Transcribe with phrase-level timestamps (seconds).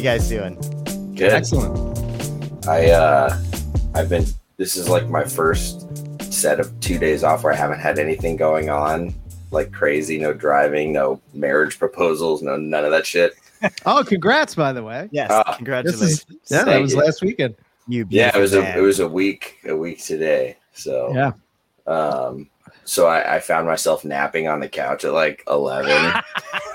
[0.00, 0.54] you guys doing?
[1.14, 1.30] Good.
[1.30, 1.76] Excellent.
[2.66, 3.38] I uh
[3.94, 4.24] I've been
[4.56, 5.86] this is like my first
[6.32, 9.14] set of two days off where I haven't had anything going on
[9.50, 13.34] like crazy, no driving, no marriage proposals, no none of that shit.
[13.84, 15.06] Oh, congrats, by the way.
[15.12, 15.28] Yes.
[15.46, 16.10] This congratulations.
[16.20, 17.56] is yeah, that was last weekend.
[17.86, 20.56] you Yeah, it was a it was a week a week today.
[20.72, 21.32] So Yeah.
[21.86, 22.48] um
[22.84, 26.22] so I, I found myself napping on the couch at like eleven.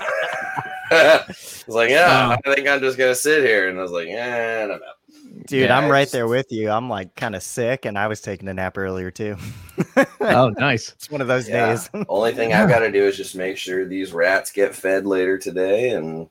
[0.90, 2.38] I was like, yeah, Wow.
[2.46, 4.86] I think I'm just gonna sit here, and I was like, yeah, I don't know.
[5.46, 6.70] Dude, Yeah, I'm right it's- there with you.
[6.70, 9.36] I'm like kind of sick, and I was taking a nap earlier too.
[10.20, 10.92] Oh, nice.
[10.92, 11.68] It's one of those Yeah.
[11.68, 11.90] days.
[12.08, 15.38] Only thing I've got to do is just make sure these rats get fed later
[15.38, 16.28] today, and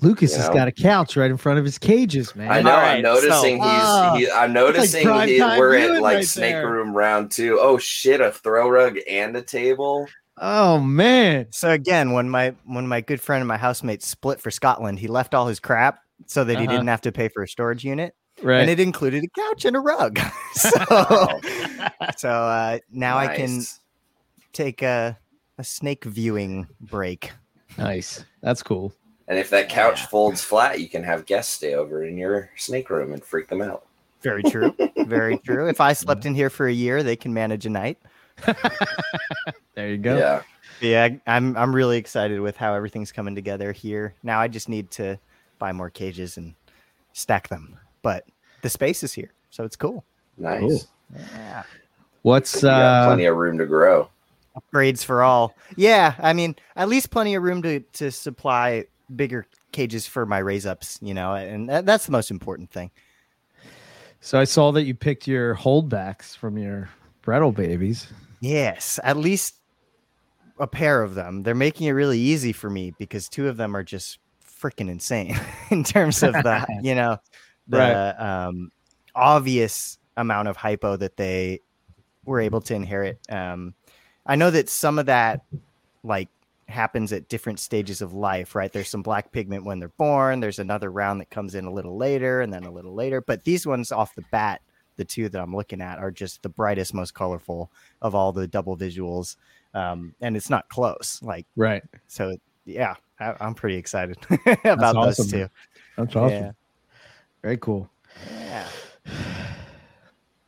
[0.00, 0.54] Lucas You has know.
[0.54, 2.50] got a couch right in front of his cages, man.
[2.50, 3.30] I know All I'm noticing
[3.62, 3.82] so- he's.
[3.84, 6.68] Ah, he, I'm noticing prime he, we're at like right snake there.
[6.70, 7.58] room round two.
[7.60, 8.20] Oh shit!
[8.20, 10.08] A throw rug and a table.
[10.38, 11.46] Oh man.
[11.50, 15.06] So again, when my when my good friend and my housemate split for Scotland, he
[15.08, 16.72] left all his crap so that he Uh-huh.
[16.76, 18.60] didn't have to pay for a storage unit, Right.
[18.60, 20.18] and it included a couch and a rug.
[20.54, 20.70] so
[22.16, 23.62] so uh, now I can
[24.52, 25.18] take a
[25.58, 27.30] a snake viewing break.
[27.76, 28.24] nice.
[28.40, 28.92] That's cool.
[29.28, 30.06] And if that couch Yeah.
[30.06, 33.62] folds flat, you can have guests stay over in your snake room and freak them
[33.62, 33.86] out.
[34.22, 34.74] Very true.
[35.06, 35.68] Very true.
[35.68, 37.98] If I slept in here for a year, they can manage a night.
[39.74, 40.16] There you go.
[40.18, 40.42] Yeah.
[40.80, 44.14] Yeah, I'm I'm really excited with how everything's coming together here.
[44.22, 45.18] Now I just need to
[45.58, 46.54] buy more cages and
[47.12, 47.78] stack them.
[48.02, 48.26] But
[48.62, 50.04] the space is here, so it's cool.
[50.36, 50.60] Nice.
[50.60, 50.80] Cool.
[51.36, 51.62] Yeah.
[52.22, 54.08] What's uh plenty of room to grow.
[54.56, 55.54] Upgrades for all.
[55.76, 60.38] Yeah, I mean, at least plenty of room to to supply bigger cages for my
[60.38, 62.90] raise ups, you know, and that, that's the most important thing.
[64.20, 66.90] so I saw that you picked your holdbacks from your
[67.22, 68.08] Bredl babies.
[68.40, 69.54] Yes, at least
[70.58, 71.42] a pair of them.
[71.42, 74.18] They're making it really easy for me because two of them are just
[74.60, 75.38] freaking insane
[75.70, 77.18] in terms of the, you know,
[77.68, 78.46] the Right.
[78.46, 78.70] um,
[79.14, 81.60] obvious amount of hypo that they
[82.24, 83.18] were able to inherit.
[83.28, 83.74] Um,
[84.26, 85.40] I know that some of that
[86.04, 86.28] like
[86.68, 88.72] happens at different stages of life, right?
[88.72, 90.40] There's some black pigment when they're born.
[90.40, 93.20] There's another round that comes in a little later and then a little later.
[93.20, 94.60] But these ones off the bat,
[94.96, 97.70] the two that I'm looking at are just the brightest, most colorful
[98.02, 99.36] of all the double visuals.
[99.74, 101.18] Um, and it's not close.
[101.22, 101.82] Like, Right.
[102.06, 104.16] so yeah, I, I'm pretty excited
[104.64, 105.36] about those awesome, two.
[105.38, 105.50] man.
[105.96, 106.42] That's awesome.
[106.44, 106.52] Yeah.
[107.42, 107.88] Very cool.
[108.30, 108.68] Yeah.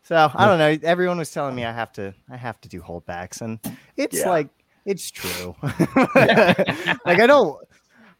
[0.03, 0.87] So I don't know.
[0.87, 3.59] Everyone was telling me I have to I have to do holdbacks, and
[3.97, 4.28] it's Yeah.
[4.28, 4.49] like
[4.84, 5.56] it's true.
[5.62, 5.78] like
[7.21, 7.59] I don't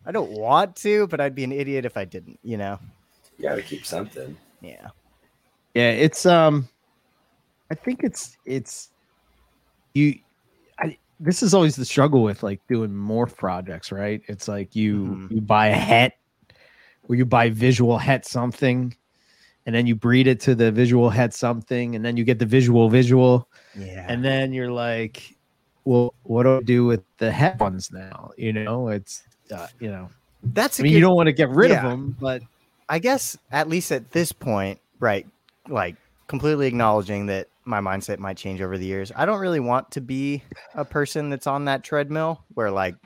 [0.07, 2.39] I don't want to, but I'd be an idiot if I didn't.
[2.43, 2.79] You know?
[3.37, 4.37] You got to keep something.
[4.63, 4.89] Yeah.
[5.75, 6.69] Yeah, it's um
[7.71, 8.91] I think it's it's
[9.95, 10.19] you
[10.79, 14.23] I this is always the struggle with like doing morph projects, right?
[14.29, 15.31] It's like you Mhm.
[15.31, 16.13] you buy a het
[17.09, 18.95] or you buy visual het something
[19.67, 22.47] and then you breed it to the visual het something and then you get the
[22.47, 24.07] visual visual Yeah.
[24.09, 25.35] and then you're like
[25.85, 28.31] well what do I do with the het ones now?
[28.39, 30.09] You know, it's uh, you know,
[30.55, 31.85] that's I mean good- you don't want to get rid yeah.
[31.85, 32.43] of them, but
[32.89, 35.27] I guess at least at this point, right?
[35.69, 39.13] Like completely acknowledging that my mindset might change over the years.
[39.15, 40.43] I don't really want to be
[40.75, 42.97] a person that's on that treadmill where like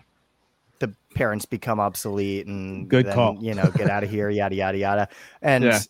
[0.80, 3.38] the parents become obsolete and Good then, call.
[3.40, 5.08] you know, get out of here, yada yada yada.
[5.42, 5.80] And Yeah.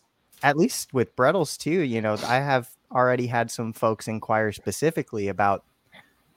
[0.43, 5.27] at least with Bredls too, you know, I have already had some folks inquire specifically
[5.27, 5.63] about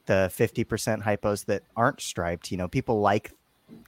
[0.06, 2.50] the 50% hypos that aren't striped.
[2.50, 3.32] You know, people like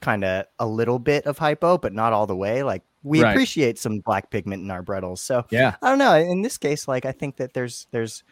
[0.00, 2.62] kind of a little bit of hypo, but not all the way.
[2.62, 3.30] Like we Right.
[3.32, 5.20] appreciate some black pigment in our Bredls.
[5.20, 5.76] So yeah.
[5.82, 6.14] I don't know.
[6.14, 8.24] In this case, like I think that there's there's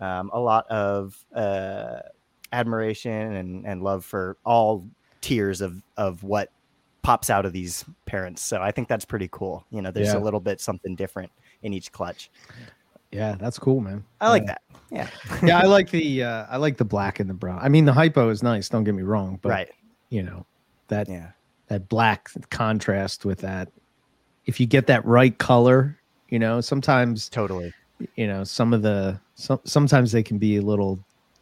[0.00, 2.00] um, a lot of uh,
[2.52, 4.86] admiration and, and love for all
[5.20, 6.50] tiers of of what
[7.02, 8.42] pops out of these parents.
[8.42, 9.64] So I think that's pretty cool.
[9.70, 10.18] You know, there's Yeah.
[10.18, 11.30] a little bit something different
[11.62, 12.30] in each clutch.
[13.10, 14.04] Yeah, that's cool, man.
[14.20, 14.46] I like Yeah.
[14.46, 14.62] that.
[14.90, 15.08] Yeah.
[15.46, 17.58] yeah, I like the uh, I like the black and the brown.
[17.62, 18.68] I mean, the hypo is nice.
[18.68, 19.70] Don't get me wrong, but right.
[20.10, 20.44] you know
[20.90, 21.28] that Yeah.
[21.68, 23.68] that black contrast with that.
[24.46, 25.98] If you get that right color,
[26.28, 27.72] you know, sometimes Totally.
[28.16, 30.98] you know some of the some, sometimes they can be a little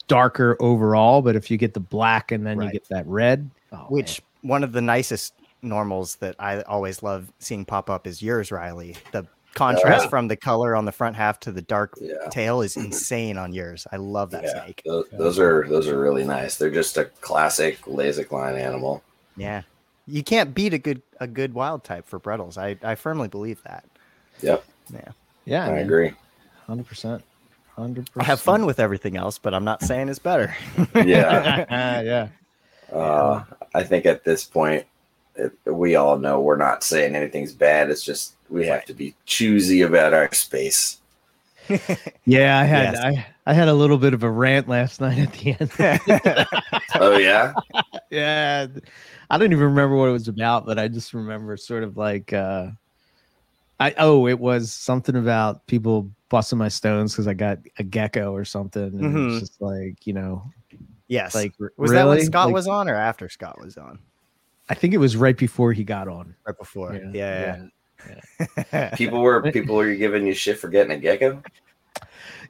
[0.06, 2.66] darker overall, but if you get the black and then Right.
[2.66, 7.32] you get that red, oh, Which one of the nicest normals that I always love
[7.40, 8.96] seeing pop up is yours, Riley.
[9.12, 10.08] The contrast yeah.
[10.10, 12.14] from the color on the front half to the dark Yeah.
[12.30, 13.86] tail is insane on yours.
[13.90, 14.62] I love that yeah.
[14.64, 14.82] snake.
[14.86, 16.56] Those, those are those are really nice.
[16.56, 19.02] They're just a classic LASIK line animal.
[19.38, 19.62] Yeah.
[20.06, 22.56] You can't beat a good a good wild type for Bredls.
[22.58, 23.84] I, I firmly believe that.
[24.40, 25.08] Yep, yeah,
[25.44, 26.12] Yeah, I man, agree.
[26.66, 27.22] hundred percent,
[27.76, 30.54] hundred I have fun with everything else, but I'm not saying it's better.
[30.94, 31.66] Yeah.
[32.02, 32.28] yeah.
[32.92, 33.44] Uh,
[33.74, 34.86] I think at this point,
[35.36, 37.90] it, we all know we're not saying anything's bad.
[37.90, 40.98] It's just we have to be choosy about our space.
[42.24, 43.04] Yeah, I had Yes.
[43.04, 46.46] I, I had a little bit of a rant last night at the end.
[46.94, 47.52] Oh yeah,
[48.10, 48.66] yeah.
[49.30, 52.32] I don't even remember what it was about, but I just remember sort of like
[52.32, 52.68] uh
[53.80, 58.32] I oh, it was something about people busting my stones because I got a gecko
[58.34, 58.82] or something.
[58.82, 59.30] And Mhm.
[59.32, 60.42] it's just like, you know,
[61.06, 61.34] yes.
[61.34, 62.20] like r- was that when?
[62.22, 63.98] Scott Like, was on or after Scott was on?
[64.68, 66.34] I think it was right before he got on.
[66.46, 66.92] Right before.
[66.94, 67.64] Yeah, Yeah.
[68.08, 68.64] yeah.
[68.72, 68.94] yeah.
[68.96, 71.42] people were people were giving you shit for getting a gecko.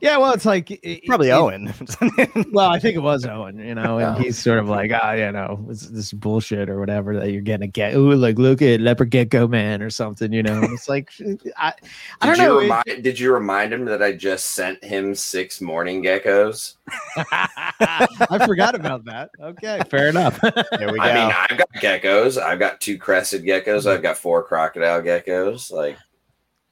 [0.00, 1.72] Yeah, well, it's like it- Probably it- Owen.
[2.52, 5.30] Well, I think it was Owen, you know, and he's sort of like, ah, you
[5.32, 7.94] know, this, this is bullshit or whatever that you're getting a get.
[7.94, 10.60] Ooh, like look at leopard gecko man or something, you know.
[10.64, 11.10] It's like
[11.56, 11.72] I,
[12.20, 12.58] I Did don't you know.
[12.58, 16.74] it- remind, did you remind him that I just sent him six mourning geckos?
[17.16, 19.30] I forgot about that.
[19.40, 20.40] Okay, fair enough.
[20.40, 21.02] there we go.
[21.04, 22.40] I mean, I've got geckos.
[22.40, 23.86] I've got two crested geckos.
[23.86, 25.70] I've got four crocodile geckos.
[25.70, 25.98] Like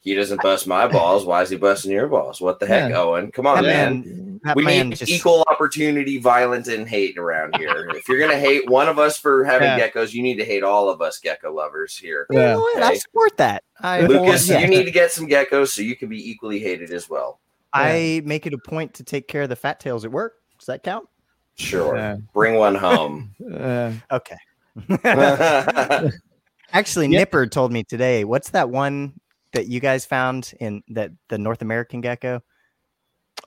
[0.07, 1.25] he doesn't bust my balls.
[1.27, 2.41] Why is he busting your balls?
[2.41, 3.01] What the heck, Yeah.
[3.01, 3.33] Owen?
[3.33, 4.01] Come on, That man.
[4.01, 7.89] man- that we man need just equal opportunity violence and hate around here.
[7.97, 9.89] if you're gonna hate one of us for having Yeah.
[9.91, 12.27] geckos, you need to hate all of us gecko lovers here.
[12.31, 12.57] You know Yeah.
[12.57, 12.83] what?
[12.85, 13.65] I support that.
[13.81, 14.61] I Lucas, yeah.
[14.61, 17.41] you need to get some geckos so you can be equally hated as well.
[17.73, 20.35] I make it a point to take care of the fat tails at work.
[20.59, 21.09] Does that count?
[21.57, 21.97] Sure.
[21.97, 22.17] Yeah.
[22.33, 23.35] Bring one home.
[23.53, 24.37] Uh, Okay.
[26.73, 27.19] Actually, Yeah.
[27.21, 28.25] Nipper told me today.
[28.25, 29.15] What's that one
[29.57, 32.43] that you guys found in that the North American gecko?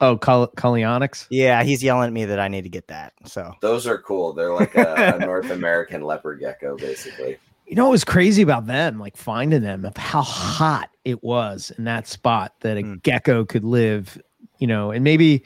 [0.02, 1.28] oh, Col- Coleonyx.
[1.30, 3.12] Yeah, he's yelling at me that I need to get that.
[3.26, 4.32] So Those are cool.
[4.34, 7.38] They're like a, a North American leopard gecko, basically.
[7.66, 11.72] You know what was crazy about them, like finding them, of how hot it was
[11.78, 13.04] in that spot that a Mm.
[13.04, 14.18] gecko could live,
[14.60, 15.44] you know, and maybe,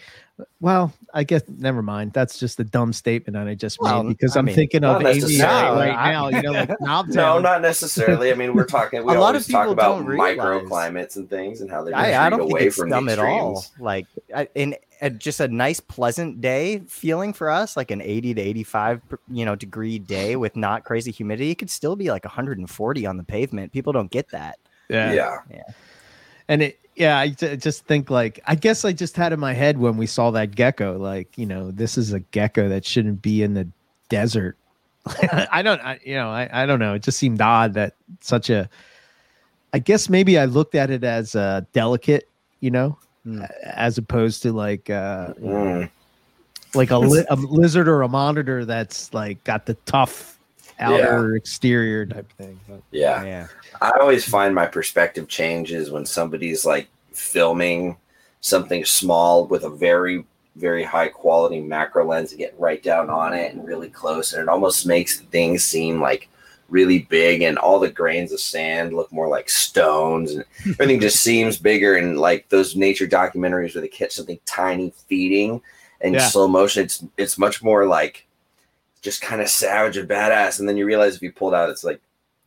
[0.62, 2.14] well, I guess never mind.
[2.14, 4.84] That's just a dumb statement that I just Well, made because I I'm mean, thinking
[4.84, 5.88] of not Amy necessarily.
[5.90, 6.72] right now, you know, like
[7.10, 8.32] No, not necessarily.
[8.32, 9.04] I mean, we're talking.
[9.06, 12.26] We A lot always of talk people about microclimates and things and how they're I,
[12.26, 13.64] I don't think away it's from dumb at all.
[13.80, 18.34] Like I, in a, just a nice, pleasant day feeling for us, like an 80
[18.36, 21.52] to 85, you know, degree day with not crazy humidity.
[21.52, 23.72] It could still be like 140 on the pavement.
[23.72, 24.58] People don't get that.
[24.90, 25.14] Yeah.
[25.14, 25.62] Yeah.
[26.48, 29.78] and it yeah I just think like i guess i just had in my head
[29.78, 33.42] when we saw that gecko like you know this is a gecko that shouldn't be
[33.44, 33.68] in the
[34.10, 34.56] desert.
[35.52, 36.94] I don't I, you know I, I don't know.
[36.94, 38.70] It just seemed odd that such a
[39.74, 42.30] i guess maybe i looked at it as a delicate
[42.60, 42.98] you know
[43.28, 43.50] a-
[43.80, 45.90] as opposed to like uh Mm.
[46.76, 50.33] like a, li- a lizard or a monitor that's like got the tough
[50.80, 53.24] outer exterior type thing but, yeah.
[53.24, 53.48] Yeah.
[53.82, 57.98] I always find my perspective changes when somebody's like filming
[58.42, 63.34] something small with a very, very high quality macro lens and get right down on
[63.34, 64.34] it and really close.
[64.34, 66.30] And it almost makes things seem like
[66.70, 70.44] really big and all the grains of sand look more like stones and
[70.80, 71.96] everything just seems bigger.
[71.96, 75.62] And like those nature documentaries where they catch something tiny feeding
[76.02, 76.28] and Yeah.
[76.28, 78.26] slow motion, it's, it's much more like
[79.04, 80.60] just kind of savage and badass.
[80.60, 82.02] And then you realize if you pulled out, it's like,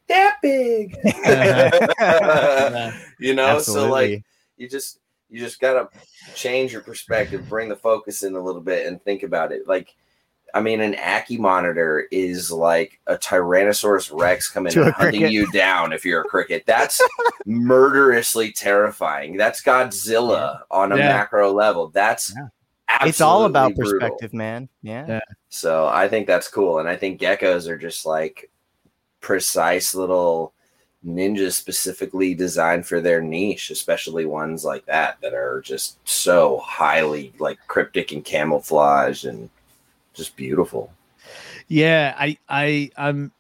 [0.09, 0.97] that big.
[3.19, 4.23] you know, so like
[4.57, 5.89] you just you just gotta
[6.35, 9.67] change your perspective, bring the focus in a little bit, and think about it.
[9.67, 9.95] Like,
[10.55, 15.33] I mean, an Ackie monitor is like a Tyrannosaurus Rex coming To and hunting cricket.
[15.33, 16.63] you down if you're a cricket.
[16.67, 17.01] That's
[17.45, 19.37] murderously terrifying.
[19.37, 21.09] That's Godzilla on a Yeah.
[21.09, 21.89] macro level.
[21.89, 23.07] That's Yeah.
[23.07, 23.99] it's all about brutal.
[23.99, 24.69] perspective, man.
[24.83, 25.19] Yeah.
[25.65, 25.71] Yeah.
[25.71, 26.79] So I think that's cool.
[26.79, 28.51] And I think geckos are just like
[29.21, 30.53] precise little
[31.07, 37.33] ninjas specifically designed for their niche, especially ones like that that are just so highly
[37.39, 39.49] like cryptic and camouflage and
[40.15, 40.93] just beautiful.
[41.69, 43.33] Yeah, I I I'm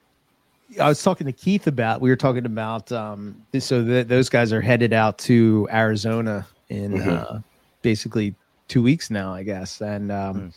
[0.80, 4.52] I was talking to Keith about we were talking about um so th- those guys
[4.52, 7.06] are headed out to Arizona in Mhm.
[7.08, 7.38] uh
[7.82, 8.34] basically
[8.68, 9.80] 2 weeks now, I guess.
[9.80, 10.52] And um Mm.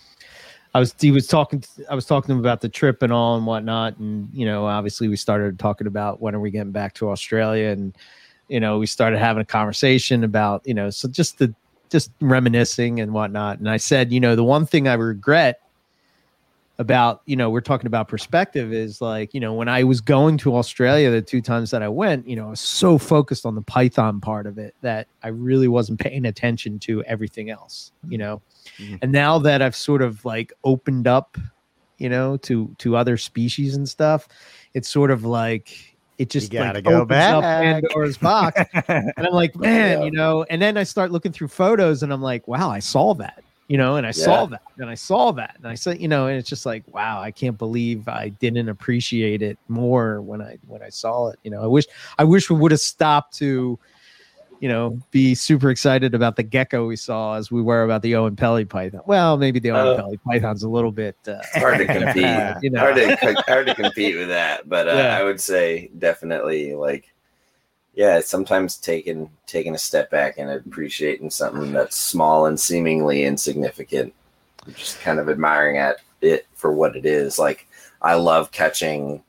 [0.73, 3.35] I was he was talking I was talking to him about the trip and all
[3.35, 3.97] and whatnot.
[3.97, 7.69] And you know obviously we started talking about when are we getting back to Australia.
[7.69, 7.97] And
[8.47, 11.53] you know we started having a conversation about you know so just the
[11.89, 13.59] just reminiscing and whatnot.
[13.59, 15.61] And I said you know the one thing I regret
[16.79, 20.37] about you know we're talking about perspective is like you know when i was going
[20.37, 23.53] to australia the two times that i went you know i was so focused on
[23.53, 28.17] the python part of it that i really wasn't paying attention to everything else you
[28.17, 28.41] know
[28.79, 28.99] Mhm.
[29.01, 31.37] and now that i've sort of like opened up
[31.97, 34.29] you know to to other species and stuff
[34.73, 37.41] it's sort of like it just gotta like go back.
[37.43, 40.05] pandora's box and i'm like man Yeah.
[40.05, 43.13] you know and then i start looking through photos and i'm like wow i saw
[43.15, 46.07] that you know, and I saw that and I saw that and I said, you
[46.07, 50.41] know, and it's just like, wow, I can't believe I didn't appreciate it more when
[50.41, 51.39] I when I saw it.
[51.43, 51.85] You know, I wish
[52.17, 53.77] I wish we would have stopped to,
[54.59, 58.13] you know, be super excited about the gecko we saw as we were about the
[58.13, 59.01] Oenpelli python.
[59.05, 62.55] Well, maybe the Owen Uh, Pelly python's a little bit uh, hard to compete.
[62.63, 62.79] you know.
[62.79, 64.67] hard to hard to compete with that.
[64.67, 65.15] But uh, Yeah.
[65.15, 67.13] I would say definitely like
[67.99, 74.13] yeah, sometimes taking taking a step back and appreciating something that's small and seemingly insignificant.
[74.73, 77.37] Just kind of admiring at it for what it is.
[77.37, 77.67] Like
[78.01, 79.21] I love catching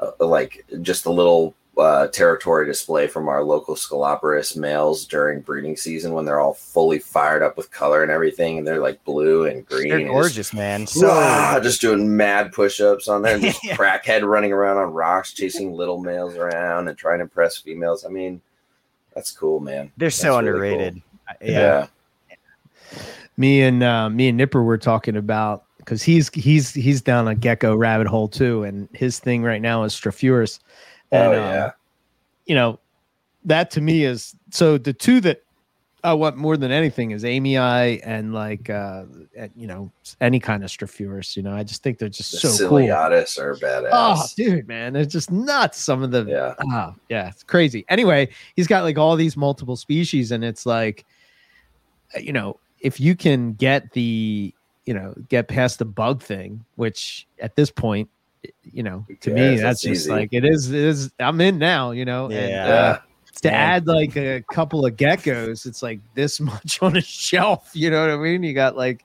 [0.00, 5.76] uh, like just a little uh, territory display from our local Sceloporus males during breeding
[5.76, 9.46] season when they're all fully fired up with color and everything, and they're like blue
[9.46, 9.88] and green.
[9.88, 10.86] They're and just- gorgeous, man.
[10.86, 13.76] So Ah, just doing mad push-ups on there, and just Yeah.
[13.76, 18.04] crackhead running around on rocks, chasing little males around and trying to impress females.
[18.04, 18.42] I mean,
[19.14, 19.90] that's cool, man.
[19.96, 20.78] they're so That's really cool.
[20.80, 21.02] underrated.
[21.40, 21.86] Yeah.
[22.28, 22.98] Yeah,
[23.36, 27.34] me and uh, me and Nipper were talking about because he's he's he's down a
[27.34, 30.58] gecko rabbit hole too, and his thing right now is Strophurus.
[31.12, 31.70] And, oh um, yeah,
[32.46, 32.80] you know,
[33.44, 35.42] that to me is so the two that
[36.04, 39.04] I want more than anything is Amy I and like uh
[39.54, 41.36] you know any kind of Strophurus.
[41.36, 42.78] You know, I just think they're just the so cool.
[42.78, 43.90] Ciliatus are badass.
[43.92, 45.78] Oh, dude, man, it's just nuts.
[45.78, 46.54] Some of the Yeah.
[46.70, 47.84] ah, yeah, it's crazy.
[47.88, 51.04] Anyway, he's got like all these multiple species, and it's like,
[52.20, 54.52] you know, if you can get the,
[54.86, 58.08] you know, get past the bug thing, which at this point,
[58.64, 60.70] you know, to me, that's That's just like it is.
[60.70, 62.98] It is I'm in now, you know, and uh,
[63.42, 63.54] to Man.
[63.54, 67.70] add like a couple of geckos, it's like this much on a shelf.
[67.74, 68.42] You know what I mean?
[68.42, 69.04] You got like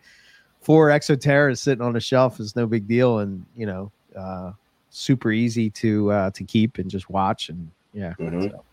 [0.62, 4.52] four exoterras sitting on a shelf is no big deal, and you know, uh,
[4.90, 8.14] super easy to uh, to keep and just watch and yeah.
[8.20, 8.52] Mhm.
[8.52, 8.64] So,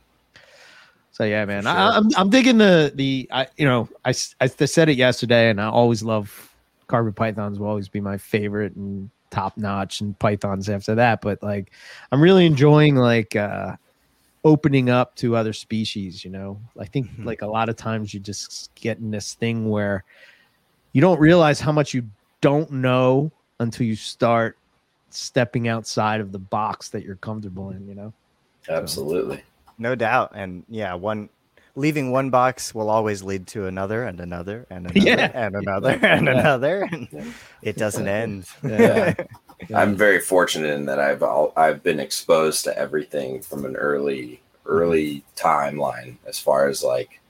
[1.12, 1.92] so yeah, man, For I, sure.
[1.98, 5.68] I'm I'm digging the the I you know I, I said it yesterday, and I
[5.68, 6.50] always love
[6.86, 11.20] carpet pythons will always be my favorite and top notch, and pythons after that.
[11.20, 11.72] But like,
[12.12, 13.34] I'm really enjoying like.
[13.36, 13.76] uh
[14.46, 17.24] opening up to other species you know i think Mhm.
[17.24, 20.04] like a lot of times you just get in this thing where
[20.92, 22.02] you don't realize how much you
[22.42, 24.58] don't know until you start
[25.08, 28.12] stepping outside of the box that you're comfortable in you know
[28.68, 29.42] absolutely.
[29.78, 30.32] No doubt.
[30.34, 31.30] And yeah, one
[31.76, 35.30] leaving one box will always lead to another and another and another Yeah.
[35.34, 36.40] and another and Yeah.
[36.40, 36.88] another.
[36.90, 37.24] And Yeah.
[37.62, 38.46] it doesn't end.
[38.62, 39.14] Yeah.
[39.74, 44.40] I'm very fortunate in that I've all, I've been exposed to everything from an early
[44.66, 45.48] early mm-hmm.
[45.48, 47.20] timeline as far as like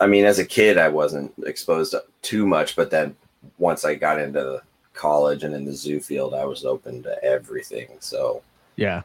[0.00, 3.16] I mean as a kid I wasn't exposed to too much but then
[3.56, 4.62] once I got into
[4.92, 8.42] college and in the zoo field I was open to everything so
[8.76, 9.02] yeah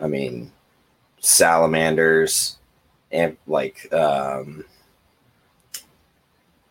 [0.00, 0.50] I mean
[1.20, 2.56] salamanders
[3.14, 4.64] and like um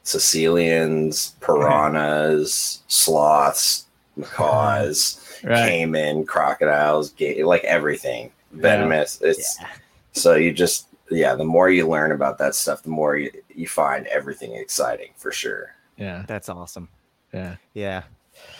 [0.06, 3.86] caecilians, piranhas, sloths,
[4.16, 9.22] macaws, right caiman, crocodiles, ga- like everything venomous.
[9.22, 9.68] It's Yeah.
[10.12, 11.36] so you just yeah.
[11.36, 15.32] The more you learn about that stuff, the more you, you find everything exciting for
[15.32, 15.76] sure.
[15.98, 16.90] yeah That's awesome.
[17.34, 18.04] yeah Yeah.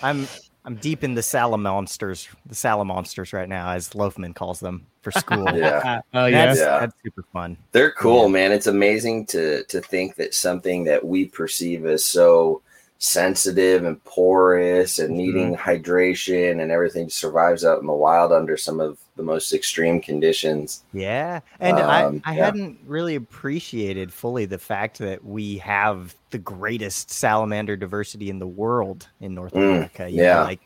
[0.02, 0.28] I'm
[0.66, 5.46] I'm deep in the salamonsters, the salamonsters right now, as Loafman calls them for school.
[5.56, 6.02] Yeah.
[6.14, 6.80] oh yeah That's, Yeah.
[6.80, 7.58] that's super fun.
[7.74, 8.30] They're cool, Yeah.
[8.32, 8.52] man.
[8.52, 12.62] It's amazing to to think that something that we perceive as so
[13.00, 18.80] sensitive and porous and needing hydration and everything survives out in the wild under some
[18.80, 20.84] of the most extreme conditions.
[20.94, 21.42] Yeah.
[21.60, 22.46] And Um, I, I yeah.
[22.46, 28.48] hadn't really appreciated fully the fact that we have the greatest salamander diversity in the
[28.48, 30.10] world in North Mm, America.
[30.10, 30.44] you know, yeah.
[30.44, 30.62] like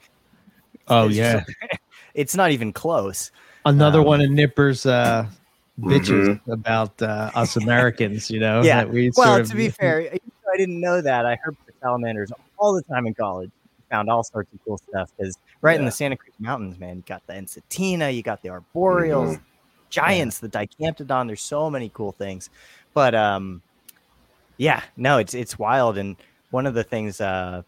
[0.89, 1.51] oh it's yeah just-
[2.13, 3.31] it's not even close.
[3.65, 5.27] Another Um, one of nipper's uh
[5.81, 8.83] bitches about uh, us americans you know Yeah.
[8.85, 11.25] we Well, sort of- to be fair, I didn't know that.
[11.25, 13.51] I heard the salamanders all the time in college.
[13.91, 17.03] Found all sorts of cool stuff because right in the Santa Cruz Mountains, man, you
[17.05, 19.43] got the Ensatina, you got the arboreals, Mm-hmm.
[19.89, 21.27] giants, the Dicamptodon.
[21.27, 22.49] There's so many cool things,
[22.93, 23.61] but um,
[24.57, 25.97] yeah, no, it's it's wild.
[25.97, 26.15] And
[26.51, 27.61] one of the things uh,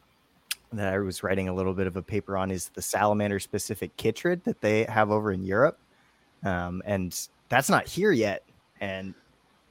[0.72, 3.96] that I was writing a little bit of a paper on is the salamander specific
[3.98, 5.80] chytrid that they have over in Europe,
[6.44, 7.18] um, and
[7.50, 8.44] that's not here yet.
[8.80, 9.14] And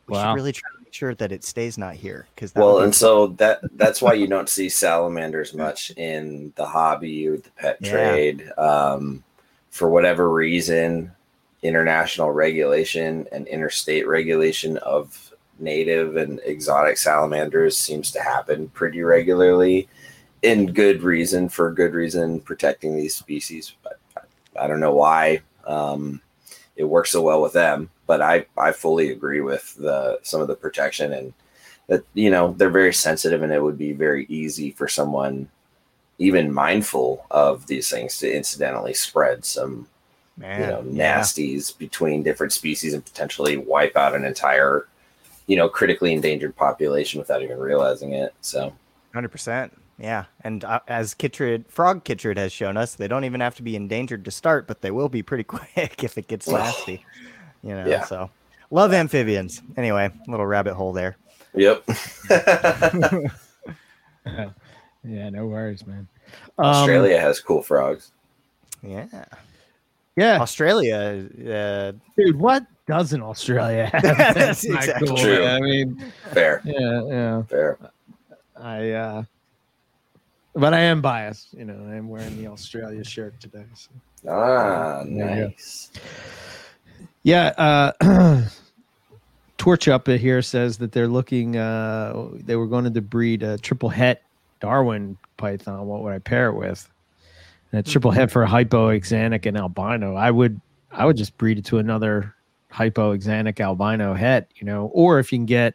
[0.09, 0.23] we Wow.
[0.23, 3.28] should really try to make sure that it stays not here because Well, and so
[3.38, 7.90] that that's why you don't see salamanders much in the hobby or the pet Yeah.
[7.90, 8.52] trade.
[8.59, 9.23] Um,
[9.71, 11.12] for whatever reason,
[11.62, 19.88] international regulation and interstate regulation of native and exotic salamanders seems to happen pretty regularly
[20.42, 25.40] in good reason for good reason protecting these species but i, I don't know why
[25.66, 26.21] um,
[26.76, 30.49] it works so well with them but i i fully agree with the some of
[30.49, 31.33] the protection and
[31.88, 35.49] that you know they're very sensitive, and it would be very easy for someone,
[36.18, 39.88] even mindful of these things, to incidentally spread some
[40.37, 41.18] Man, you know yeah.
[41.18, 44.87] nasties between different species and potentially wipe out an entire
[45.49, 48.33] you know critically endangered population without even realizing it.
[48.42, 48.73] So
[49.12, 49.76] Hundred percent.
[49.99, 53.62] Yeah, and uh, as Chytrid Frog Chytrid has shown us, they don't even have to
[53.62, 57.05] be endangered to start, but they will be pretty quick if it gets nasty.
[57.62, 58.05] You know, Yeah.
[58.05, 58.31] so
[58.71, 59.61] love amphibians.
[59.76, 61.17] Anyway, little rabbit hole there.
[61.55, 61.85] yep.
[65.05, 66.07] Yeah, no worries, man.
[66.59, 68.11] Um, Australia has cool frogs.
[68.83, 69.07] Yeah,
[70.17, 71.26] yeah, Australia.
[71.40, 72.37] Uh, dude.
[72.37, 74.02] What doesn't Australia have?
[74.02, 75.38] That's not exactly cool, true.
[75.38, 75.55] man.
[75.57, 77.43] I mean, Fair, yeah, yeah.
[77.45, 77.78] fair.
[78.61, 79.23] I, uh,
[80.59, 81.55] but I am biased.
[81.55, 83.65] You know, I am wearing the Australia shirt today.
[83.75, 83.91] So.
[84.29, 85.47] Ah, There you go.
[85.49, 85.91] nice.
[87.23, 88.43] Yeah, uh,
[89.59, 91.57] Torch up here says that they're looking.
[91.57, 94.23] Uh, they were going to breed a triple het
[94.61, 95.87] Darwin python.
[95.87, 96.88] What would I pair it with?
[97.73, 100.15] And a triple het for a hypo axanthic and albino.
[100.15, 100.61] I would.
[100.91, 102.35] I would just breed it to another
[102.71, 104.49] hypo axanthic albino het.
[104.57, 105.75] You know, or if you can get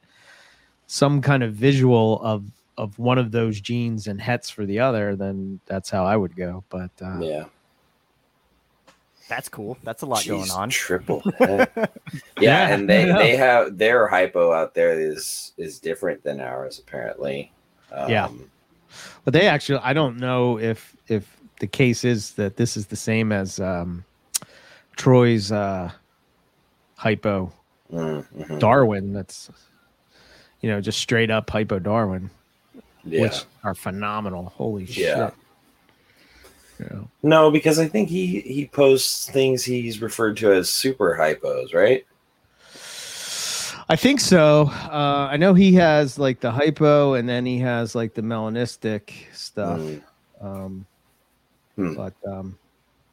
[0.88, 2.46] some kind of visual of
[2.78, 6.36] of one of those genes and hets for the other, then that's how I would
[6.36, 6.64] go.
[6.70, 7.46] But uh, Yeah.
[9.28, 9.78] that's cool.
[9.84, 10.70] That's a lot going on.
[10.70, 11.22] Triple.
[11.40, 11.66] yeah,
[12.40, 17.52] Yeah, and they they have their hypo out there is is different than ours apparently.
[17.92, 18.30] Um, Yeah.
[19.24, 22.96] But they actually, I don't know if if the case is that this is the
[22.96, 24.04] same as um,
[24.96, 25.92] Troy's uh,
[26.96, 27.52] hypo
[27.92, 28.60] mm, mhm.
[28.60, 29.14] Darwin.
[29.14, 29.50] That's
[30.62, 32.30] you know just straight up hypo Darwin,
[33.06, 33.22] Yeah.
[33.22, 34.46] which are phenomenal.
[34.56, 35.30] Holy Yeah.
[35.30, 35.34] shit!
[36.80, 37.10] You know.
[37.22, 42.06] No, because I think he he posts things he's referred to as super hypos, right?
[43.90, 44.70] I think so.
[44.72, 49.12] Uh, I know he has like the hypo, and then he has like the melanistic
[49.34, 49.80] stuff.
[49.80, 50.02] Mm,
[50.42, 50.86] Um,
[51.76, 51.96] Hmm.
[51.96, 52.56] But um,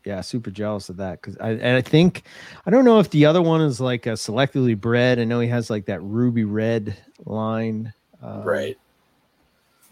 [0.04, 2.24] yeah, super jealous of that because I and I think
[2.66, 5.18] I don't know if the other one is like a selectively bred.
[5.18, 8.78] I know he has like that ruby red line, uh, right.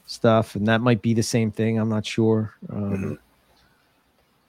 [0.08, 1.78] Stuff, and that might be the same thing.
[1.78, 2.54] I'm not sure.
[2.70, 3.18] Um, Mhm.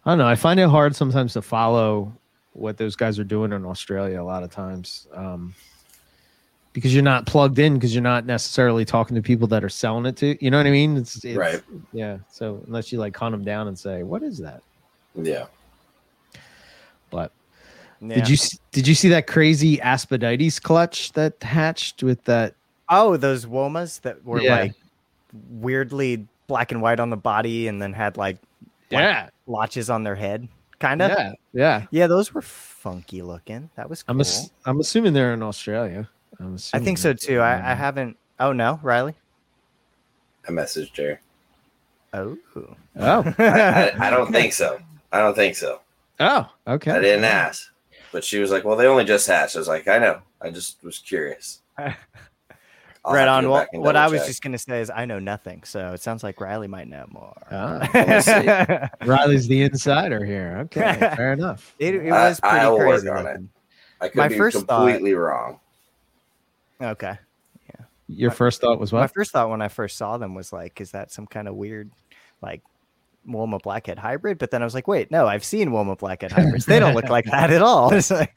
[0.06, 0.28] I don't know.
[0.28, 2.13] I find it hard sometimes to follow
[2.54, 4.22] what those guys are doing in Australia.
[4.22, 5.08] A lot of times.
[5.13, 5.54] Um,
[6.72, 10.06] because you're not plugged in because you're not necessarily talking to people that are selling
[10.06, 11.62] it to you You know what i mean it's, it's Right.
[11.91, 14.62] yeah so unless you like hunt them down and say what is that
[15.15, 15.48] Yeah.
[17.10, 17.32] but
[18.00, 18.15] Yeah.
[18.15, 18.38] did you
[18.72, 22.54] did you see that crazy aspidites clutch that hatched with that
[22.88, 24.56] Oh, those womas that were Yeah.
[24.62, 24.74] like
[25.33, 28.37] weirdly black and white on the body, and then had like
[28.89, 30.47] Black- yeah blotches on their head,
[30.79, 31.09] kind of.
[31.11, 33.69] yeah yeah Yeah, those were funky looking.
[33.75, 34.13] That was cool.
[34.13, 37.39] i'm ass- i'm assuming they're in australia I'm I think so too.
[37.41, 38.15] I, I haven't.
[38.39, 39.13] Oh no, Riley.
[40.47, 41.19] I messaged her.
[42.13, 42.37] Oh.
[42.55, 44.79] oh I, I, I don't think so.
[45.11, 45.81] I don't think so.
[46.21, 47.69] oh okay I didn't ask.
[48.11, 49.55] But she was like, Well, they only just hatched.
[49.55, 50.21] I was like, I know.
[50.41, 51.61] I just was curious.
[53.05, 53.49] I'll right on.
[53.49, 56.39] Well, what I was just gonna say is I know nothing, so it sounds like
[56.41, 57.35] Riley might know more.
[57.51, 59.07] Ah, we'll see.
[59.09, 63.09] riley's the insider here okay fair enough it, it I- was pretty I'll work crazy.
[63.09, 63.41] on it.
[64.01, 65.59] I could my be first thought- completely wrong.
[66.81, 67.17] Okay.
[67.69, 67.85] Yeah.
[68.07, 69.01] Your first thought was what?
[69.01, 71.55] My first thought when I first saw them was like, is that some kind of
[71.55, 71.91] weird,
[72.41, 72.62] like,
[73.27, 74.38] Woma Blackhead hybrid?
[74.38, 76.65] But then I was like, wait, no, I've seen Woma Blackhead hybrids.
[76.65, 77.93] They don't look like that at all.
[77.93, 78.33] It's like,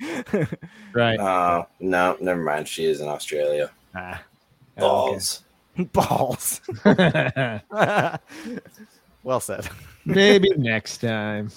[0.93, 2.67] right Uh, no, never mind.
[2.67, 3.71] She is in Australia.
[3.95, 4.21] ah,
[4.77, 4.81] okay.
[4.81, 5.43] Balls.
[5.93, 6.61] balls.
[9.23, 9.69] well said.
[10.05, 11.51] maybe next time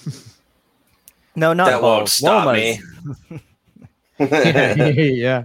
[1.34, 3.30] No, not that won't stop Womas.
[4.18, 5.12] me.
[5.20, 5.44] yeah.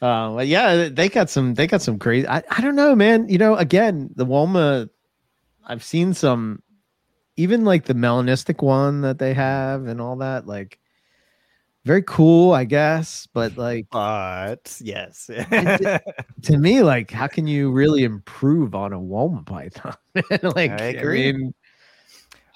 [0.00, 1.54] Uh, well, yeah, they got some.
[1.54, 2.26] They got some crazy.
[2.28, 3.28] I, I don't know, man.
[3.28, 4.88] You know, again, the Woma.
[5.66, 6.62] I've seen some,
[7.36, 10.46] even like the melanistic one that they have and all that.
[10.46, 10.78] Like,
[11.88, 13.26] very cool, I guess.
[13.32, 15.26] But like But yes.
[16.42, 19.94] to me, like, how can you really improve on a Woma python?
[20.54, 21.32] like, I agree.
[21.32, 21.54] mean,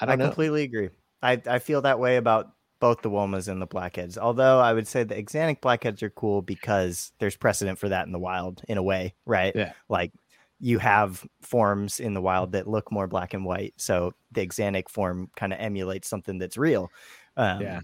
[0.01, 0.27] I I, don't know.
[0.27, 0.91] completely agree.
[1.23, 4.19] I, I feel that way about both the Womas and the Blackheads.
[4.19, 8.13] Although I would say the Axanthic Blackheads are cool because there's precedent for that in
[8.13, 9.55] the wild, in a way, right?
[9.55, 9.73] Yeah.
[9.89, 10.13] Like
[10.61, 14.89] you have forms in the wild that look more black and white, so the Axanthic
[14.89, 16.91] form kind of emulates something that's real,
[17.37, 17.81] um, Yeah.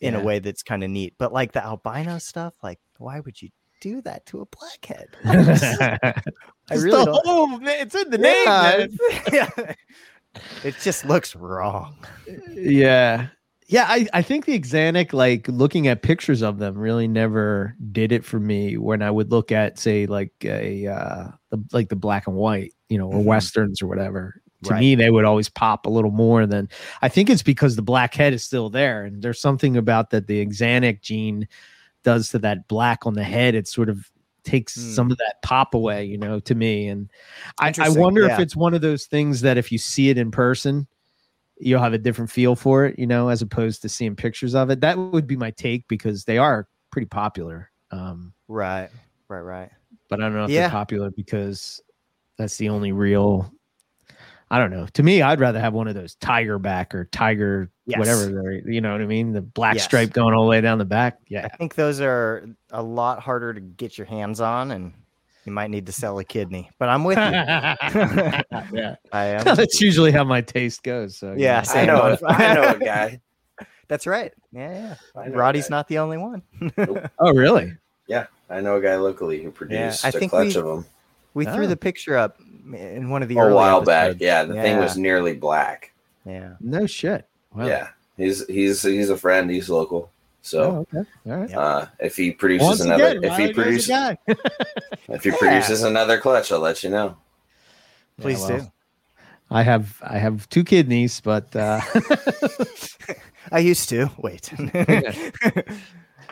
[0.00, 0.20] In Yeah.
[0.20, 1.14] a way that's kind of neat.
[1.18, 5.08] But like the albino stuff, like why would you do that to a blackhead?
[5.24, 6.14] I
[6.70, 8.44] It's really the whole- it's in the name.
[8.46, 9.74] Yeah, it's- yeah.
[10.64, 11.96] It just looks wrong.
[12.52, 13.28] yeah
[13.68, 18.12] yeah, I, I think the Axanthic, like looking at pictures of them, really never did
[18.12, 18.76] it for me.
[18.78, 22.74] When I would look at, say, like a uh, the, like the black and white,
[22.88, 23.24] you know, or Mhm.
[23.24, 24.40] westerns or whatever.
[24.64, 24.80] To Right.
[24.80, 26.68] me, they would always pop a little more than.
[27.02, 30.26] I think it's because the black head is still there, and there's something about that
[30.26, 31.46] the Axanthic gene
[32.04, 33.54] does to that black on the head.
[33.54, 34.10] It sort of
[34.44, 34.92] takes Hmm.
[34.94, 36.88] some of that pop away, you know, to me.
[36.88, 37.10] And
[37.58, 40.30] I, I wonder if it's one of those things that if you see it in
[40.30, 40.86] person,
[41.58, 44.70] you'll have a different feel for it, you know, as opposed to seeing pictures of
[44.70, 44.80] it.
[44.80, 47.70] That would be my take because they are pretty popular.
[47.90, 48.88] Um, Right.
[49.28, 49.40] Right.
[49.40, 49.70] Right.
[50.08, 50.60] but I don't know if Yeah.
[50.62, 51.80] they're popular because
[52.38, 53.52] that's the only real.
[54.50, 54.86] I don't know.
[54.94, 57.98] To me, I'd rather have one of those tiger back or tiger Yes.
[57.98, 58.52] whatever.
[58.64, 59.32] You know what I mean?
[59.32, 59.84] The black Yes.
[59.84, 61.18] stripe going all the way down the back.
[61.28, 64.92] Yeah, I think those are a lot harder to get your hands on, and
[65.44, 66.70] you might need to sell a kidney.
[66.78, 67.22] But I'm with you.
[68.72, 68.96] yeah.
[69.12, 69.44] I am.
[69.56, 71.16] That's usually how my taste goes.
[71.16, 71.86] So Yeah, I same.
[71.86, 72.16] know.
[72.26, 73.20] I know a guy.
[73.88, 74.32] That's right.
[74.52, 75.28] Yeah, yeah.
[75.30, 76.42] Roddy's not the only one.
[77.20, 77.72] Oh, really?
[78.08, 80.86] Yeah, I know a guy locally who produced I a think clutch we- of them
[81.36, 81.66] We threw Oh.
[81.66, 82.40] the picture up
[82.72, 84.16] in one of the a early while back.
[84.20, 85.92] Yeah, the thing was nearly black.
[86.24, 86.54] Yeah.
[86.60, 87.28] No shit.
[87.54, 87.66] Wow.
[87.66, 89.50] Yeah, he's he's he's a friend.
[89.50, 90.10] He's local.
[90.40, 91.08] So Oh, okay.
[91.26, 91.52] All right.
[91.54, 93.88] uh, if he produces Once another, again, if Riley he knows a produces
[95.08, 95.36] if he Yeah.
[95.36, 97.18] produces another clutch, I'll let you know.
[98.18, 98.66] Please well, do.
[99.50, 101.82] I have I have two kidneys, but uh,
[103.52, 104.10] I used to.
[104.16, 104.50] Wait.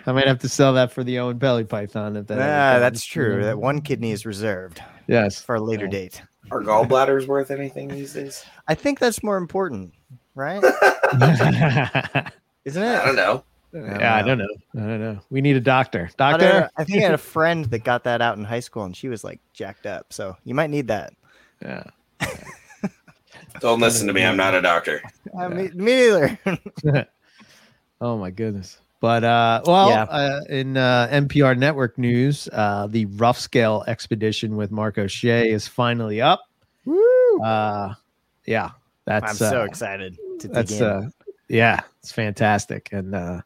[0.07, 2.17] I might have to sell that for the Oenpelli Python.
[2.17, 3.43] If that ever Ah, that's true.
[3.45, 5.43] That one kidney is reserved Yes.
[5.43, 5.91] for a later Yeah.
[5.91, 6.23] date.
[6.51, 8.45] Are gallbladders worth anything these days?
[8.69, 9.95] I think that's more important,
[10.35, 10.63] right?
[12.65, 12.99] Isn't it?
[12.99, 13.45] I don't know.
[13.73, 14.47] Yeah, I don't know.
[14.77, 15.19] I don't know.
[15.31, 16.09] We need a doctor.
[16.19, 16.31] I.
[16.31, 16.71] Doctor.
[16.77, 19.09] I think I had a friend that got that out in high school, and she
[19.09, 20.13] was like jacked up.
[20.13, 21.13] So you might need that.
[21.61, 21.83] Yeah.
[23.61, 24.25] Don't listen to me.
[24.25, 25.03] I'm not a doctor.
[25.37, 27.09] Uh, me, me neither.
[28.01, 28.79] Oh my goodness.
[29.05, 30.05] But uh, well, Yeah.
[30.05, 35.69] uh, in uh, NPR network news, uh, the rough scale expedition with Mark O'Shea is
[35.69, 36.41] finally up.
[36.87, 37.39] Woo!
[37.45, 37.93] Uh,
[38.47, 38.71] yeah,
[39.05, 40.81] that's I'm so uh, excited to that's
[41.51, 43.43] yeah, it's fantastic, and uh,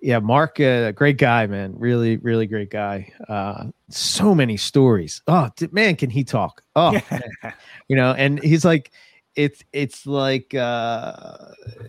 [0.00, 3.12] yeah, Mark, uh, great guy, man, really, really great guy.
[3.28, 5.22] Uh, so many stories.
[5.26, 6.62] Oh, d- man, can he talk?
[6.76, 6.96] Oh,
[7.88, 8.92] you know, and he's like,
[9.34, 11.36] it's it's like uh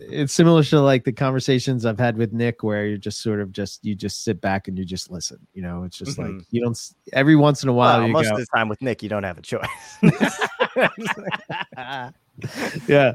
[0.00, 3.52] it's similar to like the conversations I've had with Nick where you're just sort of
[3.52, 5.38] just you just sit back and you just listen.
[5.52, 6.44] You know, it's just like Mhm.
[6.50, 6.78] you don't
[7.12, 9.08] every once in a while Well, you most go, of the time with Nick, you
[9.10, 9.98] don't have a choice.
[12.88, 13.12] yeah.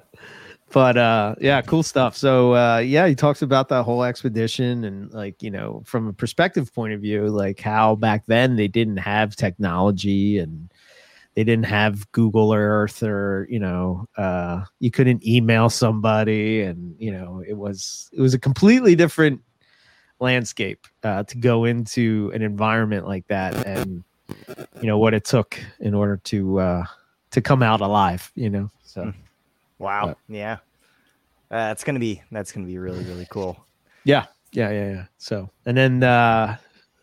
[0.71, 2.15] But uh yeah, cool stuff.
[2.15, 6.13] So uh yeah, he talks about that whole expedition and like, you know, from a
[6.13, 10.71] perspective point of view, like how back then they didn't have technology and
[11.35, 17.11] they didn't have Google Earth or, you know, uh you couldn't email somebody and, you
[17.11, 19.41] know, it was it was a completely different
[20.19, 24.03] landscape uh to go into an environment like that and
[24.81, 26.83] you know what it took in order to uh
[27.31, 28.69] to come out alive, you know.
[28.83, 29.13] So
[29.77, 30.15] wow.
[30.27, 30.57] Yeah.
[31.51, 33.65] Uh, that's gonna be that's gonna be really really cool.
[34.03, 35.05] yeah, yeah, yeah, yeah.
[35.17, 36.57] So and then uh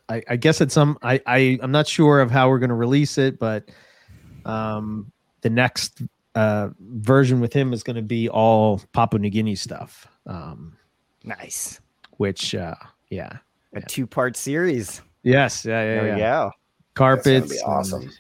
[0.09, 3.19] I, I guess at some I, I I'm not sure of how we're gonna release
[3.19, 3.69] it, but
[4.47, 5.11] um
[5.43, 6.03] the next
[6.35, 10.07] uh version with him is gonna be all Papua New Guinea stuff.
[10.27, 10.77] Um
[11.25, 11.81] Nice.
[12.17, 12.75] which uh
[13.11, 13.39] yeah.
[13.75, 13.85] A Yeah.
[13.89, 15.03] two part series.
[15.23, 16.15] Yes, yeah, yeah, There yeah.
[16.15, 16.51] we go.
[16.95, 18.03] Carpets, That's be awesome.
[18.03, 18.13] and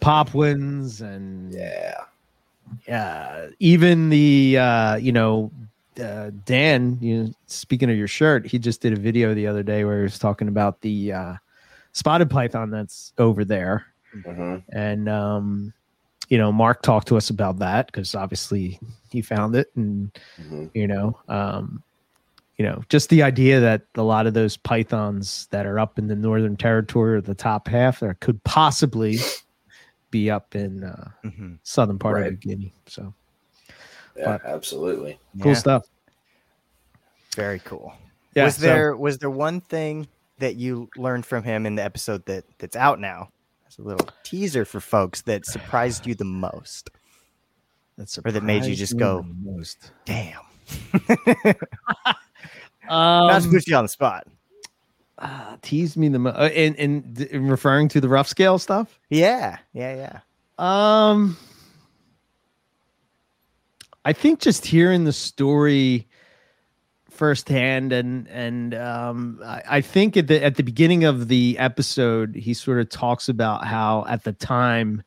[0.00, 1.94] Papuans and Yeah.
[2.88, 5.50] uh, even the uh, you know
[6.02, 9.62] uh, Dan, you know, speaking of your shirt, he just did a video the other
[9.62, 11.34] day where he was talking about the uh,
[11.92, 13.86] spotted python that's over there,
[14.22, 15.72] hmm and um,
[16.28, 18.78] you know Mark talked to us about that because obviously
[19.10, 21.82] he found it, and hmm you know, um,
[22.56, 26.06] you know, just the idea that a lot of those pythons that are up in
[26.06, 29.18] the northern territory or the top half, there could possibly
[30.10, 31.58] be up in uh, Mhm.
[31.64, 32.26] southern part Right.
[32.26, 32.72] of New Guinea.
[32.86, 33.12] So
[34.16, 35.18] Yeah, But- absolutely.
[35.42, 35.82] cool Yeah, stuff.
[37.34, 37.92] Very cool.
[38.34, 38.44] Yeah.
[38.44, 40.06] was so- there was there one thing
[40.38, 43.30] that you learned from him in the episode that that's out now?
[43.74, 46.90] As a little teaser for folks that surprised you the most.
[47.98, 49.90] That's or that made you just go- most.
[50.04, 50.38] Damn.
[51.44, 51.56] Um,
[52.88, 54.28] Not to put you on the spot.
[55.18, 56.36] uh, teased me the most.
[56.36, 59.00] Uh, in, in in referring to the rough scale stuff.
[59.10, 60.20] Yeah, yeah, yeah.
[61.10, 61.36] Um,
[64.04, 66.06] I think just hearing the story
[67.14, 72.34] firsthand, and and um, I, I think at the at the beginning of the episode,
[72.34, 75.02] he sort of talks about how at the time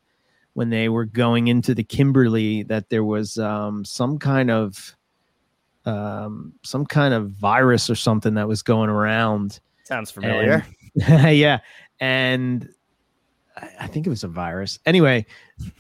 [0.54, 4.96] when they were going into the Kimberley, that there was um, some kind of
[5.86, 9.60] um, some kind of virus or something that was going around.
[9.84, 10.66] Sounds familiar.
[11.06, 11.60] And, yeah,
[12.00, 12.70] and
[13.80, 14.80] I, think it was a virus.
[14.86, 15.26] Anyway,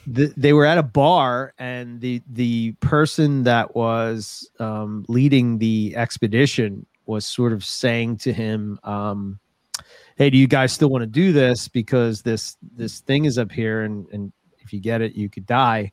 [0.06, 5.94] the, they were at a bar, and the the person that was um, leading the
[5.96, 9.40] expedition was sort of saying to him, um,
[10.16, 11.68] "Hey, do you guys still want to do this?
[11.68, 15.46] Because this this thing is up here, and and if you get it, you could
[15.46, 15.92] die."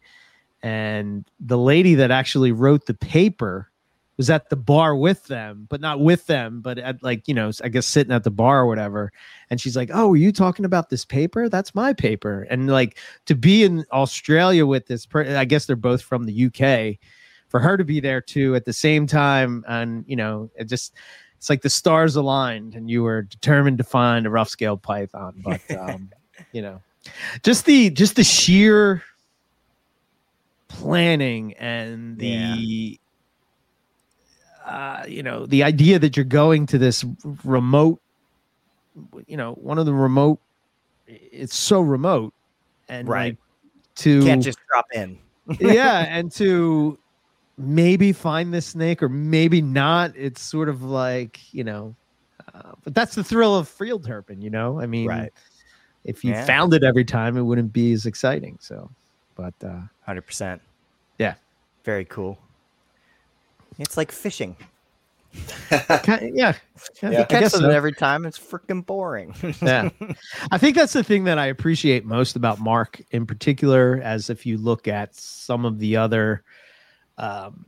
[0.62, 3.70] And the lady that actually wrote the paper
[4.16, 7.50] was at the bar with them, but not with them, but at like, you know,
[7.62, 9.12] I guess sitting at the bar or whatever.
[9.50, 11.48] And she's like, Oh, are you talking about this paper?
[11.48, 12.46] That's my paper.
[12.48, 16.46] And like to be in Australia with this, per- I guess they're both from the
[16.46, 16.98] UK,
[17.48, 19.64] for her to be there too at the same time.
[19.68, 20.94] And, you know, it just,
[21.36, 25.42] it's like the stars aligned and you were determined to find a rough scale python.
[25.44, 26.10] But, um,
[26.52, 26.80] you know,
[27.42, 29.02] just the, just the sheer
[30.68, 32.96] planning and the, Yeah
[34.64, 37.04] uh, you know, the idea that you're going to this
[37.44, 38.00] remote,
[39.26, 40.38] you know, one of the remote,
[41.06, 42.32] it's so remote,
[42.88, 43.32] and Right.
[43.32, 43.38] like
[43.96, 45.18] to Can't just drop in.
[45.60, 46.98] yeah, and to
[47.58, 50.12] maybe find this snake or maybe not.
[50.16, 51.94] It's sort of like you know,
[52.54, 54.42] uh, but that's the thrill of field herping.
[54.42, 55.32] You know, I mean, Right.
[56.04, 56.46] if you Yeah.
[56.46, 58.56] found it every time, it wouldn't be as exciting.
[58.60, 58.90] So,
[59.36, 60.62] but uh, Hundred percent.
[61.18, 61.34] Yeah.
[61.84, 62.38] Very cool.
[63.78, 64.56] It's like fishing.
[65.70, 66.54] yeah, Yeah.
[67.02, 67.76] I You catch guess something so.
[67.76, 68.24] every time.
[68.24, 69.34] It's freaking boring.
[69.62, 69.88] yeah
[70.52, 74.46] i think that's the thing that i appreciate most about mark in particular as if
[74.46, 76.42] you look at some of the other
[77.18, 77.66] um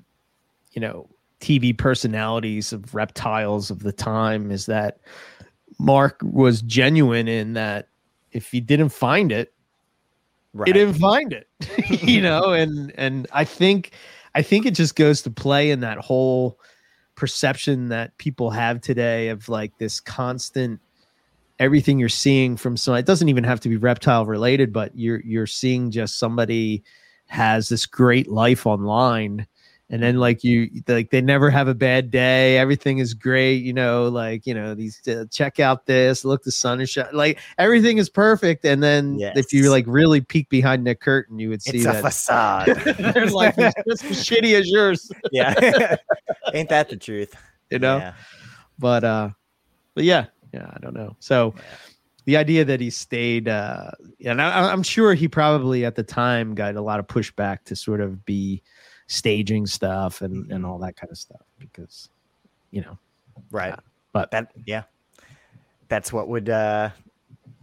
[0.73, 1.09] you know
[1.41, 4.99] tv personalities of reptiles of the time is that
[5.79, 7.89] mark was genuine in that
[8.33, 9.53] if he didn't find it
[10.53, 10.67] right.
[10.69, 11.49] he didn't find it
[12.03, 13.93] you know and and i think
[14.37, 16.61] i think it just goes to play in that whole
[17.17, 20.81] perception that people have today of like this constant
[21.59, 25.21] everything you're seeing from some it doesn't even have to be reptile related but you're
[25.23, 26.85] you're seeing just somebody
[27.27, 29.47] has this great life online
[29.89, 33.73] and then like you like they never have a bad day everything is great you
[33.73, 37.39] know like you know these uh, check out this look the sun is shining like
[37.59, 41.63] everything is perfect and then if you like really peek behind the curtain you would
[41.63, 42.69] see It's a that facade.
[43.15, 45.97] their life is just as shitty as yours yeah.
[46.55, 47.35] Ain't that the truth?
[47.71, 48.15] you know Yeah.
[48.79, 49.31] but uh
[49.95, 51.63] but yeah yeah i don't know so Yeah.
[52.25, 53.91] the idea that he stayed uh
[54.25, 57.77] and I, i'm sure he probably at the time got a lot of pushback to
[57.77, 58.63] sort of be
[59.09, 62.09] staging stuff and and all that kind of stuff because
[62.71, 62.99] you know
[63.51, 63.73] Right.
[63.73, 63.77] Uh,
[64.13, 64.83] but- that yeah.
[65.89, 66.91] That's what would uh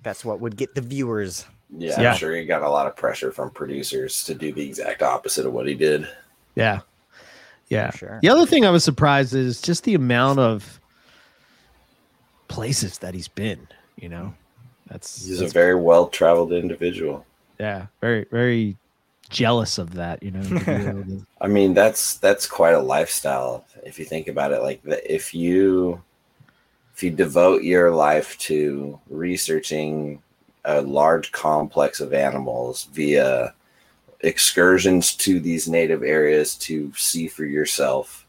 [0.01, 1.45] that's what would get the viewers.
[1.75, 2.11] Yeah, Yeah.
[2.11, 5.45] I'm sure he got a lot of pressure from producers to do the exact opposite
[5.45, 6.07] of what he did.
[6.55, 6.81] yeah
[7.69, 8.19] yeah for Sure.
[8.21, 10.79] the other thing i was surprised is just the amount of
[12.47, 14.33] places that he's been you know
[14.87, 17.25] that's, He's a very well traveled individual.
[17.59, 18.77] yeah very very
[19.33, 22.79] jealous of that you know to be able to- I mean, that's that's quite a
[22.79, 24.61] lifestyle if you think about it.
[24.61, 26.01] Like that, if you
[26.95, 30.21] if you devote your life to researching
[30.63, 33.53] a large complex of animals via
[34.21, 38.25] excursions to these native areas to see for yourself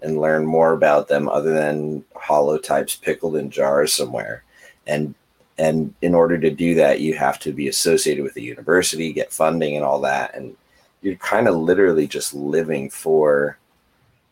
[0.00, 4.44] and learn more about them other than holotypes pickled in jars somewhere
[4.86, 5.12] and
[5.58, 9.32] and in order to do that you have to be associated with a university get
[9.32, 10.56] funding and all that and
[11.02, 13.56] you're kind of literally just living for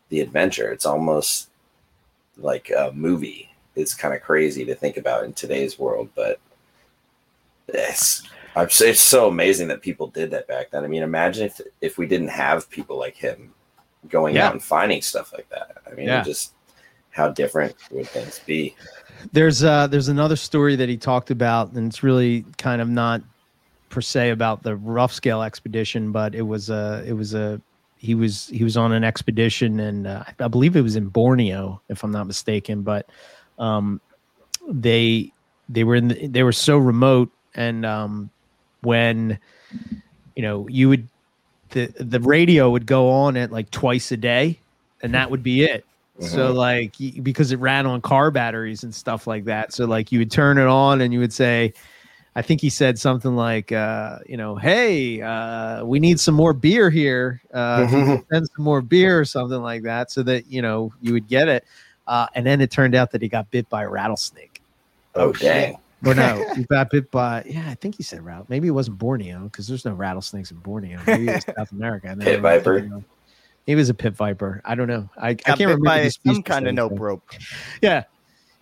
[0.09, 0.71] the adventure.
[0.71, 1.49] It's almost
[2.37, 3.49] like a movie.
[3.75, 6.39] It's kind of crazy to think about in today's world, but
[7.67, 8.23] it's
[8.55, 10.83] I'm so, it's so amazing that people did that back then.
[10.83, 13.53] I mean, imagine if if we didn't have people like him
[14.09, 14.47] going Yeah.
[14.47, 15.77] out and finding stuff like that.
[15.89, 16.23] I mean, Yeah.
[16.23, 16.53] just
[17.11, 18.75] how different would things be?
[19.31, 23.21] There's uh there's another story that he talked about and it's really kind of not
[23.89, 27.61] per se about the rough scale expedition but it was a it was a
[27.97, 31.81] he was he was on an expedition and uh, i believe it was in borneo
[31.89, 33.09] if i'm not mistaken but
[33.59, 33.99] um
[34.69, 35.31] they
[35.69, 38.29] they were in the, they were so remote and um
[38.81, 39.39] when
[40.35, 41.07] you know you would
[41.69, 44.59] the the radio would go on at like twice a day
[45.01, 45.85] and that would be it
[46.19, 49.73] so like because it ran on car batteries and stuff like that.
[49.73, 51.73] So like you would turn it on and you would say,
[52.35, 56.53] I think he said something like, uh, you know, hey, uh, we need some more
[56.53, 57.41] beer here.
[57.53, 60.93] Uh, if you send some more beer or something like that, so that you know
[61.01, 61.65] you would get it.
[62.05, 64.61] Uh, and then it turned out that he got bit by a rattlesnake.
[65.15, 65.41] Oh, Oh, shit.
[65.41, 65.77] dang!
[66.05, 68.45] Or no, he got bit by yeah, I think he said rattle.
[68.49, 70.99] Maybe it wasn't Borneo because there's no rattlesnakes in Borneo.
[71.07, 72.15] Maybe it was South America.
[72.19, 72.87] Pit I was viper.
[73.67, 74.61] Thinking of- He was a pit viper.
[74.65, 75.09] I don't know.
[75.17, 76.99] I, I can't remember by some kind of that he nope said.
[76.99, 77.23] rope.
[77.81, 78.03] Yeah,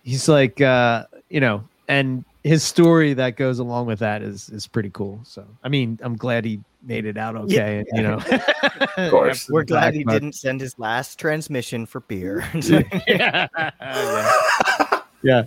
[0.02, 4.66] he's like, uh, you know, and his story that goes along with that is is
[4.66, 5.20] pretty cool.
[5.24, 7.84] So, I mean, I'm glad he made it out okay.
[7.92, 8.14] You know,
[8.96, 9.48] of course.
[9.50, 12.48] We're glad he didn't send his last transmission for beer.
[12.54, 12.82] yeah.
[13.08, 15.00] yeah.
[15.22, 15.42] Yeah.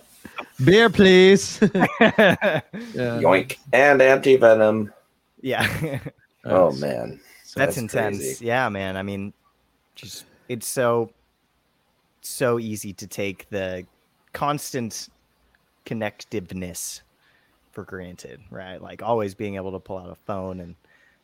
[0.65, 1.60] Beer, please.
[1.62, 2.62] yeah.
[2.93, 4.91] Yoink and anti venom.
[5.41, 6.00] yeah.
[6.43, 8.17] Oh man, So That's, That's intense.
[8.17, 8.45] crazy.
[8.45, 8.98] Yeah, man.
[8.98, 9.34] I mean,
[10.00, 11.12] just it's so
[12.22, 13.86] so easy to take the
[14.34, 15.10] constant
[15.86, 17.02] connectiveness
[17.72, 18.82] for granted, right?
[18.82, 20.76] Like always being able to pull out a phone and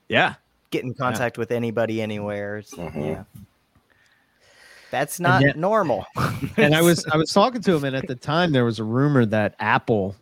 [0.08, 0.36] yeah.
[0.72, 2.58] get in contact with anybody anywhere.
[2.58, 3.06] It's- Mhm.
[3.06, 3.24] Yeah.
[4.92, 6.06] That's not yet- normal.
[6.58, 8.84] and I was I was talking to him, and at the time there was a
[8.84, 10.16] rumor that Apple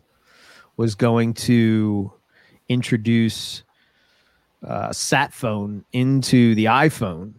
[0.76, 2.12] was going to
[2.68, 3.62] introduce
[4.66, 7.34] uh, sat phone into the iPhone.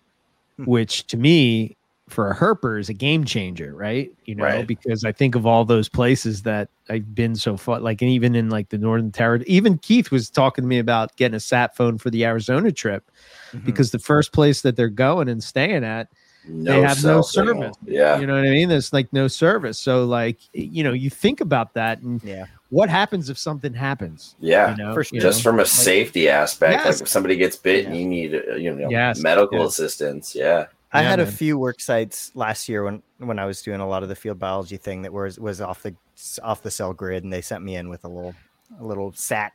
[0.59, 1.75] Which to me,
[2.07, 4.11] for a herper, is a game changer, right?
[4.25, 4.67] You know, Right.
[4.67, 8.35] because I think of all those places that I've been so far, like and even
[8.35, 9.49] in like the Northern Territory.
[9.49, 13.09] Even Keith was talking to me about getting a sat phone for the Arizona trip
[13.53, 13.65] Mhm.
[13.65, 16.07] because the first place that they're going and staying at
[16.47, 17.75] no have no service.
[17.85, 18.69] Yeah, you know what I mean?
[18.69, 19.79] There's like no service.
[19.79, 22.45] So like you know, you think about that and yeah.
[22.69, 24.35] What happens if something happens?
[24.39, 24.71] yeah.
[24.71, 25.19] You know, For sure.
[25.19, 25.51] Just know?
[25.51, 26.85] from a safety aspect, Yes.
[26.95, 28.01] like if somebody gets bit and Yeah.
[28.01, 29.69] you need, uh, you know, Yes, medical yes.
[29.79, 30.35] assistance.
[30.35, 33.79] Yeah, I Yeah, had a few work sites last year when when I was doing
[33.81, 35.95] a lot of the field biology thing that was was off the
[36.43, 38.33] off the cell grid, and they sent me in with a little
[38.79, 39.53] a little sat.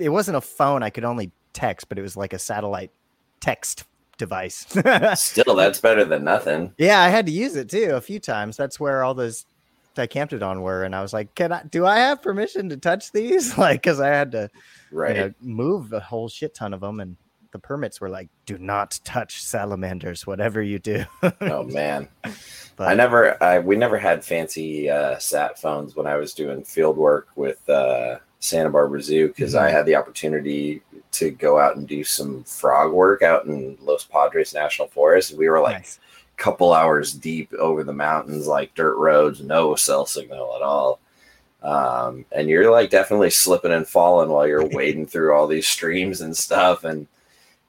[0.00, 2.90] It wasn't a phone; I could only text, but it was like a satellite
[3.40, 3.84] text
[4.18, 4.66] device.
[5.14, 6.72] still that's better than nothing.
[6.78, 8.56] yeah, I had to use it too a few times.
[8.56, 9.44] That's where all those
[9.96, 11.62] dicamptodon were, and I was like, "Can I?
[11.64, 14.50] Do I have permission to touch these?" Like, because I had to
[14.92, 15.16] Right.
[15.16, 17.16] you know, move a whole shit ton of them, and
[17.52, 21.04] the permits were like, "Do not touch salamanders, whatever you do."
[21.40, 22.08] oh man.
[22.76, 26.62] But I never, I we never had fancy uh, sat phones when I was doing
[26.62, 29.76] field work with uh, Santa Barbara Zoo because I Mm-hmm.
[29.76, 30.82] had the opportunity
[31.12, 35.34] to go out and do some frog work out in Los Padres National Forest.
[35.38, 35.98] We were like Nice.
[36.36, 41.00] Couple hours deep over the mountains, like dirt roads, no cell signal at all.
[41.62, 46.20] Um, and you're like definitely slipping and falling while you're wading through all these streams
[46.20, 47.06] and stuff, and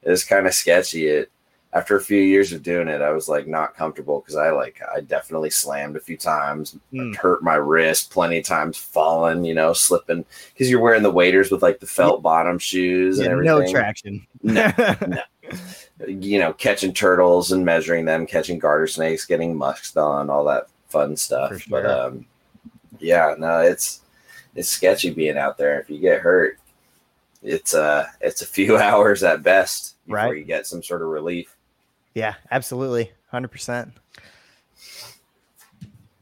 [0.02, 1.06] it's kind of sketchy.
[1.08, 1.30] It
[1.74, 4.80] after a few years of doing it, I was like not comfortable because I like
[4.94, 7.14] I definitely slammed a few times, Mm.
[7.16, 11.50] hurt my wrist plenty of times, falling, you know, slipping because you're wearing the waders
[11.50, 13.46] with like the felt bottom shoes and everything.
[13.64, 14.26] no traction.
[14.42, 14.70] No,
[16.06, 20.68] you know, catching turtles and measuring them, catching garter snakes, getting musked on, all that
[20.88, 21.60] fun stuff.
[21.62, 22.26] For But um,
[22.98, 24.02] yeah, no, it's
[24.54, 25.80] it's sketchy being out there.
[25.80, 26.58] If you get hurt,
[27.42, 30.38] it's uh it's a few hours at best before Right.
[30.38, 31.54] you get some sort of relief.
[32.14, 33.92] yeah, absolutely, hundred percent.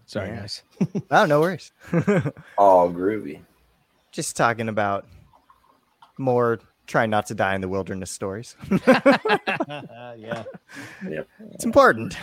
[0.06, 0.40] Sorry, Yeah.
[0.40, 0.62] guys.
[1.10, 1.72] Oh, no worries.
[2.58, 3.40] All groovy.
[4.12, 5.06] Just talking about
[6.18, 8.56] more trying not to die in the wilderness stories.
[8.86, 10.44] yeah,
[11.52, 12.16] it's important.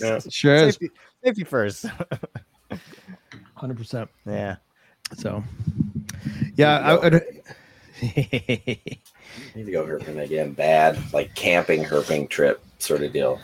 [0.00, 0.18] Yeah.
[0.28, 0.90] sure is safety,
[1.24, 1.86] safety first.
[3.54, 4.10] hundred percent.
[4.26, 4.56] yeah.
[5.16, 5.44] So,
[6.56, 7.12] yeah, I would.
[8.02, 10.52] Need to go herping again.
[10.52, 13.40] Bad, like camping herping trip sort of deal.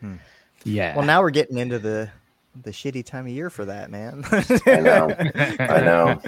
[0.00, 0.16] Hmm.
[0.64, 0.96] yeah.
[0.96, 2.10] Well, now we're getting into the
[2.62, 4.24] the shitty time of year for that, man.
[4.66, 5.14] I know.
[5.58, 6.20] I know.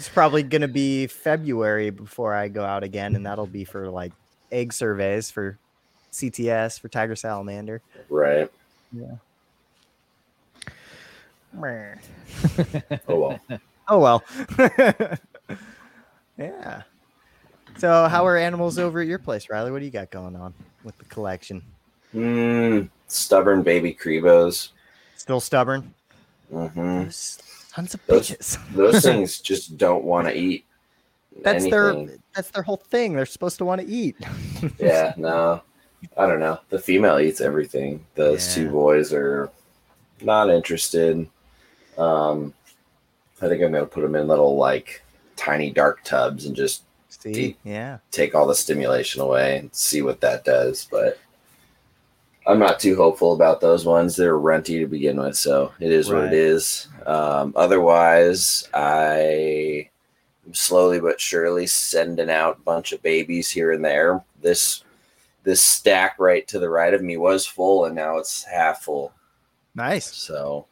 [0.00, 3.90] It's probably going to be February before I go out again, and that'll be for
[3.90, 4.14] like
[4.50, 5.58] egg surveys for
[6.10, 7.82] CTS for tiger salamander.
[8.08, 8.50] Right.
[8.92, 9.16] Yeah.
[13.08, 13.40] oh well.
[13.88, 14.24] Oh well.
[16.38, 16.82] yeah.
[17.76, 19.70] So, how are animals over at your place, Riley?
[19.70, 21.60] What do you got going on with the collection?
[22.14, 24.70] Mm, stubborn baby Crebos.
[25.16, 25.92] Still stubborn?
[26.50, 27.08] hmm
[27.74, 28.58] Sons of Those- bitches.
[28.74, 30.64] Those things just don't want to eat.
[31.42, 32.06] That's anything.
[32.06, 33.14] their that's their whole thing.
[33.14, 34.16] They're supposed to want to eat.
[34.78, 35.62] yeah, no,
[36.16, 36.58] I don't know.
[36.70, 38.04] The female eats everything.
[38.16, 38.64] Those Yeah.
[38.64, 39.50] two boys are
[40.20, 41.28] not interested.
[41.96, 42.52] Um,
[43.40, 45.02] I think I'm gonna put them in little like
[45.36, 47.56] tiny dark tubs and just See?
[47.64, 47.98] Yeah.
[48.10, 50.88] take all the stimulation away and see what that does.
[50.90, 51.18] But
[52.46, 54.16] I'm not too hopeful about those ones.
[54.16, 56.88] They're renty to begin with, so it is what it is.
[57.06, 59.88] Um, otherwise, I
[60.46, 64.22] am slowly but surely sending out a bunch of babies here and there.
[64.40, 64.84] This
[65.42, 69.12] this stack right to the right of me was full, and now it's half full.
[69.74, 70.06] Nice.
[70.14, 70.66] So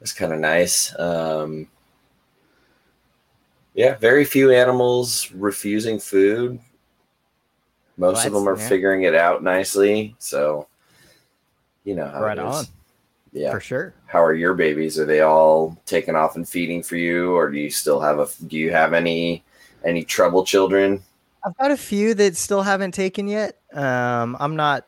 [0.00, 0.94] it's kind of nice.
[0.98, 1.68] Um,
[3.74, 6.58] yeah, very few animals refusing food.
[7.96, 8.68] Most Well, of them are yeah.
[8.68, 10.16] figuring it out nicely.
[10.18, 10.66] So,
[11.84, 12.54] you know how Right it is.
[12.54, 12.64] on.
[13.32, 13.52] Yeah.
[13.52, 13.94] For sure.
[14.06, 14.98] How are your babies?
[14.98, 18.26] Are they all taking off and feeding for you, or do you still have a?
[18.46, 19.44] Do you have any
[19.84, 21.00] any trouble children?
[21.44, 23.56] I've got a few that still haven't taken yet.
[23.72, 24.86] Um, I'm not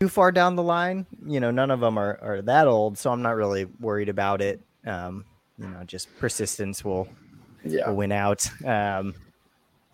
[0.00, 1.06] too far down the line.
[1.26, 4.40] You know, none of them are, are that old, so I'm not really worried about
[4.40, 4.60] it.
[4.86, 5.24] Um,
[5.58, 7.06] you know, just persistence will,
[7.64, 7.88] Yeah.
[7.88, 8.48] will win out.
[8.64, 9.14] Um,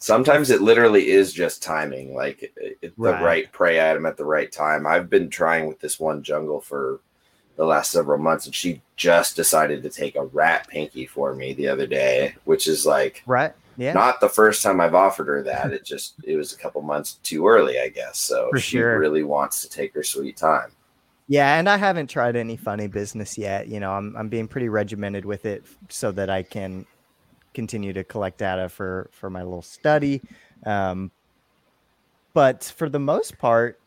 [0.04, 2.52] Sometimes it literally is just timing, like it,
[2.82, 3.22] it- the Right.
[3.22, 4.86] right prey item at the right time.
[4.86, 7.00] I've been trying with this one jungle for
[7.56, 11.54] the last several months, and she just decided to take a rat pinky for me
[11.54, 13.52] the other day, which is like right?
[13.78, 13.94] Yeah.
[13.94, 15.72] not the first time I've offered her that.
[15.72, 18.18] It just it was a couple months too early, I guess.
[18.18, 18.98] So For she sure.
[18.98, 20.70] really wants to take her sweet time.
[21.28, 23.68] Yeah, and I haven't tried any funny business yet.
[23.68, 26.84] You know, I'm I'm being pretty regimented with it so that I can
[27.54, 30.20] continue to collect data for for my little study.
[30.66, 31.10] Um,
[32.32, 33.80] but for the most part,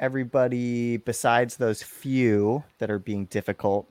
[0.00, 3.86] everybody besides those few that are being difficult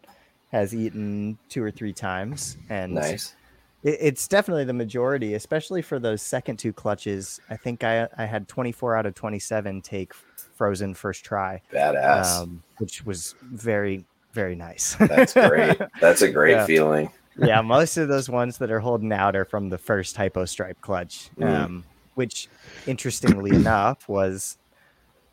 [0.51, 3.36] has eaten two or three times, and Nice.
[3.84, 7.39] it, it's definitely the majority, especially for those second two clutches.
[7.49, 10.14] I think I I had 24 out of 27 take
[10.55, 12.41] frozen first try Badass.
[12.43, 14.95] um, which was very very nice.
[14.95, 15.80] That's great.
[16.01, 16.66] That's a great Yeah.
[16.66, 17.11] feeling.
[17.38, 20.79] Yeah, most of those ones that are holding out are from the first hypo stripe
[20.81, 21.45] clutch, Mhm.
[21.47, 22.47] um, which
[22.86, 24.57] interestingly enough was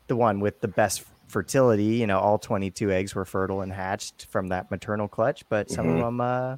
[0.07, 1.83] the one with the best fertility.
[1.95, 5.85] You know, all 22 eggs were fertile and hatched from that maternal clutch, but some
[5.87, 5.93] Mhm.
[5.99, 6.57] of them uh,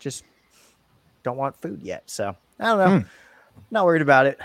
[0.00, 0.24] just
[1.22, 2.10] don't want food yet.
[2.10, 3.04] So I don't know.
[3.70, 4.38] Not worried about it.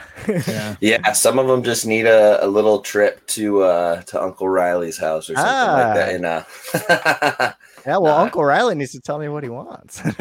[0.48, 0.76] Yeah.
[0.82, 4.98] Yeah, some of them just need a, a little trip to uh to Uncle Riley's
[4.98, 6.16] house or something like that.
[6.16, 6.44] In uh
[7.86, 8.22] yeah, well, Nah.
[8.24, 10.02] Uncle Riley needs to tell me what he wants.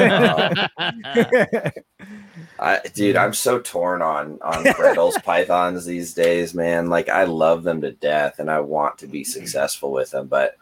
[2.59, 6.89] I, dude, I'm so torn on on Bredl's pythons these days, man.
[6.89, 10.27] Like I love them to death, and I want to be successful with them.
[10.27, 10.57] But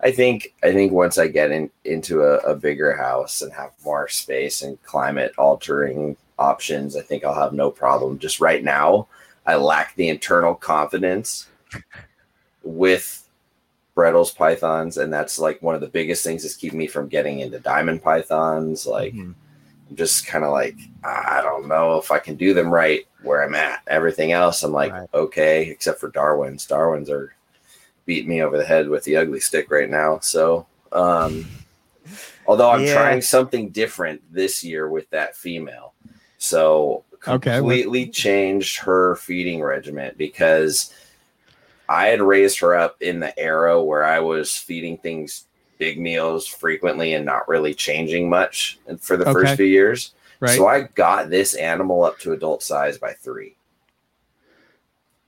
[0.00, 3.72] I think I think once I get in into a, a bigger house and have
[3.84, 8.18] more space and climate altering options, I think I'll have no problem.
[8.18, 9.08] Just right now,
[9.46, 11.48] I lack the internal confidence
[12.62, 13.28] with
[13.94, 17.40] Bredl's pythons, and that's like one of the biggest things that's keeping me from getting
[17.40, 18.86] into diamond pythons.
[18.86, 19.14] Like.
[19.14, 19.34] Mhm.
[19.90, 23.42] I'm just kind of like, I don't know if I can do them right where
[23.42, 23.82] I'm at.
[23.88, 25.08] Everything else, I'm like, Right.
[25.12, 26.64] okay, except for Darwin's.
[26.64, 27.34] Darwin's are
[28.06, 30.18] beating me over the head with the ugly stick right now.
[30.20, 31.44] So, um,
[32.46, 32.94] although I'm Yeah.
[32.94, 35.91] trying something different this year with that female.
[36.42, 40.92] So, Okay, completely changed her feeding regimen because
[41.88, 45.44] I had raised her up in the era where I was feeding things
[45.78, 49.32] big meals frequently and not really changing much for the Okay.
[49.32, 50.14] first few years.
[50.40, 50.56] Right.
[50.56, 53.54] So I got this animal up to adult size by three,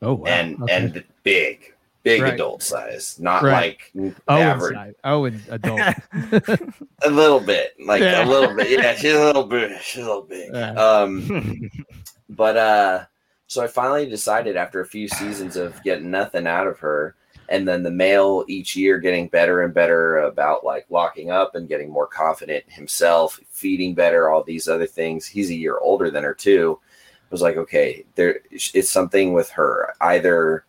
[0.02, 0.26] oh, wow.
[0.26, 0.74] and Okay.
[0.74, 1.73] and big,
[2.04, 2.34] big Right.
[2.34, 3.78] adult size, not Right.
[3.96, 4.72] like oh, average.
[4.76, 4.94] inside.
[5.02, 5.80] oh, and adult.
[7.04, 8.24] A little bit, like Yeah.
[8.24, 8.70] a little bit.
[8.70, 9.80] Yeah, she's a little bit.
[9.82, 10.50] She's a little big.
[10.54, 10.72] Yeah.
[10.74, 11.70] Um,
[12.30, 13.04] but uh
[13.46, 17.14] so i finally decided after a few seasons of getting nothing out of her
[17.50, 21.68] and then the male each year getting better and better about like locking up and
[21.68, 26.24] getting more confident himself feeding better all these other things he's a year older than
[26.24, 30.64] her too I was like okay there it's something with her either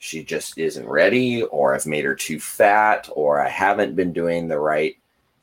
[0.00, 4.48] she just isn't ready or i've made her too fat or i haven't been doing
[4.48, 4.96] the right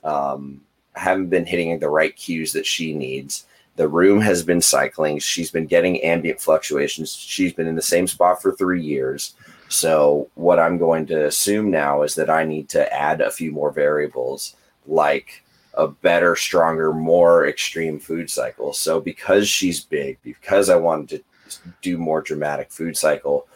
[0.03, 0.59] um
[0.93, 3.45] haven't been hitting the right cues that she needs
[3.77, 5.19] the room has been cycling.
[5.19, 7.13] She's been getting ambient fluctuations.
[7.13, 9.35] She's been in the same spot for three years.
[9.69, 13.51] So, what I'm going to assume now is that I need to add a few
[13.51, 14.55] more variables
[14.87, 15.43] like
[15.75, 18.73] a better, stronger, more extreme food cycle.
[18.73, 23.47] So, because she's big, because I wanted to do more dramatic food cycle,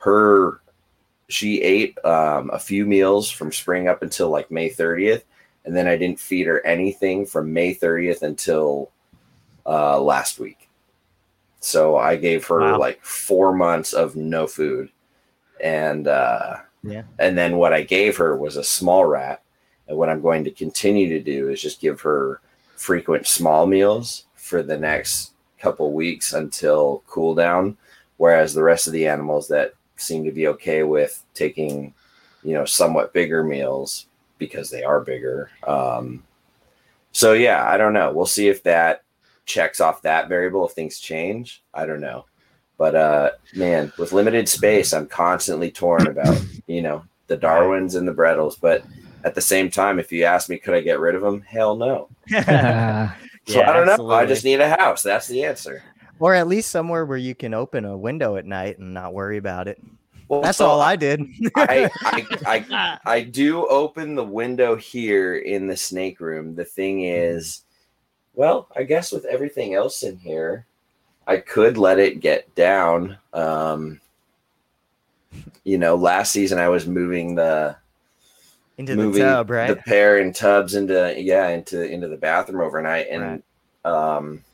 [0.00, 0.60] her
[1.28, 5.22] she ate um, a few meals from spring up until like May 30th.
[5.64, 8.90] And then I didn't feed her anything from May 30th until
[9.64, 10.68] uh, last week.
[11.60, 12.78] So I gave her Wow.
[12.78, 14.90] like four months of no food.
[15.62, 17.02] And uh, Yeah.
[17.18, 19.42] and then what I gave her was a small rat.
[19.86, 22.40] And what I'm going to continue to do is just give her
[22.76, 27.76] frequent small meals for the next couple weeks until cool down.
[28.16, 31.94] Whereas the rest of the animals that seem to be okay with taking,
[32.42, 34.06] you know, somewhat bigger meals
[34.38, 35.50] because they are bigger.
[35.66, 36.24] Um,
[37.12, 38.12] so yeah, I don't know.
[38.12, 39.02] We'll see if that
[39.44, 40.66] checks off that variable.
[40.66, 42.26] If things change, I don't know.
[42.78, 48.08] But uh, man, with limited space, I'm constantly torn about you know the Darwins and
[48.08, 48.56] the Bredls.
[48.60, 48.84] But
[49.24, 51.42] at the same time, if you ask me, could I get rid of them?
[51.42, 52.08] Hell no.
[53.46, 54.10] So Ah, I don't know.
[54.10, 55.02] I just need a house.
[55.02, 55.82] That's the answer.
[56.20, 59.38] Or at least somewhere where you can open a window at night and not worry
[59.38, 59.82] about it.
[60.28, 61.26] Well, That's so all I did.
[61.56, 66.54] I, I, I, I do open the window here in the snake room.
[66.54, 67.64] The thing is,
[68.34, 70.66] well, I guess with everything else in here,
[71.26, 73.18] I could let it get down.
[73.32, 74.00] Um,
[75.64, 77.76] you know, last season I was moving the
[78.78, 79.68] Into moving the tub, right?
[79.68, 83.42] the pair in tubs into yeah into into the bathroom overnight, and
[83.84, 84.14] Right.
[84.16, 84.44] um,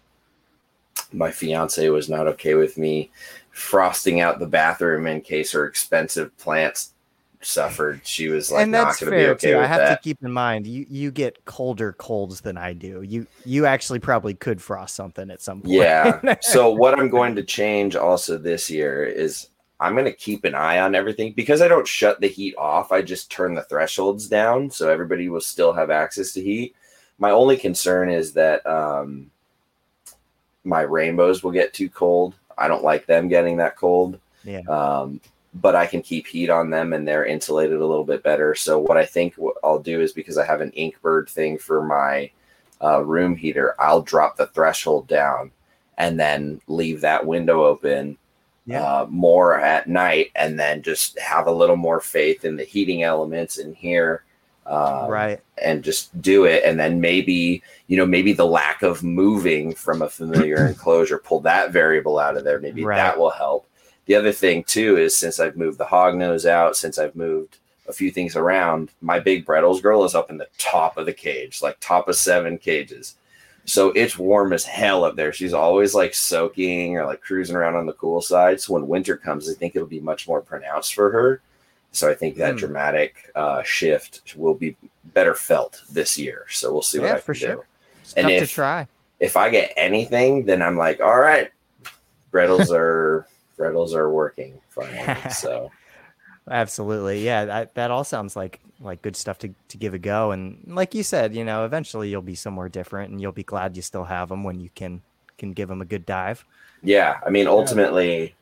[1.13, 3.11] my fiance was not okay with me
[3.51, 6.93] frosting out the bathroom in case her expensive plants
[7.41, 8.01] suffered.
[8.05, 9.59] She was like and not that's going to be fair okay too.
[9.59, 10.03] I have that.
[10.03, 13.03] to keep in mind you you get colder colds than I do.
[13.03, 15.75] You you actually probably could frost something at some point.
[15.75, 16.35] Yeah.
[16.41, 19.49] so what I'm going to change also this year is
[19.79, 22.93] I'm going to keep an eye on everything because I don't shut the heat off.
[22.93, 26.75] I just turn the thresholds down so everybody will still have access to heat.
[27.19, 29.31] My only concern is that um,
[30.67, 32.35] my rainbows will get too cold.
[32.59, 34.19] I don't like them getting that cold.
[34.45, 34.61] Yeah.
[34.63, 35.21] Um,
[35.55, 38.55] but I can keep heat on them and they're insulated a little bit better.
[38.55, 42.31] So what I think I'll do is because I have an Inkbird thing for my
[42.83, 45.51] uh, room heater, I'll drop the threshold down
[45.97, 48.19] and then leave that window open
[48.67, 48.83] Yeah.
[48.83, 53.03] uh, more at night, and then just have a little more faith in the heating
[53.03, 54.25] elements in here,
[54.67, 55.41] uh, right.
[55.63, 56.63] and just do it.
[56.65, 61.41] And then maybe you know maybe the lack of moving from a familiar enclosure, pull
[61.41, 62.59] that variable out of there.
[62.61, 62.97] Maybe Right.
[62.97, 63.67] that will help.
[64.07, 67.59] The other thing too is since I've moved the hog nose out, since I've moved
[67.89, 71.13] a few things around, my big Bredls girl is up in the top of the
[71.13, 73.15] cage, like top of seven cages.
[73.65, 75.33] So it's warm as hell up there.
[75.33, 78.61] She's always like soaking or like cruising around on the cool side.
[78.61, 81.41] So when winter comes, I think it'll be much more pronounced for her.
[81.97, 82.59] So I think that Hmm.
[82.59, 84.77] dramatic uh, shift will be
[85.15, 86.45] better felt this year.
[86.51, 87.39] So we'll see what Yeah, I can for do.
[87.41, 87.67] sure.
[88.03, 88.87] It's And tough to if- try.
[89.19, 91.51] If I get anything, then I'm like, all right,
[92.33, 93.27] Bredls are
[93.59, 95.21] Bredls are working finally.
[95.31, 95.71] So
[96.49, 97.25] Absolutely.
[97.25, 100.33] Yeah, that, that all sounds like like good stuff to, to give a go.
[100.33, 103.75] And like you said, you know, eventually you'll be somewhere different and you'll be glad
[103.75, 105.01] you still have them when you can
[105.39, 106.45] can give them a good dive.
[106.83, 108.35] yeah, I mean, ultimately,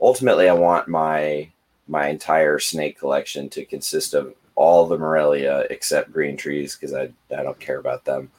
[0.00, 1.50] ultimately, I want my
[1.88, 7.10] my entire snake collection to consist of all the Morelia except green trees because I
[7.36, 8.30] I don't care about them.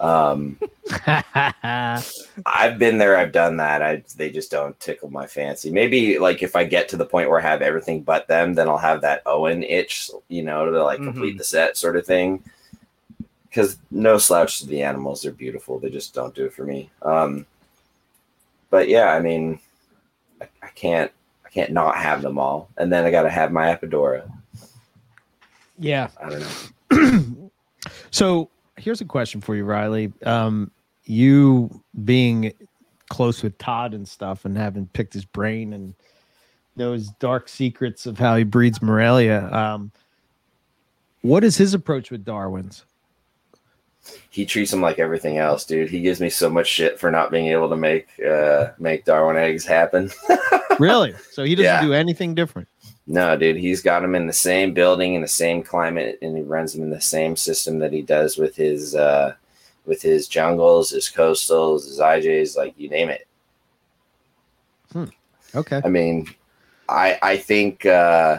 [0.00, 0.58] Um,
[1.04, 3.82] I've been there, I've done that.
[3.82, 5.70] I they just don't tickle my fancy.
[5.70, 8.68] Maybe like if I get to the point where I have everything but them, then
[8.68, 11.38] I'll have that Owen itch, you know, to like complete Mhm.
[11.38, 12.42] the set sort of thing.
[13.48, 15.78] Because no slouch to the animals, they're beautiful.
[15.78, 16.88] They just don't do it for me.
[17.02, 17.44] Um,
[18.70, 19.58] but yeah, I mean,
[20.40, 21.10] I, I can't,
[21.50, 24.30] I can't not have them all, and then I got to have my Apodora.
[25.78, 26.08] yeah.
[26.22, 26.40] I don't
[26.92, 27.50] know.
[28.10, 30.12] so here's a question for you, Riley.
[30.24, 30.70] Um,
[31.04, 32.52] you being
[33.08, 35.94] close with Todd and stuff, and having picked his brain and
[36.76, 39.52] those dark secrets of how he breeds Morelia.
[39.52, 39.90] Um,
[41.22, 42.84] what is his approach with Darwin's?
[44.30, 45.90] He treats them like everything else, dude.
[45.90, 49.36] He gives me so much shit for not being able to make uh make Darwin
[49.36, 50.10] eggs happen.
[50.78, 51.12] Really?
[51.32, 51.82] So he doesn't Yeah.
[51.82, 52.66] do anything different.
[53.06, 56.42] no, dude, he's got them in the same building in the same climate, and he
[56.42, 59.34] runs them in the same system that he does with his uh
[59.84, 63.26] with his jungles, his coastals, his IJs, like you name it.
[64.92, 65.04] Hmm.
[65.54, 65.82] Okay.
[65.84, 66.28] I mean,
[66.88, 68.38] I I think uh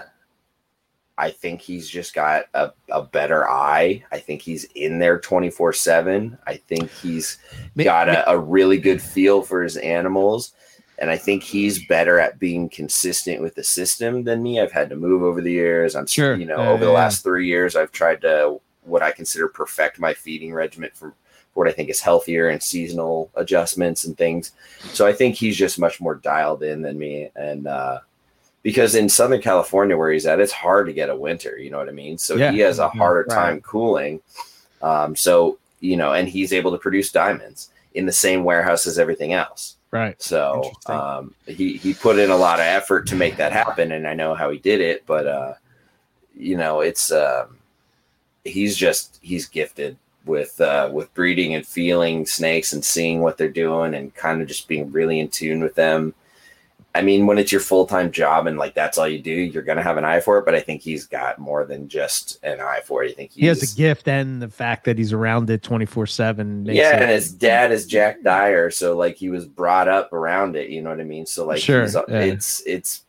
[1.18, 4.04] I think he's just got a, a better eye.
[4.12, 6.38] I think he's in there 24 7.
[6.48, 7.38] I think he's
[7.78, 10.54] got a, a really good feel for his animals.
[10.98, 14.60] And I think he's better at being consistent with the system than me.
[14.60, 15.96] I've had to move over the years.
[15.96, 16.36] I'm Sure.
[16.36, 20.00] you know, Yeah, over the last three years, I've tried to what I consider perfect
[20.00, 21.16] my feeding regimen for
[21.54, 24.52] what I think is healthier and seasonal adjustments and things.
[24.94, 27.30] So I think he's just much more dialed in than me.
[27.36, 28.00] And uh
[28.64, 31.78] because in Southern California where he's at, it's hard to get a winter, you know
[31.78, 32.18] what I mean?
[32.18, 32.52] So Yeah.
[32.52, 33.36] he has a harder Right.
[33.36, 34.22] time cooling.
[34.82, 39.00] Um, so you know, and he's able to produce diamonds in the same warehouse as
[39.00, 39.78] everything else.
[39.90, 40.22] Right.
[40.22, 44.08] So um, he he put in a lot of effort to make that happen, and
[44.08, 45.04] I know how he did it.
[45.06, 45.54] But uh,
[46.38, 47.58] you know, it's um,
[48.46, 53.50] he's just he's gifted with uh, with breeding and feeling snakes and seeing what they're
[53.50, 56.14] doing and kind of just being really in tune with them.
[56.94, 59.64] I mean, when it's your full time job and like that's all you do, you're
[59.64, 60.46] gonna have an eye for it.
[60.46, 63.12] But I think he's got more than just an eye for it.
[63.12, 66.66] I think He has a gift and the fact that he's around it 24 7.
[66.66, 70.70] yeah, and his dad is Jack Dyer, so like he was brought up around it.
[70.70, 71.26] You know what I mean?
[71.26, 72.20] So like, Sure, he's, yeah.
[72.20, 73.04] it's it's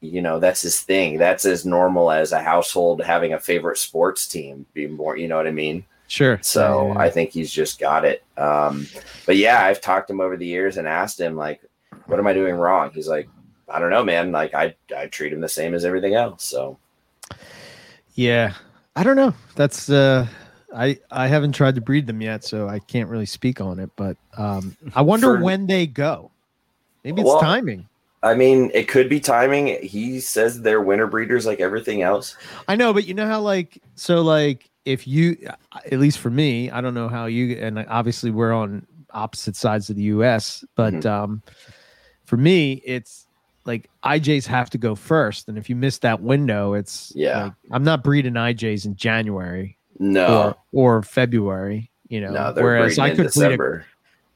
[0.00, 1.18] you know that's his thing.
[1.18, 4.64] That's as normal as a household having a favorite sports team.
[4.74, 5.84] Being more, you know what I mean?
[6.06, 6.38] Sure.
[6.42, 8.22] So Yeah, yeah, I think he's just got it.
[8.36, 8.86] Um,
[9.26, 11.60] but yeah, I've talked to him over the years and asked him like,
[12.06, 12.90] what am I doing wrong?
[12.92, 13.28] He's like,
[13.68, 14.32] I don't know, man.
[14.32, 16.44] Like I I treat him the same as everything else.
[16.44, 16.78] So
[18.14, 18.54] Yeah,
[18.96, 19.34] I don't know.
[19.54, 20.26] That's uh,
[20.74, 23.90] I I haven't tried to breed them yet, so I can't really speak on it.
[23.96, 26.30] But um, I wonder For- when they go.
[27.04, 27.86] Maybe it's Well- timing.
[28.20, 29.80] I mean, it could be timing.
[29.80, 32.36] He says they're winter breeders like everything else.
[32.66, 35.36] I know, but you know how like so like if you
[35.92, 39.88] at least for me, I don't know how you and obviously we're on opposite sides
[39.88, 41.06] of the US, but Mhm.
[41.06, 41.42] um
[42.28, 43.26] for me it's
[43.64, 47.44] like IJs have to go first and if you miss that window it's Yeah.
[47.44, 52.32] like, I'm not breeding IJs in January No, or or February, you know.
[52.32, 53.86] no, they're whereas breeding I in could breed a, December,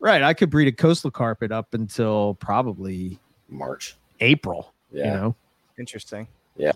[0.00, 3.18] right, I could breed a coastal carpet up until probably
[3.50, 3.94] March.
[4.20, 5.36] April, Yeah, you know.
[5.78, 6.26] Interesting.
[6.56, 6.72] Yeah,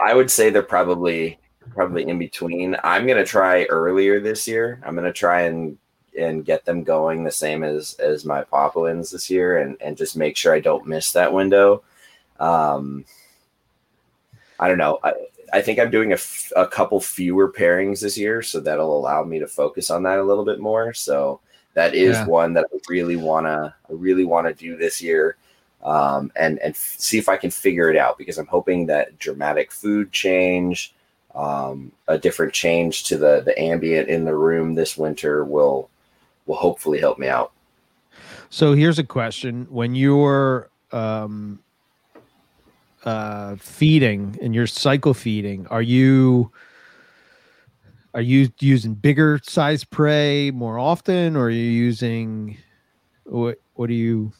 [0.00, 1.38] I would say they're probably
[1.74, 2.76] probably in between.
[2.84, 4.80] I'm gonna try earlier this year.
[4.86, 5.76] I'm gonna try and
[6.18, 10.16] and get them going the same as as my Papuans this year, and and just
[10.16, 11.82] make sure I don't miss that window.
[12.40, 13.04] Um,
[14.58, 14.98] I don't know.
[15.02, 15.12] I
[15.52, 19.22] I think I'm doing a, f- a couple fewer pairings this year, so that'll allow
[19.24, 20.92] me to focus on that a little bit more.
[20.94, 21.40] So
[21.74, 22.24] that is Yeah.
[22.24, 25.36] one that I really wanna I really wanna do this year
[25.84, 29.18] um, and and f- see if I can figure it out because I'm hoping that
[29.18, 30.94] dramatic food change,
[31.34, 35.90] um, a different change to the the ambient in the room this winter will
[36.46, 37.52] will hopefully help me out.
[38.50, 41.60] So here's a question: When you're um,
[43.04, 46.52] uh, feeding and you're cycle feeding, are you
[48.14, 52.56] are you using bigger size prey more often, or are you using
[53.24, 53.60] what?
[53.74, 54.32] What do you?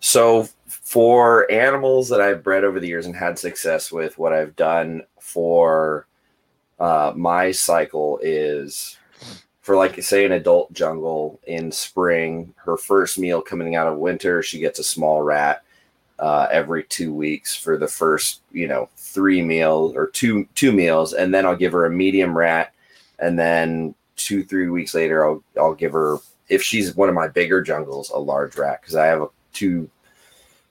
[0.00, 4.56] So for animals that I've bred over the years and had success with, what I've
[4.56, 6.06] done for
[6.78, 8.98] uh, my cycle is
[9.66, 14.40] for like say an adult jungle in spring, her first meal coming out of winter,
[14.40, 15.64] she gets a small rat
[16.20, 21.14] uh, every two weeks for the first you know three meals or two two meals,
[21.14, 22.74] and then I'll give her a medium rat,
[23.18, 27.26] and then two three weeks later I'll I'll give her if she's one of my
[27.26, 29.90] bigger jungles a large rat because I have a, two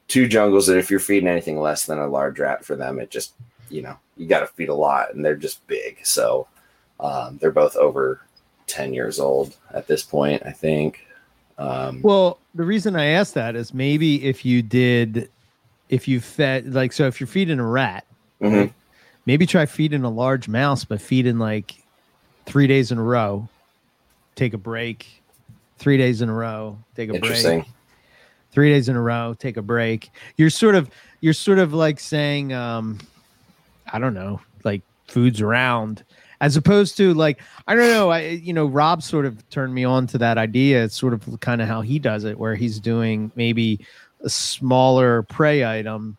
[0.07, 3.11] two jungles that if you're feeding anything less than a large rat for them, it
[3.11, 3.33] just
[3.69, 5.97] you know you got to feed a lot and they're just big.
[6.05, 6.47] So
[7.01, 8.21] um, they're both over
[8.67, 11.05] ten years old at this point, I think.
[11.57, 15.29] Um, Well, the reason I asked that is maybe if you did,
[15.89, 18.05] if you fed like so, if you're feeding a rat,
[18.41, 18.71] mhm.
[19.25, 21.75] maybe try feeding a large mouse, but feeding like
[22.45, 23.47] three days in a row.
[24.35, 25.21] Take a break.
[25.77, 26.77] Three days in a row.
[26.95, 27.65] Take a break.
[28.51, 29.35] Three days in a row.
[29.37, 30.09] Take a break.
[30.37, 30.89] You're sort of
[31.21, 32.99] you're sort of like saying, um,
[33.91, 36.03] I don't know, like foods around,
[36.41, 38.09] as opposed to like I don't know.
[38.09, 40.83] I you know Rob sort of turned me on to that idea.
[40.83, 43.79] It's sort of kind of how he does it, where he's doing maybe
[44.21, 46.17] a smaller prey item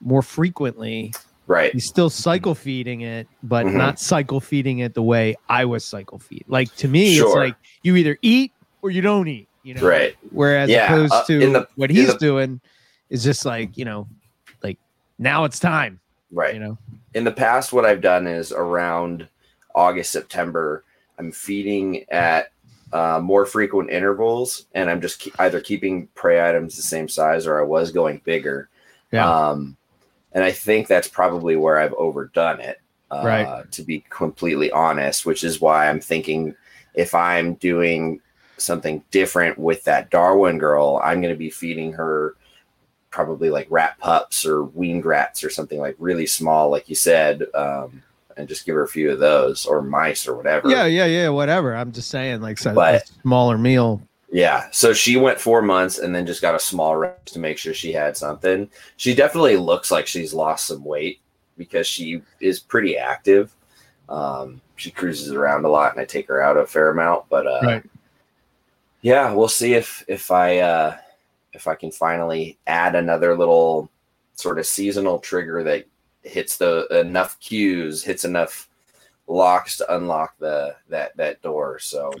[0.00, 1.12] more frequently
[1.46, 1.72] Right.
[1.72, 3.74] he's still cycle feeding it, but Mhm.
[3.74, 6.44] not cycle feeding it the way I was cycle feed.
[6.48, 9.46] Like to me, it's like you either eat or you don't eat.
[9.62, 10.14] You know, Right.
[10.30, 12.60] Whereas Yeah, opposed uh, to the- what he's the- doing
[13.10, 14.06] is just like you know,
[14.62, 14.78] like
[15.18, 16.00] now it's time.
[16.30, 16.54] Right.
[16.54, 16.78] You know,
[17.14, 19.26] in the past what i've done is around
[19.74, 20.84] august september
[21.18, 22.50] i'm feeding at
[22.92, 27.46] uh, more frequent intervals and i'm just ke- either keeping prey items the same size
[27.46, 28.68] or i was going bigger
[29.12, 29.28] Yeah.
[29.50, 29.76] um,
[30.32, 33.72] and i think that's probably where i've overdone it uh, Right.
[33.72, 36.54] to be completely honest which is why i'm thinking
[36.94, 38.20] if i'm doing
[38.56, 42.36] something different with that darwin girl i'm going to be feeding her
[43.14, 47.44] probably like rat pups or weaned rats or something like really small, like you said,
[47.54, 48.02] um,
[48.36, 50.68] and just give her a few of those or mice or whatever.
[50.68, 51.76] yeah, yeah, yeah, whatever.
[51.76, 54.02] I'm just saying, like so, But- smaller meal.
[54.32, 54.66] Yeah.
[54.72, 57.72] So she went four months and then just got a small rat to make sure
[57.72, 58.68] she had something.
[58.96, 61.20] She definitely looks like she's lost some weight
[61.56, 63.54] because she is pretty active.
[64.08, 67.46] Um, she cruises around a lot and I take her out a fair amount, but
[67.46, 67.84] uh, Right.
[69.02, 70.96] yeah, we'll see if if I uh,
[71.54, 73.90] if I can finally add another little
[74.34, 75.86] sort of seasonal trigger that
[76.22, 78.68] hits the enough cues, hits enough
[79.26, 81.78] locks to unlock the that that door.
[81.78, 82.12] So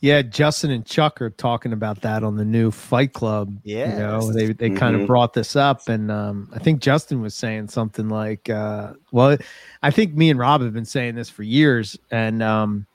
[0.00, 3.54] Yeah, Justin and Chuck are talking about that on the new Fight Club.
[3.64, 4.34] you know, Yes.
[4.34, 5.06] they they kind of Mhm.
[5.06, 9.36] brought this up, and um, I think Justin was saying something like, uh, "Well,
[9.82, 12.86] I think me and Rob have been saying this for years, and um,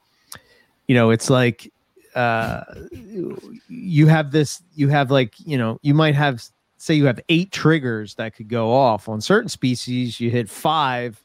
[0.87, 1.71] you know, it's like
[2.15, 2.63] uh,
[3.67, 6.43] you have this, you have like, you know, you might have,
[6.77, 10.19] say, you have eight triggers that could go off on certain species.
[10.19, 11.23] You hit five,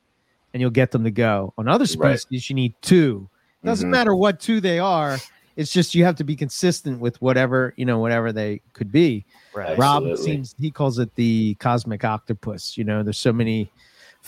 [0.54, 1.52] and you'll get them to go.
[1.58, 2.18] On other Right.
[2.18, 3.28] species, you need two.
[3.64, 3.92] Doesn't Mhm.
[3.92, 5.18] matter what two they are.
[5.56, 9.24] It's just you have to be consistent with whatever you know, whatever they could be.
[9.52, 9.76] Right.
[9.76, 10.24] Rob Absolutely.
[10.24, 12.78] seems he calls it the cosmic octopus.
[12.78, 13.70] You know, there's so many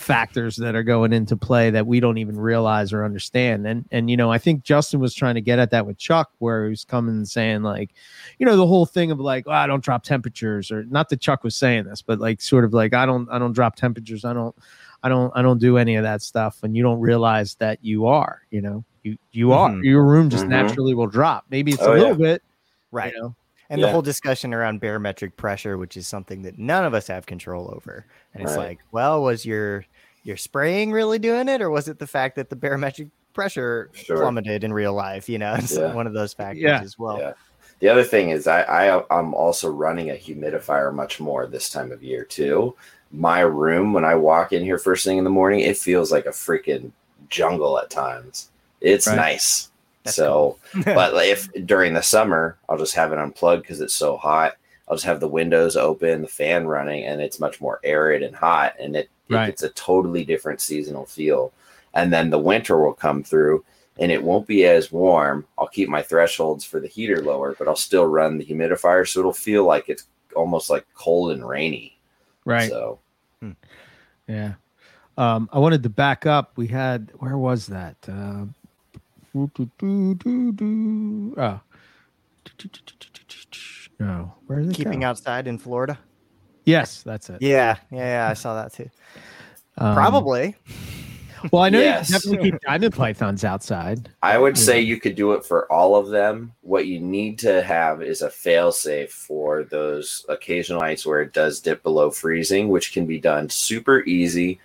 [0.01, 3.65] factors that are going into play that we don't even realize or understand.
[3.67, 6.31] And and you know, I think Justin was trying to get at that with Chuck,
[6.39, 7.91] where he was coming and saying like,
[8.39, 11.21] you know, the whole thing of like, oh, I don't drop temperatures, or not that
[11.21, 14.25] Chuck was saying this, but like sort of like I don't I don't drop temperatures.
[14.25, 14.55] I don't
[15.03, 16.63] I don't I don't do any of that stuff.
[16.63, 19.83] And you don't realize that you are, you know, you you are Mhm.
[19.83, 20.49] your room just Mhm.
[20.49, 21.45] naturally will drop.
[21.49, 22.33] Maybe it's Oh, a little yeah.
[22.33, 22.43] bit,
[22.91, 23.13] Right.
[23.13, 23.35] You know,
[23.69, 23.85] And Yeah.
[23.87, 27.71] the whole discussion around barometric pressure, which is something that none of us have control
[27.73, 28.05] over.
[28.33, 29.85] And it's like, well, was your
[30.23, 34.17] your spraying really doing it, or was it the fact that the barometric pressure Sure.
[34.17, 35.27] plummeted in real life?
[35.29, 35.93] You know, it's Yeah.
[35.93, 36.81] one of those factors Yeah.
[36.81, 37.17] as well.
[37.19, 37.33] Yeah.
[37.79, 41.91] The other thing is I, I I'm also running a humidifier much more this time
[41.91, 42.75] of year too.
[43.11, 46.25] My room when I walk in here first thing in the morning, it feels like
[46.27, 46.91] a freaking
[47.29, 48.49] jungle at times.
[48.81, 49.15] It's Right.
[49.15, 49.69] nice.
[50.03, 54.15] That's so, but if during the summer, I'll just have it unplugged because it's so
[54.17, 54.57] hot.
[54.87, 58.35] I'll just have the windows open, the fan running, and it's much more arid and
[58.35, 59.47] hot, and it, it Right.
[59.47, 61.51] gets a totally different seasonal feel.
[61.93, 63.65] And then the winter will come through,
[63.99, 65.45] and it won't be as warm.
[65.57, 69.19] I'll keep my thresholds for the heater lower, but I'll still run the humidifier, so
[69.19, 70.05] it'll feel like it's
[70.35, 71.97] almost like cold and rainy.
[72.45, 72.69] right?
[72.69, 72.99] So
[74.27, 74.53] Yeah.
[75.17, 76.53] Um, I wanted to back up.
[76.55, 77.97] We had where was that?
[78.07, 78.45] Uh,
[81.37, 81.59] oh.
[83.99, 84.75] No, where is it?
[84.75, 85.07] Keeping go?
[85.07, 85.99] outside in Florida.
[86.65, 87.41] Yes, that's it.
[87.41, 88.89] Yeah, yeah, yeah, I saw that too.
[89.77, 90.55] Um, Probably.
[91.51, 92.09] Well, I know Yes.
[92.09, 94.09] you can definitely keep diamond pythons outside.
[94.21, 96.53] I would say you could do it for all of them.
[96.61, 101.33] What you need to have is a fail safe for those occasional nights where it
[101.33, 104.59] does dip below freezing, which can be done super easy.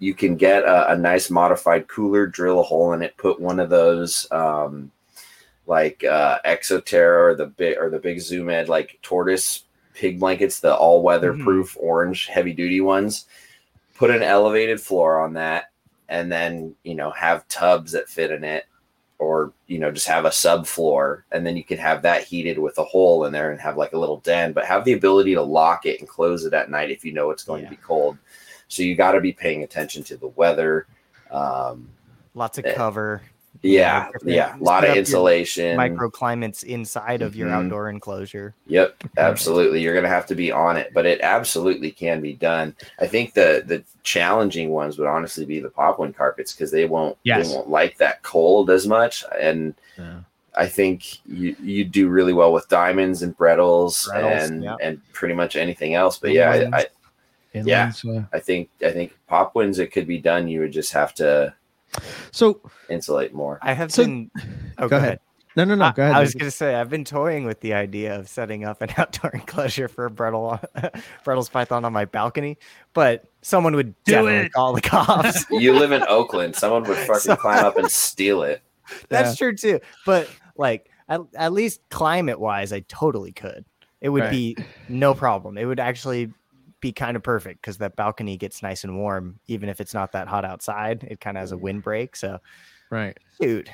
[0.00, 3.60] You can get a, a nice modified cooler, drill a hole in it, put one
[3.60, 4.90] of those um,
[5.68, 9.62] like uh, Exo Terra or the big or the big Zoo Med like tortoise
[9.94, 13.26] pig blankets, the all weather proof orange heavy duty ones.
[13.94, 15.70] Put an elevated floor on that
[16.08, 18.66] and then you know have tubs that fit in it
[19.18, 22.76] or you know just have a subfloor and then you can have that heated with
[22.78, 25.40] a hole in there and have like a little den but have the ability to
[25.42, 27.68] lock it and close it at night if you know it's going Yeah.
[27.70, 28.18] to be cold
[28.66, 30.86] so you got to be paying attention to the weather
[31.30, 31.88] um
[32.34, 33.22] Lots of eh, cover.
[33.60, 37.52] Yeah yeah a lot of insulation Microclimates inside of your Mhm.
[37.66, 38.54] outdoor enclosure.
[38.66, 39.80] Yep, absolutely.
[39.82, 42.74] You're going to have to be on it, but it absolutely can be done.
[42.98, 47.16] I think the the challenging ones would honestly be the Papuan carpets because they won't
[47.22, 47.48] Yes.
[47.50, 49.24] they won't like that cold as much.
[49.40, 49.74] And
[50.54, 54.76] I think you you do really well with diamonds and bredls, Bredls, and yeah.
[54.82, 56.18] and pretty much anything else.
[56.18, 56.86] But yeah, I, I
[57.54, 57.92] Yeah.
[58.32, 60.48] I think I think Papuans it could be done.
[60.48, 61.54] You would just have to
[62.30, 63.58] so insulate more.
[63.62, 64.30] I have So- been.
[64.78, 65.20] Oh, go ahead.
[65.54, 65.84] No, no, no.
[65.84, 66.14] I, Go ahead.
[66.14, 68.88] I was going to say I've been toying with the idea of setting up an
[68.96, 70.58] outdoor enclosure for a Bredl,
[71.26, 72.56] Bredl's python on my balcony,
[72.94, 74.52] but someone would Do definitely it.
[74.54, 75.44] call the cops.
[75.50, 76.56] you live in Oakland.
[76.56, 78.62] Someone would fucking So- climb up and steal it.
[79.10, 79.80] That's true too.
[80.06, 80.26] But
[80.56, 83.66] like at, at least climate wise, I totally could.
[84.00, 84.30] It would Right.
[84.30, 84.56] be
[84.88, 85.58] no problem.
[85.58, 86.32] It would actually
[86.82, 90.12] be kind of perfect because that balcony gets nice and warm, even if it's not
[90.12, 91.04] that hot outside.
[91.04, 92.14] It kind of has a windbreak.
[92.14, 92.38] So
[92.90, 93.16] right.
[93.40, 93.70] dude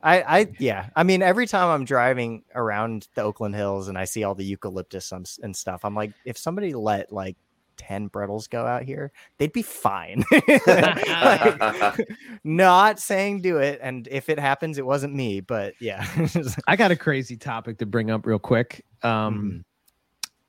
[0.00, 4.04] I, I yeah i mean every time i'm driving around the oakland hills and i
[4.04, 7.36] see all the eucalyptus and stuff i'm like if somebody let like
[7.76, 10.22] 10 bredls go out here they'd be fine
[10.66, 11.98] Like,
[12.44, 16.06] not saying do it and if it happens it wasn't me but yeah
[16.68, 18.84] I got a crazy topic to bring up real quick.
[19.02, 19.58] Um, Mm-hmm.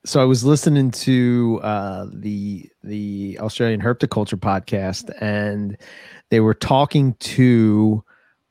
[0.05, 5.77] So I was listening to uh, the the Australian Herpetoculture podcast, and
[6.29, 8.03] they were talking to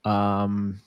[0.05, 0.81] um,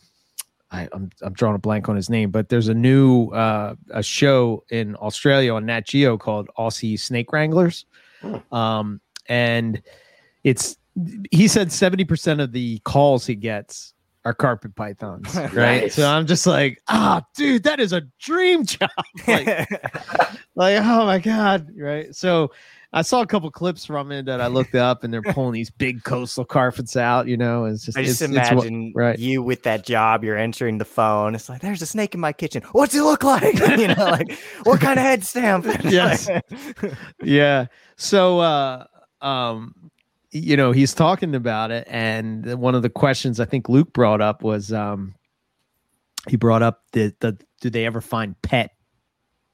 [0.71, 4.03] I, I'm I'm drawing a blank on his name, but there's a new uh, a
[4.03, 7.85] show in Australia on Nat Geo called Aussie Snake Wranglers,
[8.21, 8.35] Hmm.
[8.53, 9.81] um, and
[10.43, 10.77] it's
[11.31, 13.93] he said 70 percent of the calls he gets
[14.27, 15.83] are carpet pythons, right?
[15.83, 15.95] Nice.
[15.95, 18.89] So I'm just like, ah, dude, that is a dream job.
[19.27, 19.47] like,
[20.55, 22.13] like, oh my god, right?
[22.13, 22.51] So
[22.91, 25.69] I saw a couple clips from it that I looked up, and they're pulling these
[25.69, 27.27] big coastal carpets out.
[27.27, 29.17] You know, it's just I just it's, it's what- imagine right.
[29.17, 30.25] you with that job.
[30.25, 31.33] You're entering the phone.
[31.33, 32.63] It's like there's a snake in my kitchen.
[32.73, 33.57] What's he look like?
[33.77, 35.65] you know, like what kind of head stamp?
[35.85, 36.29] Yes.
[37.23, 37.67] yeah.
[37.95, 38.87] So, uh,
[39.21, 39.73] um,
[40.37, 44.21] you know, he's talking about it, and one of the questions I think Luke brought
[44.21, 45.15] up was, um,
[46.27, 48.71] he brought up the the do they ever find pet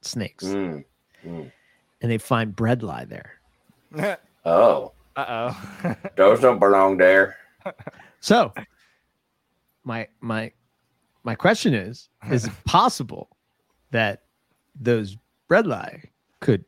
[0.01, 0.83] snakes, Mm,
[1.25, 1.51] mm.
[2.01, 4.19] and they find bredli there.
[4.45, 5.25] Oh, Uh
[5.85, 5.95] oh.
[6.17, 7.37] those don't belong there.
[8.19, 8.53] So,
[9.83, 10.51] my my
[11.23, 13.29] my question is: Is it possible
[13.91, 14.23] that
[14.79, 15.17] those
[15.49, 16.05] bredli
[16.39, 16.63] could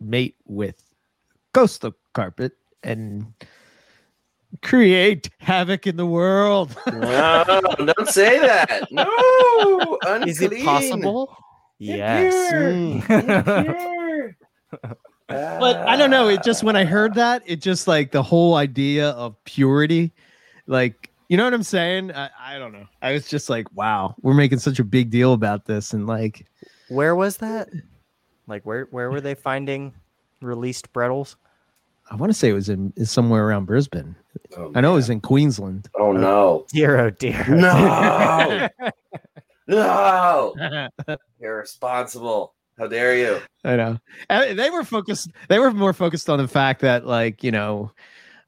[0.00, 0.82] mate with
[1.52, 2.52] coastal carpet
[2.82, 3.32] and
[4.62, 6.76] create havoc in the world?
[6.92, 7.60] No,
[7.96, 8.90] don't say that.
[8.90, 11.36] No, Is it possible?
[11.78, 12.52] Yes.
[12.52, 14.36] Impure.
[15.28, 16.28] but I don't know.
[16.28, 20.12] It just when I heard that, it just like the whole idea of purity,
[20.66, 22.12] like you know what I'm saying.
[22.12, 22.86] I, I don't know.
[23.02, 26.46] I was just like, wow, we're making such a big deal about this, and like,
[26.88, 27.68] Where was that?
[28.46, 29.94] Like where where were they finding
[30.42, 31.36] released Bredls?
[32.10, 34.16] I want to say it was in is somewhere around Brisbane.
[34.56, 35.88] Oh, I know it was in Queensland.
[35.98, 36.66] Oh no!
[36.72, 37.46] Dear oh dear.
[37.48, 38.68] No!
[39.70, 40.52] No!
[41.40, 42.54] Irresponsible!
[42.76, 43.40] How dare you?
[43.62, 43.98] I know.
[44.28, 45.30] And they were focused.
[45.48, 47.92] They were more focused on the fact that, like, you know,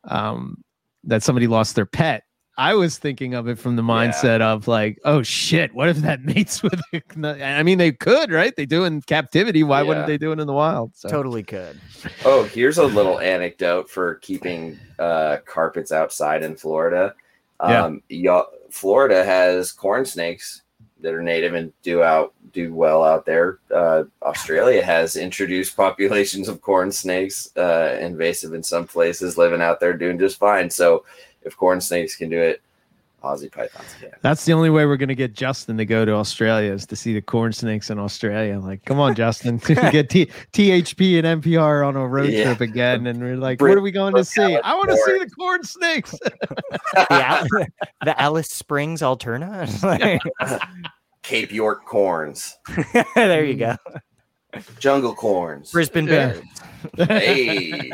[0.05, 0.65] um,
[1.05, 2.25] that somebody lost their pet.
[2.59, 6.23] I was thinking of it from the mindset of like, oh shit, what if that
[6.25, 6.81] mates with?
[6.93, 8.55] A, I mean, they could, right?
[8.55, 9.63] They do in captivity.
[9.63, 10.93] Why wouldn't they do it in the wild?
[10.95, 11.81] So, Totally could.
[12.25, 17.15] Oh, here's a little anecdote for keeping uh, carpets outside in Florida.
[17.63, 17.85] Yeah.
[17.85, 20.63] Um, y'all, Florida has corn snakes
[21.03, 23.59] that are native and do out do well out there.
[23.75, 29.81] Uh, Australia has introduced populations of corn snakes, uh, invasive in some places, living out
[29.81, 30.71] there doing just fine.
[30.71, 31.05] So,
[31.45, 32.61] if corn snakes can do it,
[33.23, 34.11] Aussie pythons can.
[34.23, 37.15] That's the only way we're gonna get Justin to go to Australia is to see
[37.15, 38.59] the corn snakes in Australia.
[38.59, 42.47] Like, come on, Justin, get T- THP and NPR on a road Yeah.
[42.47, 44.43] trip again, and we're like, Bring- what are we going to see?
[44.43, 46.15] Alice I want to see the corn snakes.
[46.95, 47.47] The, Al-
[48.05, 49.69] the Alice Springs Alterna.
[51.23, 52.59] Cape York corns,
[53.15, 53.77] there you go.
[54.81, 55.71] jungle corns.
[55.71, 56.41] Brisbane Yeah.
[56.97, 57.09] Bears.
[57.09, 57.93] Hey.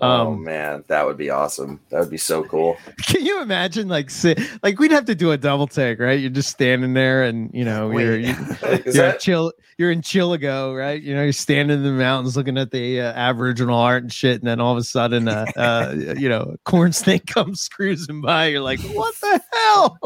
[0.00, 1.80] Oh Um, man, that would be awesome.
[1.88, 2.76] That would be so cool.
[3.06, 6.20] Can you imagine, like, sit, like we'd have to do a double take, right?
[6.20, 8.26] You're just standing there, and you know, you're Wait.
[8.26, 8.34] you,
[8.84, 11.00] Is you're that chill, you're in Chillagoe, right?
[11.00, 14.38] You know, you're standing in the mountains, looking at the uh, Aboriginal art and shit,
[14.40, 18.20] and then all of a sudden, uh, uh, you know, a corn snake comes cruising
[18.20, 18.48] by.
[18.48, 19.98] You're like, what the hell?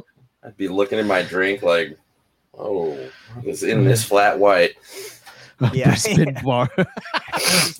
[0.44, 1.98] I'd be looking at my drink like,
[2.56, 2.96] oh,
[3.42, 4.74] it's in this flat white.
[5.72, 5.88] Yeah.
[5.90, 6.70] Brisbane bar.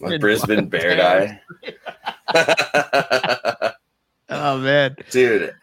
[0.00, 1.40] My Brisbane bear die.
[4.28, 5.54] oh man, Dude,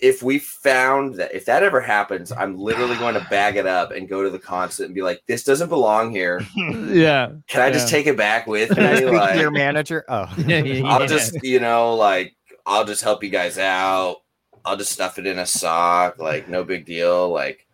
[0.00, 3.90] if we found that, if that ever happens, I'm literally going to bag it up
[3.90, 6.40] and go to the concert and be like, this doesn't belong here.
[6.56, 7.32] yeah.
[7.46, 9.04] Can I just take it back with me?
[9.06, 10.04] Like, your manager?
[10.08, 10.32] Oh.
[10.38, 11.06] Yeah, yeah, I'll yeah.
[11.06, 14.16] just, you know, like, I'll just help you guys out.
[14.64, 16.18] I'll just stuff it in a sock.
[16.18, 17.28] Like, no big deal.
[17.28, 17.66] Like,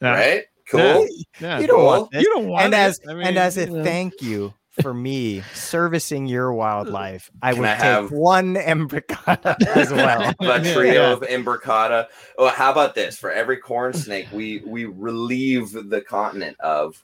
[0.00, 0.10] Yeah.
[0.14, 0.44] right?
[0.70, 1.06] Cool.
[1.40, 1.58] Yeah.
[1.60, 2.76] You don't want You don't want and it.
[2.76, 3.84] as I mean, and as a you know.
[3.84, 4.52] thank you
[4.82, 10.32] for me servicing your wildlife, I Can would I take have- one imbricata as well.
[10.40, 11.12] a trio yeah.
[11.12, 12.06] of imbricata.
[12.38, 13.16] Oh, how about this?
[13.16, 17.02] For every corn snake, we we relieve the continent of.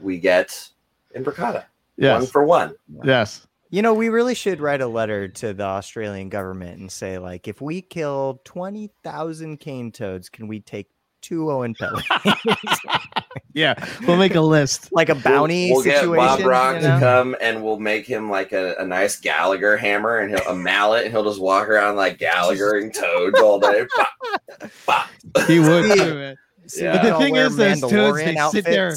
[0.00, 0.68] We get
[1.14, 1.54] imbricata.
[1.54, 1.64] One
[1.96, 2.30] Yes.
[2.30, 2.74] for one.
[3.04, 3.46] Yes.
[3.70, 7.46] You know, we really should write a letter to the Australian government and say, like,
[7.48, 10.88] if we kill twenty thousand cane toads, can we take
[11.24, 12.02] two Oenpelli?
[13.56, 13.74] Yeah.
[14.04, 14.88] We'll make a list.
[14.92, 16.06] like a bounty We'll, we'll get.
[16.06, 20.18] Bob Rock you to come, and we'll make him like a, a nice Gallagher hammer
[20.18, 23.86] and he'll, a mallet, and he'll just walk around like Gallagher and toads all day.
[23.96, 25.08] Pop, pop.
[25.46, 26.36] He would too, man.
[26.66, 26.94] See, Yeah.
[26.96, 28.96] But the all thing is, those toads, they Mandalorian sit there-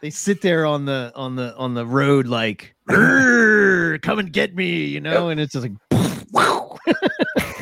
[0.00, 4.86] They sit there on the on the on the road like, come and get me,
[4.86, 5.72] you know, and it's just like,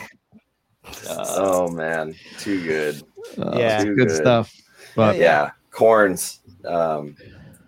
[1.08, 3.02] Oh man, too good.
[3.38, 3.84] uh, Yeah.
[3.84, 4.16] good, Good.
[4.16, 4.54] stuff.
[4.94, 6.40] But yeah, corns.
[6.64, 7.16] Um,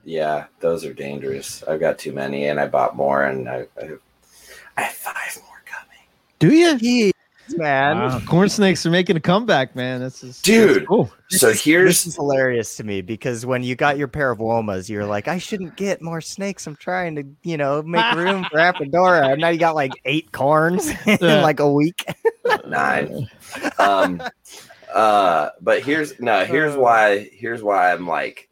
[0.05, 1.63] yeah, those are dangerous.
[1.65, 3.91] I've got too many, and I bought more, and I, I,
[4.77, 6.07] I have five more coming.
[6.39, 7.13] do you?
[7.51, 7.97] Jeez, man.
[7.99, 10.01] Wow, corn snakes are making a comeback, man.
[10.01, 10.77] That's just, Dude.
[10.77, 11.11] that's cool.
[11.31, 14.89] So here's this is hilarious to me because when you got your pair of womas,
[14.89, 16.67] you're like, I shouldn't get more snakes.
[16.67, 19.33] I'm trying to, you know, make room for Apodora.
[19.33, 21.43] And now you got like eight corns in Yeah.
[21.43, 22.05] like a week.
[22.67, 23.29] nine.
[23.79, 24.23] Um,
[24.95, 26.45] uh, but here's no.
[26.47, 26.81] Here's Uh.
[26.81, 27.29] why.
[27.33, 28.49] Here's why I'm like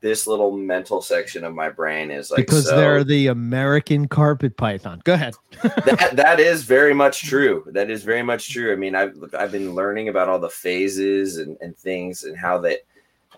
[0.00, 4.56] this little mental section of my brain is like because so, they're the American carpet
[4.56, 5.00] python.
[5.04, 5.34] Go ahead.
[5.62, 7.64] that that is very much true.
[7.68, 8.72] That is very much true.
[8.72, 12.58] I mean, I've I've been learning about all the phases and, and things and how
[12.58, 12.78] that.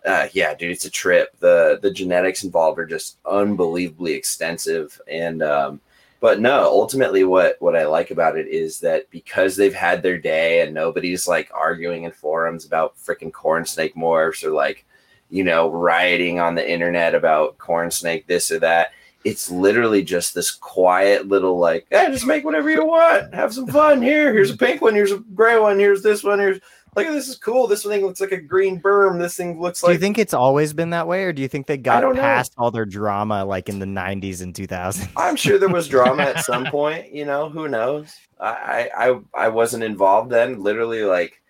[0.04, 1.28] Uh, yeah, dude, it's a trip.
[1.38, 5.80] the The genetics involved are just unbelievably extensive, and um,
[6.22, 10.18] but no, ultimately, what what I like about it is that because they've had their
[10.18, 14.84] day and nobody's like arguing in forums about freaking corn snake morphs or like,
[15.32, 18.92] you know, rioting on the internet about corn snake this or that
[19.24, 23.66] it's literally just this quiet little like, hey, just make whatever you want, have some
[23.66, 24.02] fun.
[24.02, 26.60] Here, here's a pink one, here's a gray one, here's this one, here's
[26.94, 27.66] look at this is cool.
[27.66, 29.18] This thing looks like a green berm.
[29.18, 29.90] This thing looks like.
[29.90, 32.16] Do you think it's always been that way, or do you think they got don't
[32.16, 32.20] know.
[32.20, 35.08] past all their drama like in the '90s and 2000s?
[35.16, 37.12] I'm sure there was drama at some point.
[37.12, 38.14] You know, who knows?
[38.40, 40.62] I I I wasn't involved then.
[40.62, 41.40] Literally, like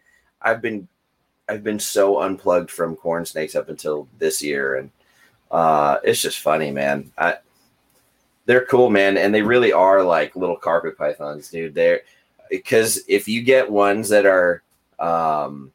[0.40, 0.86] I've been
[1.52, 4.90] I've been so unplugged from corn snakes up until this year, and
[5.50, 7.12] uh, it's just funny, man.
[7.18, 7.36] I
[8.46, 11.74] they're cool, man, and they really are like little carpet pythons, dude.
[11.74, 12.00] They're
[12.50, 14.62] because if you get ones that are
[14.98, 15.72] um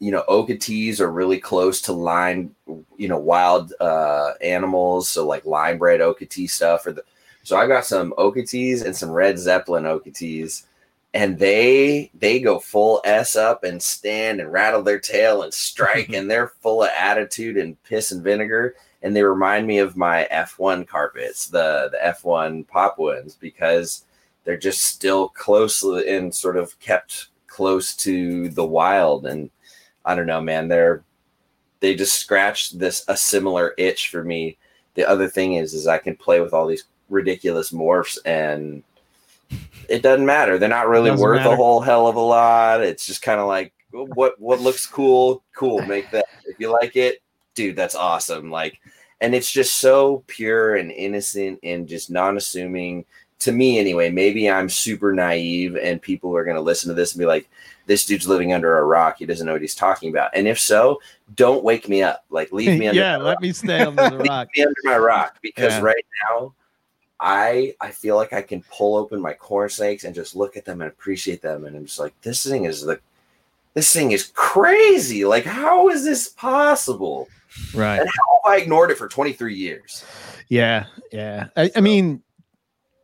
[0.00, 2.54] you know Okeetees are really close to line
[2.96, 7.02] you know wild uh animals so like line bred Okeetee stuff or the
[7.42, 10.66] so i got some Okeetees and some red zeppelin Okeetees
[11.14, 16.10] and they they go full s up and stand and rattle their tail and strike
[16.12, 18.74] and they're full of attitude and piss and vinegar.
[19.00, 24.04] And they remind me of my f1 carpets the the f1 papuans because
[24.44, 29.26] they're just still closely and sort of kept close to the wild.
[29.26, 29.50] And
[30.04, 31.02] i don't know man they're
[31.80, 34.58] they just scratched this a similar itch for me.
[34.94, 38.82] The other thing is is i can play with all these ridiculous morphs and
[39.88, 40.58] it doesn't matter.
[40.58, 41.50] They're not really worth matter.
[41.52, 42.82] a whole hell of a lot.
[42.82, 46.26] It's just kind of like what what looks cool cool make that.
[46.44, 47.22] If you like it
[47.54, 48.50] dude that's awesome.
[48.50, 48.80] Like
[49.20, 53.04] and it's just so pure and innocent and just non-assuming.
[53.42, 57.12] To me anyway maybe i'm super naive and people are going to listen to this
[57.12, 57.48] and be like
[57.86, 59.18] this dude's living under a rock.
[59.18, 60.32] He doesn't know what he's talking about.
[60.34, 61.00] And if so
[61.36, 62.24] don't wake me up.
[62.30, 64.48] Like leave me under yeah, my let me stay under the rock.
[64.56, 65.80] me under my rock because Yeah.
[65.82, 66.52] right now
[67.20, 70.64] I I feel like I can pull open my corn snakes and just look at
[70.64, 73.00] them and appreciate them and I'm just like this thing is the
[73.74, 77.28] this thing is crazy like how is this possible
[77.74, 78.00] Right.
[78.00, 80.04] and how have I ignored it for 23 years
[80.48, 81.48] Yeah, yeah.
[81.56, 82.22] I, I mean,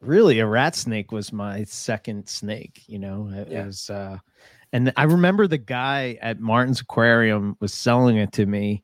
[0.01, 2.83] really, a rat snake was my second snake.
[2.87, 3.67] You know, it Yeah.
[3.67, 4.19] was, uh,
[4.73, 8.83] and I remember the guy at Martin's Aquarium was selling it to me,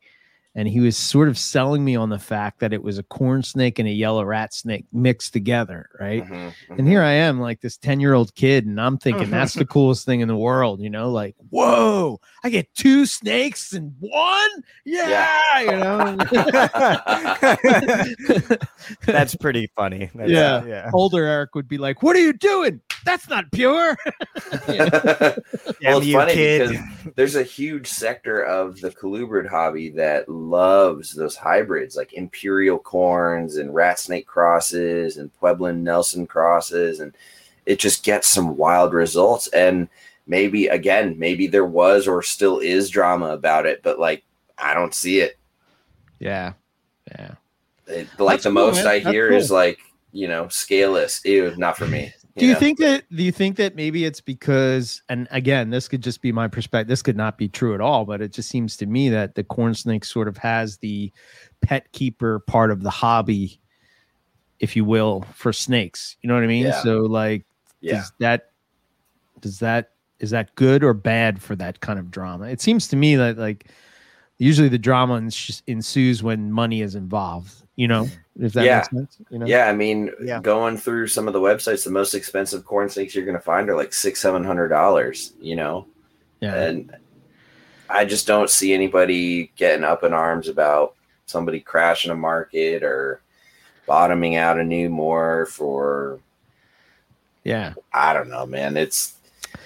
[0.55, 3.42] and he was sort of selling me on the fact that it was a corn
[3.42, 6.24] snake and a yellow rat snake mixed together, right?
[6.26, 9.55] Mhm, And here I am, like this 10 year old kid, and I'm thinking that's
[9.55, 13.94] the coolest thing in the world, you know, like, whoa, I get two snakes and
[14.01, 14.51] one.
[14.84, 16.16] Yeah, you know.
[19.07, 20.11] That's pretty funny.
[20.14, 20.64] That's, Yeah.
[20.64, 20.90] yeah.
[20.92, 22.80] older Eric would be like, "What are you doing?
[23.05, 23.96] That's not pure."
[24.66, 26.68] Damn well, it's funny kid.
[26.70, 32.78] because there's a huge sector of the colubrid hobby that loves those hybrids, like imperial
[32.78, 37.14] corns and rat snake crosses and Pueblan Nelson crosses, and
[37.66, 39.47] it just gets some wild results.
[39.49, 39.88] And
[40.26, 44.24] maybe again, maybe there was or still is drama about it, but like
[44.59, 45.38] I don't see it.
[46.18, 46.53] yeah,
[47.12, 47.34] yeah.
[47.86, 48.86] It- like That's the cool, most man.
[48.86, 49.38] I That's hear cool.
[49.38, 49.78] is like
[50.12, 51.20] you know scaleless.
[51.24, 52.12] Ew, not for me.
[52.37, 52.59] Do you know?
[52.59, 53.05] think that?
[53.14, 55.03] Do you think that maybe it's because?
[55.09, 56.89] And again, this could just be my perspective.
[56.89, 58.05] This could not be true at all.
[58.05, 61.12] But it just seems to me that the corn snake sort of has the
[61.61, 63.61] pet keeper part of the hobby,
[64.61, 66.16] if you will, for snakes.
[66.22, 66.66] You know what I mean?
[66.66, 66.83] Yeah.
[66.83, 67.45] So like,
[67.81, 67.95] Yeah.
[67.95, 68.51] does that
[69.41, 72.45] does that is that good or bad for that kind of drama?
[72.47, 73.66] It seems to me that like
[74.39, 75.14] usually the drama
[75.66, 77.55] ensues when money is involved.
[77.81, 78.07] You know,
[78.39, 78.76] if that Yeah.
[78.76, 79.16] makes sense.
[79.31, 80.39] You know, Yeah, I mean, Yeah.
[80.43, 83.70] going through some of the websites, the most expensive corn snakes you're going to find
[83.70, 85.33] are like six, seven hundred dollars.
[85.41, 85.87] You know,
[86.41, 86.95] yeah, and
[87.89, 93.22] I just don't see anybody getting up in arms about somebody crashing a market or
[93.87, 96.20] bottoming out a new morph.
[97.45, 97.72] yeah.
[97.95, 98.76] I don't know, man.
[98.76, 99.14] It's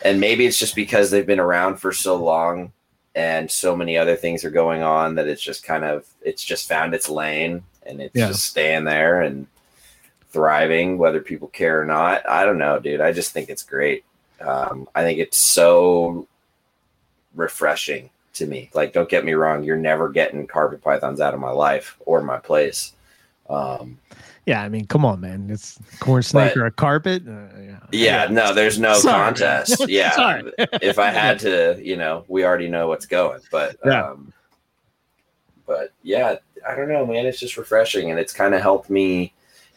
[0.04, 2.70] and maybe it's just because they've been around for so long
[3.16, 6.68] and so many other things are going on that it's just kind of it's just
[6.68, 8.28] found its lane and it's Yeah.
[8.28, 9.46] just staying there and
[10.30, 12.28] thriving whether people care or not.
[12.28, 13.00] I don't know, dude.
[13.00, 14.04] I just think it's great.
[14.40, 16.26] Um, I think it's so
[17.34, 18.70] refreshing to me.
[18.74, 22.20] Like, don't get me wrong, you're never getting carpet pythons out of my life or
[22.22, 22.92] my place.
[23.48, 23.98] Um,
[24.46, 25.48] Yeah, I mean, come on, man.
[25.50, 27.22] It's corn snake But- or a carpet.
[27.26, 27.78] Uh, yeah.
[27.92, 29.84] yeah, no, there's no Sorry, contest.
[29.88, 30.52] Yeah, Sorry.
[30.82, 33.40] if I had to, you know, we already know what's going.
[33.50, 34.10] But Yeah.
[34.10, 34.32] um,
[35.66, 36.36] but yeah,
[36.68, 37.26] I don't know, man.
[37.26, 39.32] It's just refreshing, and it's kind of helped me.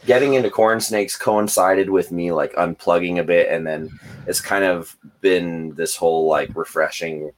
[0.06, 4.64] Getting into corn snakes coincided with me like unplugging a bit, and then it's kind
[4.64, 7.32] of been this whole like refreshing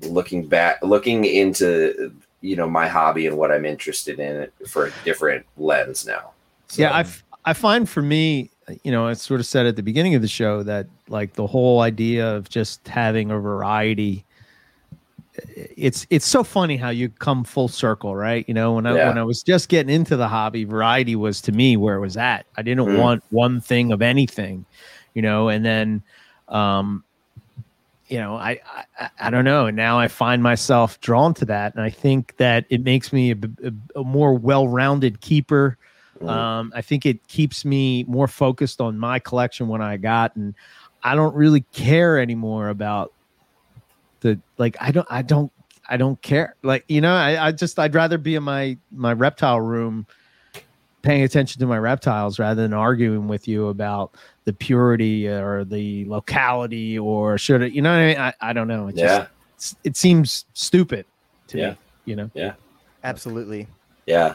[0.00, 4.92] looking back, looking into you know my hobby and what I'm interested in for a
[5.04, 6.32] different lens now.
[6.76, 7.04] Yeah, I
[7.44, 8.50] I find for me,
[8.82, 11.46] you know, I sort of said at the beginning of the show that like the
[11.46, 14.24] whole idea of just having a variety.
[15.56, 18.44] It's it's so funny how you come full circle, right?
[18.46, 19.08] You know, when I Yeah.
[19.08, 22.16] when I was just getting into the hobby, variety was to me where it was
[22.16, 22.46] at.
[22.56, 22.98] I didn't Mm.
[22.98, 24.64] want one thing of anything,
[25.14, 26.02] you know, and then
[26.48, 27.02] um
[28.08, 28.60] you know, I,
[28.98, 29.66] I I don't know.
[29.66, 33.32] And now I find myself drawn to that, and I think that it makes me
[33.32, 35.78] a, a, a more well-rounded keeper.
[36.20, 36.28] Mm.
[36.28, 40.54] Um, I think it keeps me more focused on my collection when I got, and
[41.02, 43.12] I don't really care anymore about
[44.24, 44.76] the like.
[44.80, 45.06] I don't.
[45.08, 45.52] I don't.
[45.88, 46.56] I don't care.
[46.62, 50.06] Like you know, I, I just I'd rather be in my my reptile room,
[51.02, 54.14] paying attention to my reptiles rather than arguing with you about
[54.44, 57.72] the purity or the locality or should it.
[57.72, 58.18] You know what I mean?
[58.18, 58.88] I, I don't know.
[58.88, 59.26] It yeah,
[59.58, 61.04] just it seems stupid
[61.48, 61.70] to Yeah.
[61.70, 61.76] me.
[62.06, 62.30] You know.
[62.34, 62.54] Yeah.
[63.04, 63.68] Absolutely.
[64.06, 64.34] yeah.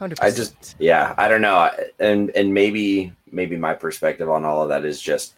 [0.00, 0.18] 100%.
[0.20, 1.70] I just yeah, I don't know.
[2.00, 5.34] And and maybe maybe my perspective on all of that is just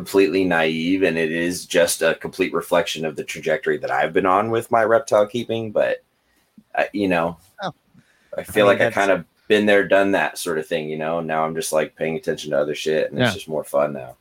[0.00, 4.26] completely naive and it is just a complete reflection of the trajectory that I've been
[4.26, 6.04] on with my reptile keeping, but
[6.74, 7.72] I, you know, Oh.
[8.36, 10.98] I feel I like I kind of been there done that sort of thing, you
[10.98, 11.20] know.
[11.20, 13.24] Now I'm just like paying attention to other shit and Yeah.
[13.28, 14.16] it's just more fun now.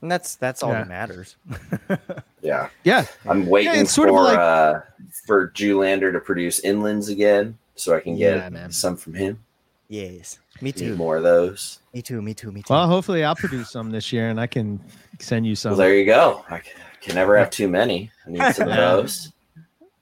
[0.00, 0.84] and that's that's all Yeah.
[0.84, 1.34] that matters.
[2.40, 2.68] Yeah.
[2.84, 3.06] Yeah.
[3.28, 4.80] I'm waiting it's sort of for like- uh
[5.26, 9.40] for Julander to produce inlands again so I can get Yeah, some from him.
[9.88, 10.38] Yes.
[10.60, 10.96] Me Need too.
[10.96, 11.80] more of those.
[11.94, 12.22] Me too.
[12.22, 12.50] Me too.
[12.50, 12.72] Me too.
[12.72, 14.80] Well, hopefully I'll produce some this year, and I can
[15.18, 15.70] send you some.
[15.72, 16.44] Well, there you go.
[16.48, 16.60] I
[17.02, 18.10] can never have too many.
[18.26, 19.32] I need some of those.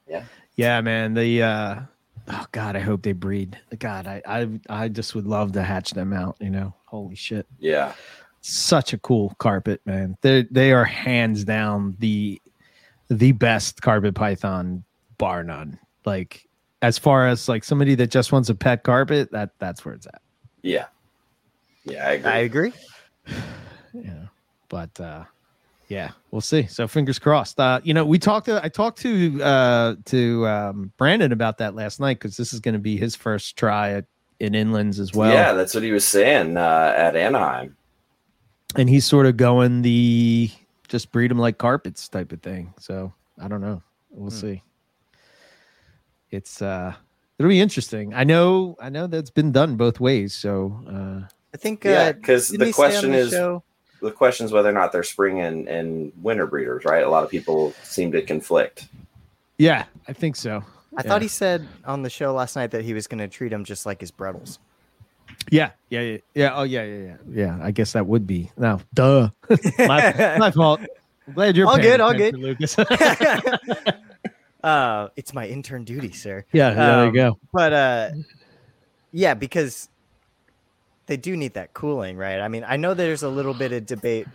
[0.08, 0.24] Yeah.
[0.56, 1.14] Yeah, man.
[1.14, 1.80] The uh
[2.28, 3.58] oh god, I hope they breed.
[3.78, 6.74] God, I I I just would love to hatch them out, you know.
[6.86, 7.46] Holy shit.
[7.58, 7.92] Yeah.
[8.40, 10.16] Such a cool carpet, man.
[10.20, 12.40] They they are hands down the
[13.08, 14.84] the best carpet python
[15.18, 15.78] bar none.
[16.04, 16.46] Like
[16.84, 20.06] as far as like somebody that just wants a pet carpet, that that's where it's
[20.06, 20.20] at.
[20.62, 20.86] Yeah.
[21.84, 22.30] Yeah, I agree.
[22.32, 22.72] I agree.
[23.94, 24.26] Yeah.
[24.68, 25.24] But uh
[25.88, 26.66] yeah, we'll see.
[26.66, 27.60] So fingers crossed.
[27.60, 31.74] Uh, you know, we talked to I talked to uh to um Brandon about that
[31.76, 34.06] last night because this is gonna be his first try at
[34.40, 35.32] in inlands as well.
[35.32, 37.76] yeah, that's what he was saying uh, at Anaheim.
[38.76, 40.50] and he's sort of going the
[40.88, 42.74] just breed them like carpets type of thing.
[42.80, 43.80] So I don't know.
[44.10, 44.36] We'll Hmm.
[44.36, 44.62] see.
[46.34, 46.92] It's uh
[47.38, 48.12] it'll be interesting.
[48.14, 50.34] I know I know that's been done both ways.
[50.34, 51.84] So uh I think.
[51.84, 53.62] Yeah, Uh, because didn't the he say on question the is show-
[54.02, 57.02] the question is whether or not they're spring and, and winter breeders, right?
[57.04, 58.88] A lot of people seem to conflict.
[59.56, 60.62] yeah, I think so.
[60.96, 61.08] I Yeah.
[61.08, 63.64] thought he said on the show last night that he was going to treat him
[63.64, 64.58] just like his Bredls.
[65.50, 66.50] Yeah, yeah, yeah, yeah.
[66.54, 67.16] Oh yeah, yeah, yeah.
[67.30, 68.50] Yeah, I guess that would be.
[68.58, 69.30] No, duh.
[69.78, 70.80] my, my fault.
[71.26, 72.76] I'm glad you're All paying good, all attention, Lucas.
[74.64, 76.44] uh, it's my intern duty, sir.
[76.52, 77.38] yeah, yeah, there you Um, go.
[77.52, 78.10] But uh,
[79.12, 79.88] yeah, because
[81.06, 82.40] they do need that cooling, right?
[82.40, 84.26] I mean, I know there's a little bit of debate,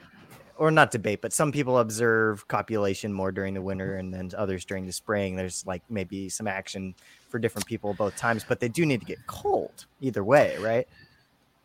[0.55, 4.65] or not debate, but some people observe copulation more during the winter and then others
[4.65, 5.35] during the spring.
[5.35, 6.93] There's like maybe some action
[7.29, 10.87] for different people both times, but they do need to get cold either way, right?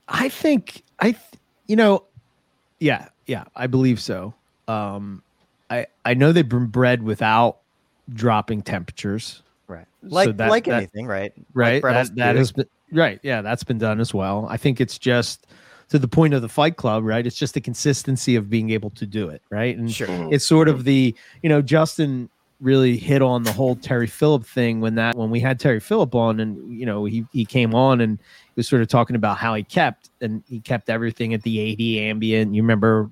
[0.09, 1.23] I think I, th-
[1.67, 2.05] you know,
[2.81, 4.33] yeah, yeah, I believe so.
[4.69, 5.23] Um,
[5.69, 7.59] I I know they've been bred without
[8.13, 9.87] dropping temperatures, Right.
[10.03, 11.33] So Like that- like that- anything, right?
[11.55, 11.83] right?
[11.83, 13.19] Like that that has been right.
[13.23, 14.47] Yeah, that's been done as well.
[14.51, 15.47] I think it's just
[15.89, 17.27] to the point of the Fight Club, right?
[17.27, 19.77] It's just the consistency of being able to do it, right?
[19.77, 20.07] And Sure.
[20.07, 20.33] Mhm.
[20.35, 22.29] it's sort of the you know Justin
[22.61, 26.15] really hit on the whole Terry Phillip thing when that when we had Terry Phillip
[26.15, 29.39] on and you know he he came on and he was sort of talking about
[29.39, 32.55] how he kept and he kept everything at the 80 ambient.
[32.55, 33.09] You remember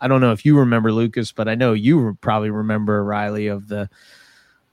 [0.00, 3.68] I don't know if you remember Lucas, but I know you probably remember Riley of
[3.68, 3.90] the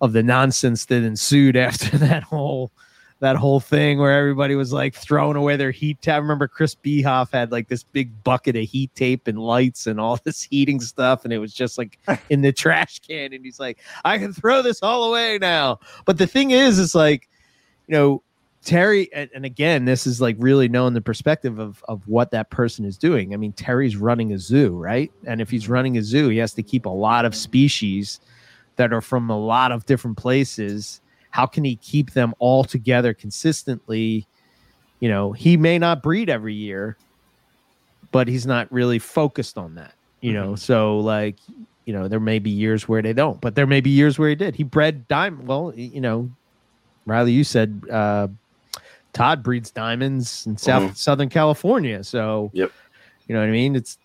[0.01, 2.71] of the nonsense that ensued after that whole
[3.19, 6.13] that whole thing where everybody was like throwing away their heat tape.
[6.13, 9.99] I remember Chris Behoff had like this big bucket of heat tape and lights and
[9.99, 11.97] all this heating stuff, and it was just like
[12.29, 13.33] in the trash can.
[13.33, 15.79] And he's like, I can throw this all away now.
[16.05, 17.27] But the thing is, it's like,
[17.87, 18.21] you know,
[18.63, 22.49] Terry, and, and again, this is like really knowing the perspective of of what that
[22.49, 23.33] person is doing.
[23.33, 25.11] I mean, Terry's running a zoo, right?
[25.25, 28.19] And if he's running a zoo, he has to keep a lot of species
[28.77, 31.01] that are from a lot of different places.
[31.31, 34.25] How can he keep them all together consistently?
[34.99, 36.97] You know, he may not breed every year,
[38.11, 39.93] but he's not really focused on that.
[40.21, 41.35] You know, so like,
[41.85, 44.29] you know, there may be years where they don't, but there may be years where
[44.29, 44.55] he did.
[44.55, 45.47] He bred diamond.
[45.47, 46.31] Well, you know,
[47.05, 48.27] Riley, you said uh,
[49.13, 52.03] Todd breeds diamonds in South Southern California.
[52.03, 52.71] So, Yep.
[53.27, 53.75] you know what I mean?
[53.75, 53.97] It's,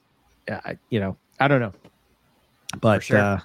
[0.51, 1.73] uh, you know, I don't know,
[2.81, 3.19] but sure.
[3.19, 3.41] uh,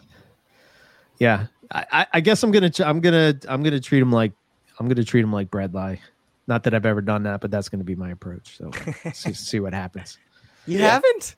[1.20, 4.34] yeah, I, I- I guess I'm gonna, I'm gonna, I'm gonna treat him like,
[4.80, 6.00] I'm gonna treat him like bredli.
[6.48, 8.58] Not that I've ever done that, but that's gonna be my approach.
[8.58, 8.72] So
[9.06, 10.18] uh, see, see what happens.
[10.66, 10.92] You Yeah.
[10.92, 11.36] haven't?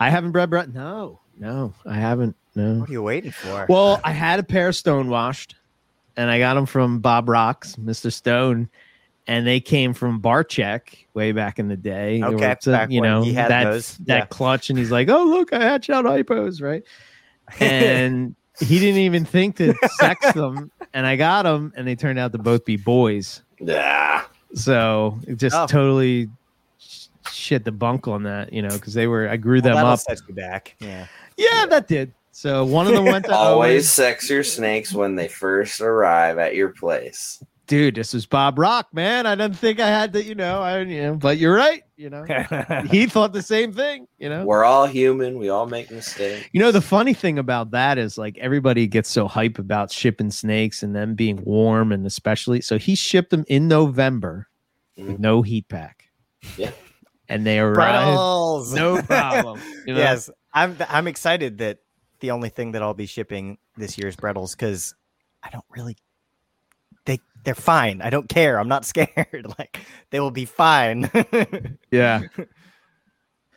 [0.00, 0.74] I haven't bred bread.
[0.74, 2.36] No, no, I haven't.
[2.54, 2.80] No.
[2.80, 3.66] What are you waiting for?
[3.68, 5.56] Well, I had a pair of stone washed,
[6.16, 8.10] and I got them from Bob Rocks, Mr.
[8.12, 8.68] Stone,
[9.26, 12.22] and they came from Barchek way back in the day.
[12.22, 14.26] Okay, was a- back you when know he had that those, that yeah.
[14.26, 16.82] clutch, and he's like, "Oh, look, I hatched out hypos, right?"
[17.60, 22.18] And he didn't even think to sex them, and I got them, and they turned
[22.18, 23.42] out to both be boys.
[23.60, 24.22] Yeah.
[24.54, 25.66] So it just Oh.
[25.66, 26.28] totally
[27.30, 29.98] shit the bunk on that, you know, because they were I grew them up.
[29.98, 30.76] set you back.
[30.80, 31.06] Yeah.
[31.36, 32.12] Yeah, that did.
[32.32, 33.82] So one of them went to Always Owen.
[33.82, 37.42] sex your snakes when they first arrive at your place.
[37.66, 37.94] Dude.
[37.96, 39.26] This was Bob Rock, man.
[39.26, 42.10] I didn't think I had to, you know, I you know, but you're right, you
[42.10, 42.24] know.
[42.90, 44.44] he thought the same thing, you know.
[44.44, 45.38] We're all human.
[45.38, 46.48] We all make mistakes.
[46.52, 50.30] You know, the funny thing about that is like everybody gets so hype about shipping
[50.30, 54.46] snakes and them being warm and especially so he shipped them in November
[54.96, 55.18] with Mhm.
[55.18, 56.04] no heat pack.
[56.56, 56.70] Yeah.
[57.28, 58.74] And they arrived Bredls.
[58.74, 59.60] no problem.
[59.86, 59.98] you know?
[59.98, 60.76] Yes, I'm.
[60.88, 61.78] I'm excited that
[62.20, 64.94] the only thing that I'll be shipping this year is Bredls because
[65.42, 65.96] I don't really.
[67.46, 68.02] They they're fine.
[68.02, 68.58] I don't care.
[68.58, 69.46] I'm not scared.
[69.58, 69.78] Like
[70.10, 71.10] they will be fine.
[71.90, 72.22] Yeah.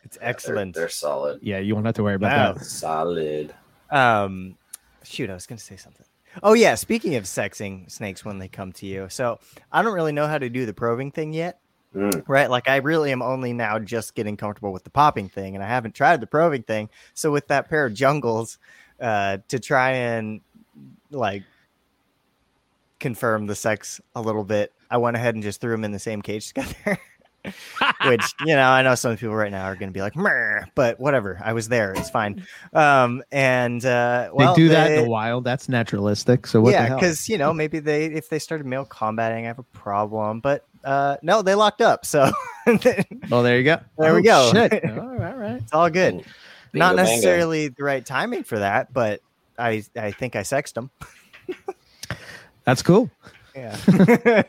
[0.04, 0.74] it's They're- excellent.
[0.74, 1.40] They're, solid.
[1.42, 2.52] Yeah, you won't have to worry about Wow.
[2.54, 2.64] that.
[2.64, 3.54] Solid.
[3.90, 4.56] Um,
[5.02, 6.06] shoot, I was going to say something.
[6.44, 9.40] Oh yeah, speaking of sexing snakes when they come to you, so
[9.72, 11.58] I don't really know how to do the probing thing yet,
[11.92, 12.22] Mm.
[12.28, 12.48] right?
[12.48, 15.66] Like I really am only now just getting comfortable with the popping thing, and I
[15.66, 16.88] haven't tried the probing thing.
[17.14, 18.58] So with that pair of jungles,
[19.00, 20.40] uh, to try and
[21.10, 21.42] like
[23.00, 25.98] confirm the sex a little bit, I went ahead and just threw them in the
[25.98, 26.98] same cage together.
[28.04, 30.60] Which you know, I know some people right now are going to be like, "Meh,"
[30.74, 31.40] but whatever.
[31.42, 32.44] I was there; it's fine.
[32.74, 35.44] Um, and uh, well, they do that in the wild.
[35.44, 36.46] That's naturalistic.
[36.46, 39.58] So what yeah, because you know maybe they if they started male combating, I have
[39.58, 40.40] a problem.
[40.40, 42.30] But uh, no, they locked up, so
[42.66, 43.80] it's Oh, there you go.
[43.96, 44.52] There we Oh, go.
[44.68, 44.84] Shit.
[44.98, 45.62] all right, all right.
[45.72, 46.12] all good.
[46.16, 46.26] Bingo,
[46.74, 47.10] Not bango.
[47.10, 49.22] necessarily the right timing for that, but
[49.58, 50.90] I I think I sexed them.
[52.64, 53.10] That's cool.
[53.54, 53.76] Yeah,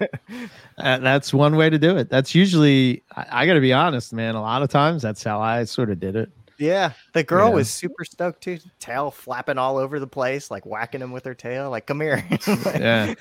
[0.78, 2.10] Uh, that's one way to do it.
[2.10, 4.36] That's usually, I, I got to be honest, man.
[4.36, 6.30] A lot of times that's how I sort of did it.
[6.60, 6.94] yeah.
[7.14, 7.56] The girl Yeah.
[7.56, 8.60] was super stoked too.
[8.80, 11.70] Tail flapping all over the place, like whacking him with her tail.
[11.72, 12.24] Like, come here.
[12.48, 13.16] Yeah.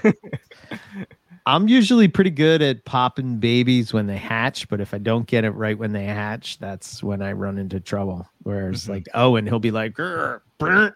[1.47, 5.45] I'm usually pretty good at popping babies when they hatch, but if I don't get
[5.45, 8.29] it right when they hatch, that's when I run into trouble.
[8.43, 8.89] Whereas, Mhm.
[8.91, 10.91] like, oh, and he'll be like, yeah.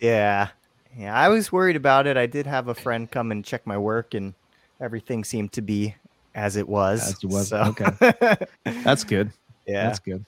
[0.00, 0.48] Yeah.
[0.96, 1.14] Yeah.
[1.14, 2.16] I was worried about it.
[2.16, 4.34] I did have a friend come and check my work and
[4.80, 5.94] everything seemed to be
[6.34, 7.02] as it was.
[7.08, 8.36] As it was, So- okay.
[8.84, 9.30] That's good.
[9.66, 9.86] yeah.
[9.86, 10.24] That's good.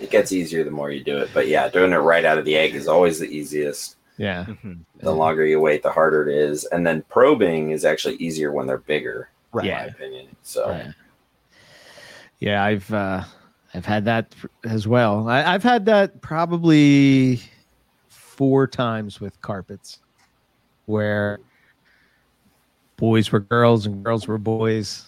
[0.00, 1.30] It gets easier the more you do it.
[1.32, 3.96] But yeah, doing it right out of the egg is always the easiest.
[4.18, 4.44] Yeah.
[4.46, 4.80] Mhm.
[4.98, 6.64] The longer you wait, the harder it is.
[6.66, 9.64] And then probing is actually easier when they're bigger, Right.
[9.64, 9.78] in Yeah.
[9.78, 10.26] my opinion.
[10.42, 10.86] So Right.
[12.38, 13.24] Yeah, I've uh,
[13.74, 14.34] I've had that
[14.64, 15.28] as well.
[15.28, 17.40] I, I've had that probably
[18.36, 19.98] four times with carpets,
[20.84, 21.38] where
[22.96, 25.06] boys were girls and girls were boys.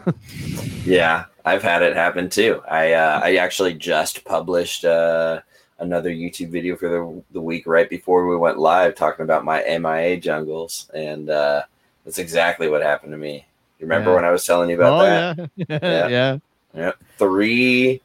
[0.84, 2.62] yeah, I've had it happen too.
[2.68, 5.40] I uh, I actually just published uh,
[5.78, 9.62] another YouTube video for the the week right before we went live talking about my
[9.78, 11.62] MIA jungles, and uh,
[12.04, 13.46] that's exactly what happened to me.
[13.78, 14.16] You remember Yeah.
[14.16, 15.38] when I was telling you about that?
[15.40, 16.08] oh yeah, Yeah.
[16.08, 16.38] yeah.
[16.74, 18.02] Yeah, three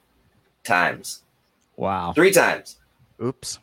[0.63, 1.23] times.
[1.75, 2.77] Wow, Three times.
[3.21, 3.57] Oops.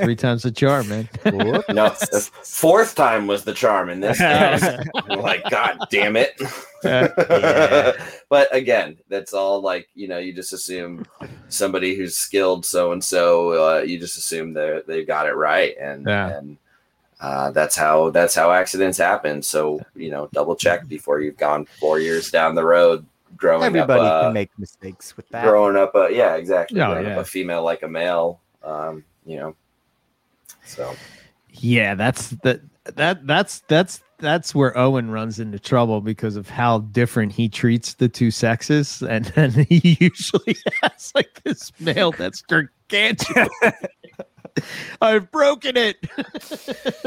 [0.00, 1.08] Three times the charm, man.
[1.24, 4.64] No, the fourth time was the charm in this case.
[5.06, 6.40] Like, God damn it.
[6.82, 7.92] Yeah.
[8.28, 11.04] but again, that's all like, you know, you just assume
[11.48, 15.74] somebody who's skilled so and so, you just assume they they got it right.
[15.80, 16.38] And, Yeah.
[16.38, 16.56] and
[17.20, 19.42] uh, that's how that's how accidents happen.
[19.42, 23.06] So, you know, double check before you've gone four years down the road
[23.36, 24.12] growing Everybody up.
[24.12, 25.44] uh, can make mistakes with that.
[25.44, 29.36] growing up uh, yeah exactly Oh, growing up a female like a male um you
[29.38, 29.56] know
[30.64, 30.94] so
[31.50, 32.60] Yeah, that's that
[32.96, 37.94] that that's that's that's where Owen runs into trouble because of how different he treats
[37.94, 43.48] the two sexes, and then he usually has like this male that's gargantuan.
[45.00, 45.96] I've broken it.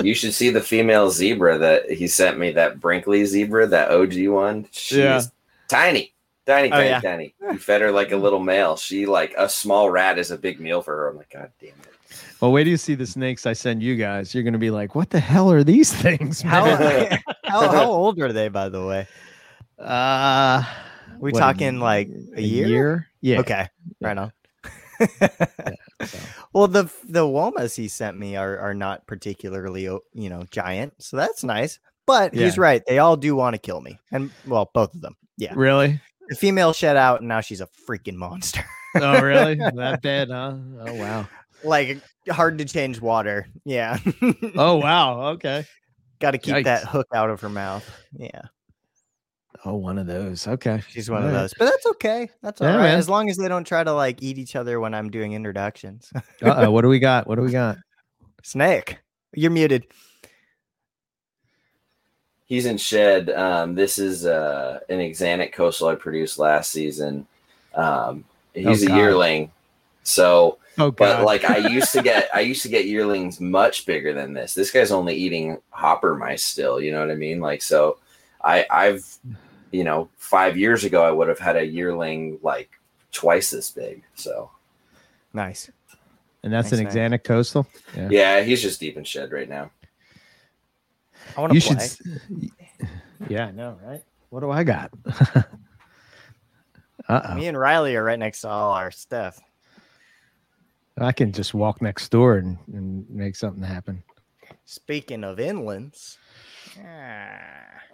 [0.03, 4.13] you should see the female zebra that he sent me that brinkley zebra that og
[4.33, 5.21] one she's Yeah.
[5.67, 6.13] tiny
[6.47, 6.99] tiny Oh, tiny yeah.
[7.01, 10.37] tiny you fed her like a little male she like a small rat is a
[10.39, 11.94] big meal for her i'm like god damn it
[12.41, 14.33] well, wait till you see the snakes I send you guys.
[14.33, 16.65] You're gonna be like, "What the hell are these things?" How,
[17.45, 19.07] how how old are they, by the way?
[19.79, 20.63] uh,
[21.19, 23.07] We what, talking like a year?
[23.21, 23.39] Yeah.
[23.39, 23.67] Okay,
[24.01, 24.31] right on.
[24.99, 25.69] so.
[26.53, 31.17] Well, the the womas he sent me are are not particularly you know giant, so
[31.17, 31.79] that's nice.
[32.05, 35.17] But he's right; they all do want to kill me, and well, both of them.
[35.37, 35.99] Yeah, Really?
[36.29, 38.63] the female shed out, and now she's a freaking monster.
[38.95, 39.55] Oh, really?
[39.55, 40.55] that bad, huh?
[40.79, 41.27] Oh, wow.
[41.65, 43.47] Like hard to change water.
[43.65, 43.97] Yeah.
[44.55, 45.21] Oh, wow.
[45.33, 45.65] Okay.
[46.19, 47.83] Got to keep that hook out of her mouth.
[48.17, 48.41] Yeah,
[49.65, 50.47] Oh, one of those.
[50.47, 50.81] Okay.
[50.89, 51.41] she's one of Alright.
[51.41, 51.53] those.
[51.57, 52.29] But that's okay.
[52.41, 52.83] That's all Yeah, right.
[52.83, 52.97] man.
[52.99, 56.11] As long as they don't try to like eat each other when I'm doing introductions.
[56.41, 57.27] Uh-oh, what do we got?
[57.27, 57.77] What do we got?
[58.43, 58.99] Snake,
[59.33, 59.87] you're muted.
[62.45, 63.29] He's in shed.
[63.31, 67.25] Um, this is uh, an Axanthic coastal I produced last season.
[67.73, 68.23] Um,
[68.53, 69.51] he's Oh, a yearling,
[70.05, 74.13] so Oh, but like I used to get, I used to get yearlings much bigger
[74.13, 74.53] than this.
[74.53, 76.81] This guy's only eating hopper mice still.
[76.81, 77.39] You know what I mean?
[77.39, 77.97] Like so,
[78.43, 79.05] I I've
[79.71, 82.69] you know five years ago I would have had a yearling like
[83.11, 84.03] twice this big.
[84.15, 84.51] So
[85.33, 85.71] Nice.
[86.43, 87.11] and that's an Thanks, man.
[87.11, 87.67] Axanthic coastal.
[87.95, 88.07] Yeah.
[88.11, 89.71] yeah, he's just deep in shed right now.
[91.37, 91.77] I want You to should.
[91.77, 91.85] play.
[91.85, 92.01] s-
[93.29, 94.03] Yeah, I know, right?
[94.29, 94.91] What do I got?
[97.07, 97.35] uh oh.
[97.35, 99.39] Me and Riley are right next to all our stuff.
[100.97, 104.03] I can just walk next door and, and make something happen.
[104.65, 106.17] Speaking of inlands,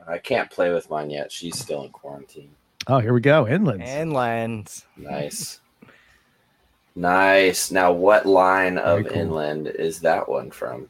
[0.07, 1.31] I can't play with mine yet.
[1.31, 2.51] She's still in quarantine.
[2.87, 3.45] Oh, here we go.
[3.45, 3.87] Inlands.
[3.87, 4.85] inlands.
[4.97, 5.59] Nice.
[6.95, 7.71] nice.
[7.71, 9.17] Now, what line of cool.
[9.17, 10.89] inland is that one from?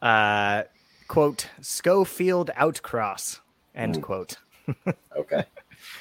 [0.00, 0.62] Uh,
[1.06, 3.40] quote Schofield Outcross.
[3.74, 4.00] End Ooh.
[4.00, 4.36] quote.
[5.16, 5.44] Okay.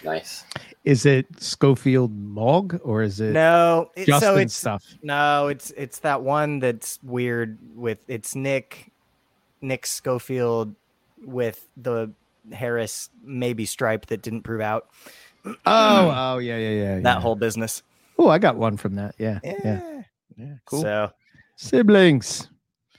[0.03, 0.43] Nice.
[0.83, 4.83] Is it Schofield Mog or is it No, it, Justin so it's stuff?
[5.03, 8.91] no, it's it's that one that's weird with it's Nick
[9.61, 10.73] Nick Schofield
[11.25, 12.11] with the
[12.53, 14.87] Harris maybe stripe that didn't prove out
[15.45, 16.95] Oh, oh, yeah, yeah, yeah.
[16.99, 17.19] that yeah.
[17.21, 17.81] whole business.
[18.19, 19.15] Oh, I got one from that.
[19.17, 20.01] Yeah, yeah, Yeah.
[20.37, 20.53] yeah.
[20.65, 20.81] Cool.
[20.81, 21.11] So
[21.55, 22.49] Siblings.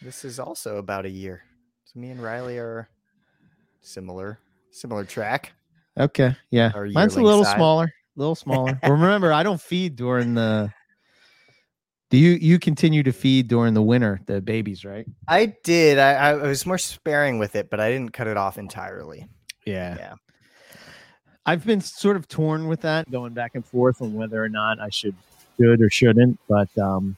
[0.03, 1.43] this is also about a year.
[1.85, 2.89] So me and Riley are
[3.83, 4.39] similar,
[4.71, 5.53] similar track.
[5.99, 6.73] Okay, yeah.
[6.93, 7.55] Mine's a little size.
[7.55, 7.85] smaller.
[7.85, 8.79] A little smaller.
[8.83, 10.73] but remember, I don't feed during the.
[12.11, 15.07] Do you you continue to feed during the winter the babies, right?
[15.27, 15.99] I did.
[15.99, 19.29] I, I was more sparing with it, but I didn't cut it off entirely.
[19.67, 19.97] Yeah.
[19.99, 20.15] Yeah.
[21.45, 24.81] I've been sort of torn with that, going back and forth on whether or not
[24.81, 25.15] I should
[25.59, 26.39] should or shouldn't.
[26.49, 27.17] But um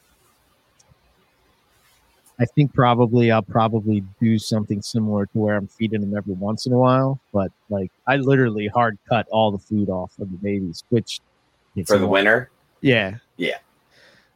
[2.40, 6.64] I think probably I'll probably do something similar to where I'm feeding them every once
[6.66, 7.20] in a while.
[7.32, 11.20] But like I literally hard cut all the food off of the babies, which
[11.74, 12.10] For the annoying.
[12.10, 12.50] winter?
[12.80, 13.18] Yeah.
[13.36, 13.58] Yeah.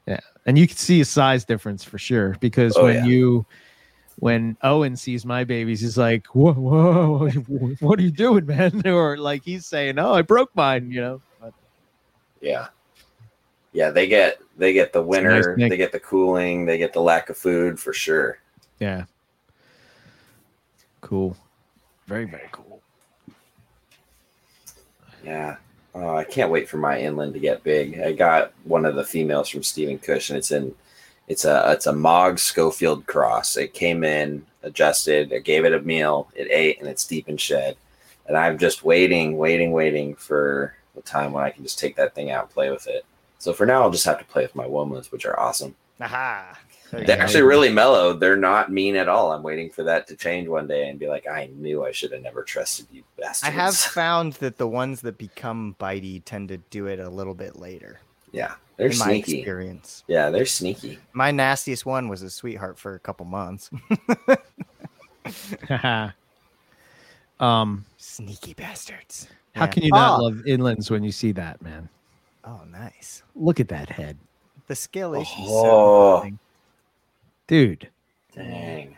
[0.06, 0.20] Yeah.
[0.44, 3.04] And you can see a size difference for sure because Oh, when yeah.
[3.06, 3.46] you
[4.18, 7.28] when Owen sees my babies, he's like, whoa, whoa,
[7.80, 8.82] what are you doing, man?
[8.86, 11.22] Or like he's saying, Oh, I broke mine, you know.
[11.40, 11.54] But
[12.42, 12.66] Yeah.
[13.74, 16.92] Yeah, they get they get the a nice winter, they get the cooling, they get
[16.94, 18.38] the lack of food for sure.
[18.80, 19.04] yeah.
[21.02, 21.36] Cool.
[22.06, 22.80] Very, very cool.
[25.22, 25.56] Yeah.
[25.94, 28.00] Oh, I can't wait for my inland to get big.
[28.00, 30.74] I got one of the females from Stephen Cush, and it's in
[31.28, 33.56] it's a it's a Mog Schofield cross.
[33.56, 37.36] It came in, adjusted, I gave it a meal, it ate, and it's deep in
[37.36, 37.76] shed.
[38.26, 42.14] And I'm just waiting, waiting, waiting for the time when I can just take that
[42.14, 43.04] thing out and play with it.
[43.44, 45.74] So for now I'll just have to play with my womas, which are awesome.
[46.00, 46.58] Aha.
[46.90, 47.12] They're go.
[47.12, 48.14] actually really mellow.
[48.14, 49.32] They're not mean at all.
[49.32, 52.12] I'm waiting for that to change one day and be like, I knew I should
[52.12, 53.46] have never trusted you bastards.
[53.46, 57.34] I have found that the ones that become bitey tend to do it a little
[57.34, 58.00] bit later.
[58.32, 59.40] Yeah, they're in my sneaky.
[59.40, 60.04] experience.
[60.08, 60.98] Yeah, they're sneaky.
[61.12, 63.68] My nastiest one was a sweetheart for a couple months.
[67.40, 69.28] um, Sneaky bastards.
[69.54, 69.70] how Yeah.
[69.70, 71.90] can you not Ah, love inlands when you see that, man?
[72.46, 73.22] Oh, nice.
[73.34, 74.18] Look at that head.
[74.66, 75.32] The scale issue.
[75.38, 76.30] Oh.
[77.46, 77.88] Dude.
[78.34, 78.96] Dang.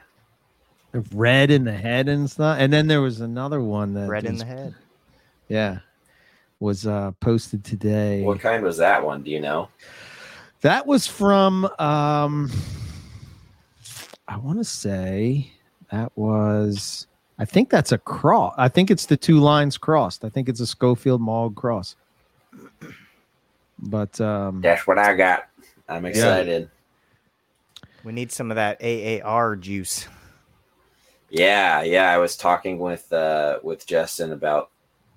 [0.93, 2.59] The red in the head and stuff.
[2.59, 4.75] And then there was another one that Red in the head.
[5.49, 5.79] Yeah.
[6.59, 8.23] Was uh posted today.
[8.23, 9.23] What kind was that one?
[9.23, 9.69] Do you know?
[10.63, 12.51] That was from um
[14.27, 15.53] I want to say
[15.93, 17.07] that was
[17.39, 18.55] I think that's a cross.
[18.57, 20.25] I think it's the two lines crossed.
[20.25, 21.95] I think it's a Schofield Mog cross.
[23.79, 25.49] But um That's what I got.
[25.89, 26.71] I'm excited.
[28.05, 30.07] We need some of that AAR juice.
[31.31, 32.11] Yeah, yeah.
[32.11, 34.71] I was talking with uh with Justin about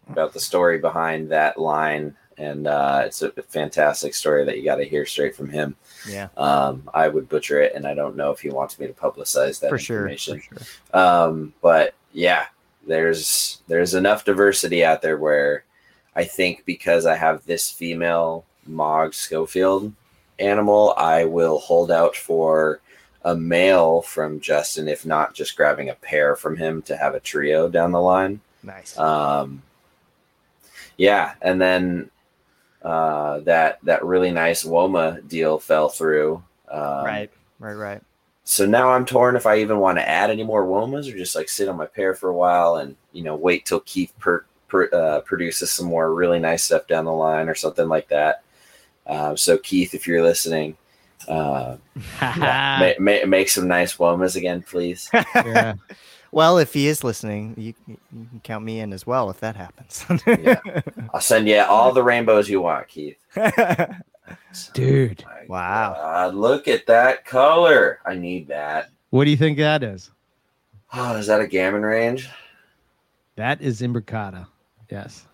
[0.09, 4.77] about the story behind that line, and uh it's a fantastic story that you got
[4.77, 5.75] to hear straight from him.
[6.07, 8.93] Yeah, Um, I would butcher it, and I don't know if he wants me to
[8.93, 10.01] publicize that for sure.
[10.03, 10.41] For information.
[10.41, 10.99] sure.
[10.99, 12.45] um but yeah
[12.87, 15.63] there's there's enough diversity out there where
[16.15, 19.91] i think because i have this female mog schofield
[20.39, 22.79] animal i will hold out for
[23.23, 27.19] a male from justin if not just grabbing a pair from him to have a
[27.19, 28.97] trio down the line Nice.
[28.97, 29.61] um
[30.97, 32.09] yeah and then
[32.81, 36.41] uh that that really nice woma deal fell through
[36.71, 38.01] um, right, right, right.
[38.43, 41.35] so now I'm torn if I even want to add any more womas or just
[41.35, 44.45] like sit on my pair for a while and you know wait till Keith per,
[44.67, 48.43] per, uh, produces some more really nice stuff down the line or something like that.
[49.09, 50.77] Uh, so Keith, if you're listening,
[51.27, 51.77] uh,
[52.21, 55.09] ma- ma- make some nice womas again, please.
[55.35, 55.73] yeah.
[56.31, 59.55] Well, if he is listening, you, you, can count me in as well if that
[59.55, 60.05] happens.
[60.27, 60.59] yeah.
[61.13, 63.17] I'll send you all the rainbows you want, Keith.
[64.73, 65.25] Dude.
[65.27, 65.93] Oh wow.
[65.95, 67.99] God, look at that color.
[68.05, 68.91] I need that.
[69.09, 70.11] What do you think that is?
[70.93, 72.29] Oh, is that a gammon range?
[73.35, 74.45] That is imbricata.
[74.91, 75.25] Yes.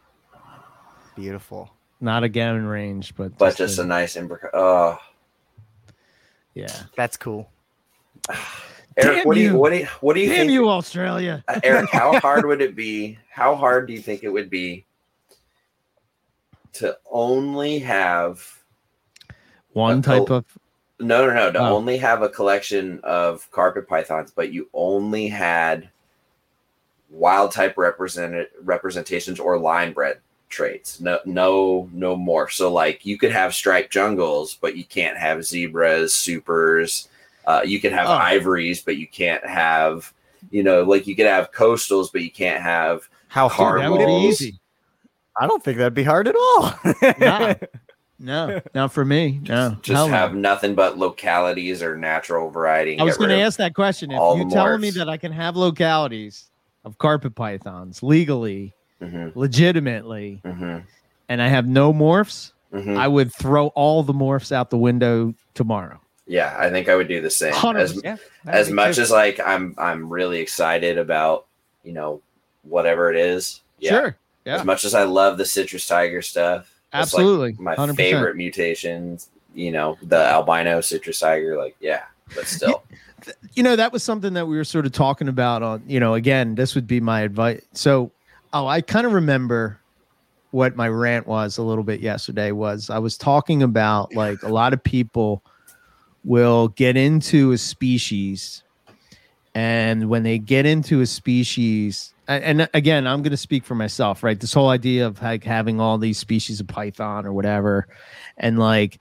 [1.15, 1.74] Beautiful.
[2.01, 4.49] Not a gammon range, but but just, just a, a, nice imbricata.
[4.53, 4.99] Oh.
[6.53, 6.83] Yeah.
[6.95, 7.49] That's cool.
[8.97, 10.51] Eric, Damn what do you what do you what do you Damn think?
[10.51, 11.43] you, Australia.
[11.49, 13.17] Uh, Eric, how hard would it be?
[13.29, 14.85] How hard do you think it would be
[16.75, 18.63] to only have
[19.71, 20.45] one type of
[20.99, 21.75] no no no to oh.
[21.75, 25.89] only have a collection of carpet pythons but you only had
[27.09, 30.19] wild type represented representations or line bred
[30.49, 35.17] traits no no no more so like you could have striped jungles but you can't
[35.17, 37.09] have zebras supers
[37.47, 38.13] uh, you can have oh.
[38.13, 40.13] ivories but you can't have
[40.51, 44.05] you know like you could have coastals but you can't have how hard that would
[44.05, 44.59] be easy
[45.37, 46.73] i don't think that'd be hard at all
[47.19, 47.53] nah.
[48.17, 49.41] No, not for me.
[49.47, 50.39] No, just have no.
[50.39, 52.97] nothing but localities or natural variety.
[52.97, 54.11] I was going to ask that question.
[54.11, 56.49] If you tell me that I can have localities
[56.85, 59.37] of carpet pythons legally, mm-hmm.
[59.37, 60.79] legitimately, mm-hmm.
[61.29, 62.97] and I have no morphs, mm-hmm.
[62.97, 65.99] I would throw all the morphs out the window tomorrow.
[66.27, 67.53] Yeah, I think I would do the same.
[67.53, 68.17] As, yeah,
[68.47, 69.03] as much too.
[69.03, 71.45] as like I'm, I'm really excited about
[71.83, 72.21] you know
[72.63, 73.61] whatever it is.
[73.79, 73.91] Yeah.
[73.91, 74.17] Sure.
[74.45, 74.55] Yeah.
[74.57, 77.51] As much as I love the citrus tiger stuff Absolutely.
[77.51, 77.95] Like my 100%.
[77.95, 82.03] favorite mutations, you know, the albino citrus tiger, like, yeah,
[82.33, 82.83] but still.
[83.53, 86.13] You know, that was something that we were sort of talking about on, you know,
[86.13, 87.61] again, this would be my advice.
[87.73, 88.11] So,
[88.55, 89.79] oh, I kind of remember
[90.51, 94.47] what my rant was a little bit yesterday was I was talking about like a
[94.47, 95.43] lot of people
[96.23, 98.63] will get into a species
[99.53, 104.23] and when they get into a species and again, I'm going to speak for myself,
[104.23, 104.39] right?
[104.39, 107.87] This whole idea of like having all these species of python or whatever,
[108.37, 108.99] and like,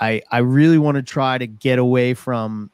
[0.00, 2.70] I I really want to try to get away from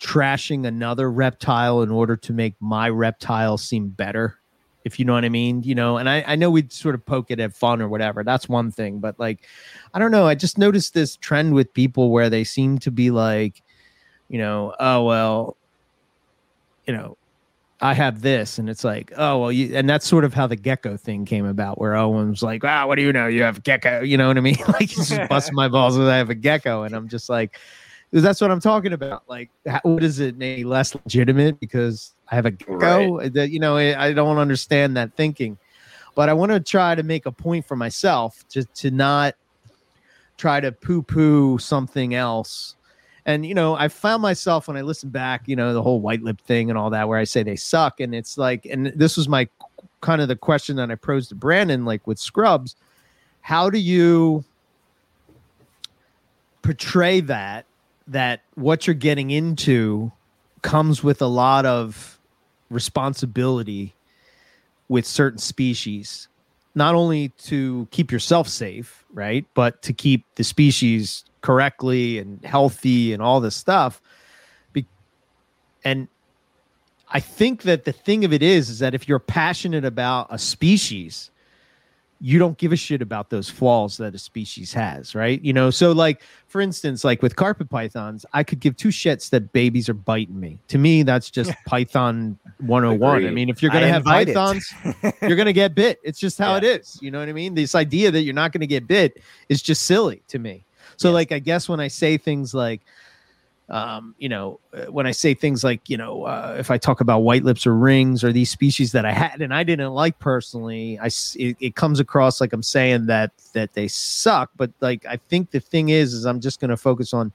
[0.00, 4.38] trashing another reptile in order to make my reptile seem better,
[4.84, 5.62] if you know what I mean.
[5.62, 8.22] You know, and I I know we'd sort of poke it at fun or whatever.
[8.24, 9.46] That's one thing, but like,
[9.92, 10.26] I don't know.
[10.26, 13.62] I just noticed this trend with people where they seem to be like,
[14.28, 15.56] you know, oh well,
[16.86, 17.16] you know
[17.84, 20.56] I have this, and it's like, oh well, you, and that's sort of how the
[20.56, 23.26] gecko thing came about, where Owen's like, wow, what do you know?
[23.26, 24.56] You have gecko, you know what I mean?
[24.68, 27.58] like he's just busting my balls with I have a gecko, and I'm just like,
[28.10, 29.24] that's what I'm talking about.
[29.28, 33.18] Like, how, what is it any less legitimate because I have a gecko?
[33.18, 33.32] Right.
[33.32, 35.56] That you know, I don't understand that thinking,
[36.14, 39.36] but I want to try to make a point for myself to to not
[40.36, 42.74] try to poo poo something else
[43.26, 46.22] and you know, I found myself when I listen back, you know, the whole white
[46.22, 49.16] lip thing and all that, where I say they suck, and it's like, and this
[49.16, 49.48] was my
[50.00, 52.76] kind of the question that I posed to Brandon, like with Scrubs,
[53.40, 54.44] how do you
[56.60, 57.64] portray that
[58.06, 60.12] that what you're getting into
[60.60, 62.13] comes with a lot of
[62.74, 63.94] responsibility
[64.88, 66.28] with certain species
[66.74, 73.12] not only to keep yourself safe right but to keep the species correctly and healthy
[73.12, 74.00] and all this stuff.
[74.72, 74.86] Be-
[75.84, 76.08] and
[77.10, 80.38] I think that the thing of it is, is that if you're passionate about a
[80.38, 81.30] species,
[82.20, 85.42] you don't give a shit about those flaws that a species has, right?
[85.42, 89.30] You know, so like for instance, like with carpet pythons, I could give two shits
[89.30, 90.58] that babies are biting me.
[90.68, 93.16] To me, that's just Python 101.
[93.16, 93.28] Agreed.
[93.28, 94.72] I mean, if you're gonna I have pythons,
[95.22, 96.00] you're gonna get bit.
[96.02, 96.58] It's just how yeah.
[96.58, 96.98] it is.
[97.02, 97.54] You know what I mean?
[97.54, 100.64] This idea that you're not gonna get bit is just silly to me.
[100.96, 101.14] So yes.
[101.14, 102.80] like I guess when I say things like
[103.70, 107.00] um, you know, uh, when I say things like, you know, uh, if I talk
[107.00, 110.18] about white lips or rings or these species that I had and I didn't like
[110.18, 114.50] personally, I it, it comes across like I'm saying that that they suck.
[114.56, 117.32] But like I think the thing is, is I'm just going to focus on,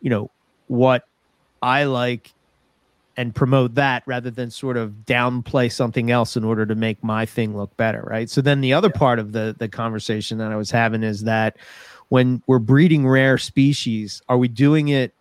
[0.00, 0.30] you know,
[0.68, 1.06] what
[1.60, 2.32] I like
[3.16, 7.26] and promote that rather than sort of downplay something else in order to make my
[7.26, 8.30] thing look better, right?
[8.30, 8.98] So then the other yeah.
[8.98, 11.58] part of the the conversation that I was having is that
[12.08, 15.12] when we're breeding rare species, are we doing it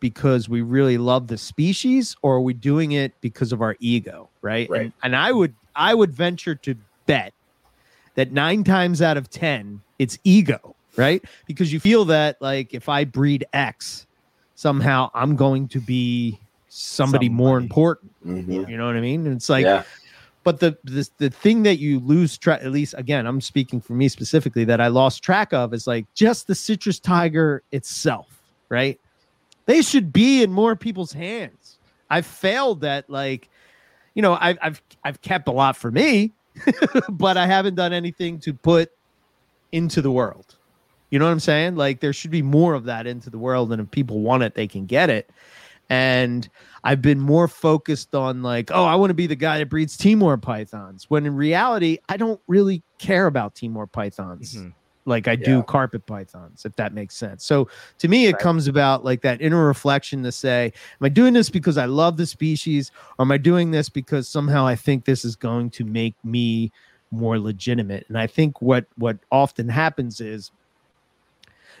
[0.00, 4.28] because we really love the species or are we doing it because of our ego,
[4.42, 4.68] right?
[4.68, 4.80] right.
[4.82, 6.74] And, and I would I would venture to
[7.06, 7.32] bet
[8.16, 11.22] that 9 times out of 10 it's ego, right?
[11.46, 14.06] Because you feel that like if I breed X,
[14.54, 17.64] somehow I'm going to be somebody, more Somebody.
[17.64, 18.12] important.
[18.26, 18.68] Mhm.
[18.68, 19.26] You know what I mean?
[19.26, 19.84] And it's like, yeah,
[20.42, 23.92] but the the, the thing that you lose track at least again i'm speaking for
[23.92, 28.26] me specifically that i lost track of is like just the citrus tiger itself
[28.68, 28.98] right
[29.70, 31.78] they should be in more people's hands
[32.10, 33.48] i've failed that like
[34.14, 36.32] you know i've i've, I've kept a lot for me
[37.08, 38.90] but i haven't done anything to put
[39.72, 40.56] into the world
[41.10, 43.72] you know what i'm saying like there should be more of that into the world
[43.72, 45.30] and if people want it they can get it
[45.90, 46.48] and
[46.84, 49.96] I've been more focused on like, oh, I want to be the guy that breeds
[49.96, 51.10] Timor pythons.
[51.10, 54.72] When in reality, I don't really care about Timor pythons Mhm.
[55.10, 57.44] Like I do carpet pythons, if that makes sense.
[57.44, 57.68] So
[57.98, 58.42] to me, it Right.
[58.42, 62.16] comes about like that inner reflection to say, am I doing this because I love
[62.16, 65.84] the species, or am I doing this because somehow I think this is going to
[65.84, 66.72] make me
[67.10, 68.06] more legitimate?
[68.08, 70.50] And I think what what often happens is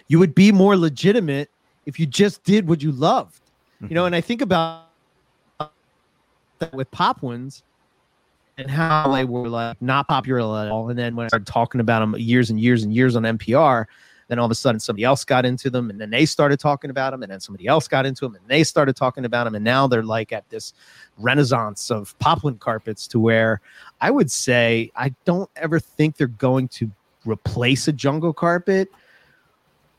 [0.08, 1.48] you would be more legitimate
[1.86, 3.40] if you just did what you loved
[3.88, 4.06] you know mm-hmm.
[4.08, 4.86] and i think about
[6.58, 7.62] that with Papuans
[8.60, 10.90] and how they were like not popular at all.
[10.90, 13.86] And then when i started talking about them years and years and years on npr
[14.28, 16.88] then all of a sudden somebody else got into them and then they started talking
[16.88, 19.56] about them and then somebody else got into them and they started talking about them
[19.56, 20.72] and now they're like at this
[21.18, 23.60] renaissance of Papuan carpets to where
[24.00, 26.90] i would say i don't ever think they're going to
[27.24, 28.88] replace a jungle carpet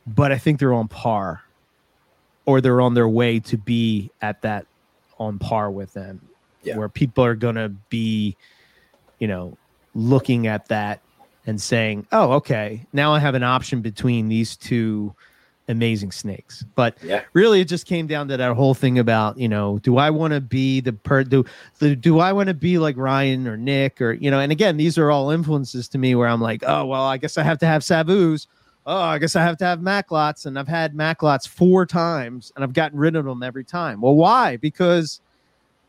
[0.08, 1.44] but i think they're on par
[2.46, 4.66] or they're on their way to be at that
[5.20, 6.22] on par with them
[6.64, 6.78] Yeah.
[6.78, 8.36] where people are going to be
[9.20, 9.58] you know
[9.96, 11.02] looking at that
[11.46, 15.14] and saying oh okay now i have an option between these two
[15.72, 16.64] amazing snakes.
[16.76, 19.98] But yeah, really it just came down to that whole thing about you know do
[19.98, 21.46] i want to be the per do,
[21.80, 24.78] the, do i want to be like ryan or nick or you know and again
[24.78, 27.58] these are all influences to me where i'm like oh well i guess i have
[27.58, 28.48] to have savus
[28.86, 32.64] oh i guess i have to have Macklots and i've had Macklots four times and
[32.64, 34.02] i've gotten rid of them every time.
[34.02, 34.58] Well why?
[34.58, 35.22] Because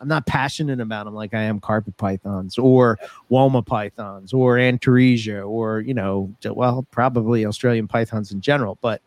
[0.03, 2.99] i'm not passionate about them like i am carpet pythons or
[3.31, 9.01] woma pythons or antaresia or you know well probably australian pythons in general but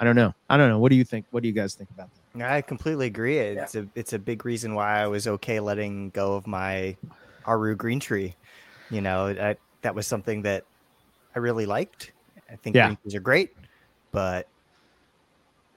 [0.00, 0.34] I don't know.
[0.48, 0.78] I don't know.
[0.78, 1.26] What do you think?
[1.30, 2.42] What do you guys think about that?
[2.42, 3.36] I completely agree.
[3.36, 6.96] It's a it's a big reason why I was okay letting go of my
[7.44, 8.34] Aru green tree.
[8.90, 10.64] You know, I, that was something that
[11.36, 12.12] I really liked.
[12.50, 12.86] I think Yeah.
[12.86, 13.50] green trees are great,
[14.10, 14.48] but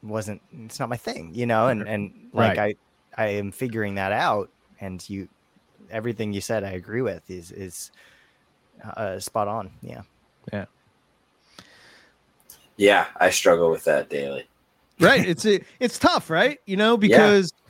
[0.01, 1.35] wasn't it's not my thing.
[1.35, 2.75] You know, and and like I
[3.18, 4.49] I am figuring that out.
[4.80, 5.30] And you,
[5.90, 7.30] everything you said, I agree with.
[7.30, 7.91] Is is
[8.84, 9.72] uh, spot on.
[9.81, 10.02] Yeah.
[10.52, 10.65] yeah.
[12.76, 14.48] Yeah, I struggle with that daily.
[14.99, 15.27] Right.
[15.27, 16.60] It's a, it's tough, right?
[16.65, 17.62] You know, because a-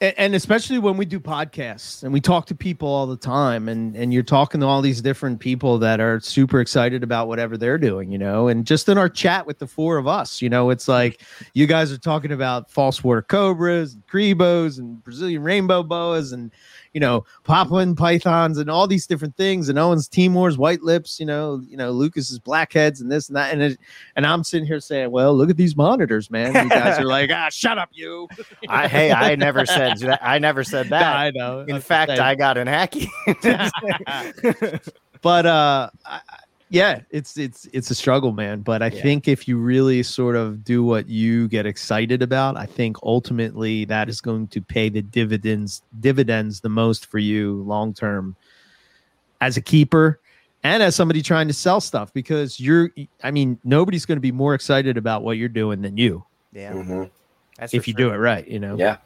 [0.00, 3.94] and especially when we do podcasts and we talk to people all the time and
[3.94, 7.76] and you're talking to all these different people that are super excited about whatever they're
[7.76, 10.70] doing, you know, and just in our chat with the four of us, you know,
[10.70, 11.20] it's like
[11.52, 16.50] you guys are talking about false water cobras, and cribos, and Brazilian rainbow boas, and
[16.92, 21.26] you know, Papuan pythons, and all these different things, and Owen's Timor's white lips, you
[21.26, 23.78] know, you know, Lucas's blackheads, and this and that, and it,
[24.16, 26.54] and I'm sitting here saying, well, look at these monitors, man.
[26.54, 28.28] You guys are like, ah, shut up, you.
[28.68, 30.20] I, hey, I never said that.
[30.22, 31.16] I never said that.
[31.16, 31.60] I know.
[31.60, 32.10] In I'm fact.
[32.12, 33.08] I got an Ackie.
[35.22, 36.20] but uh I-
[36.70, 39.02] yeah it's it's it's a struggle man but i Yeah.
[39.02, 43.84] think if you really sort of do what you get excited about i think ultimately
[43.86, 48.36] that is going to pay the dividends dividends the most for you long term
[49.40, 50.20] as a keeper
[50.62, 52.90] and as somebody trying to sell stuff because you're
[53.24, 56.72] i mean nobody's going to be more excited about what you're doing than you yeah,
[56.72, 57.10] Mhm.
[57.60, 58.96] That's if you do it right you know Yeah.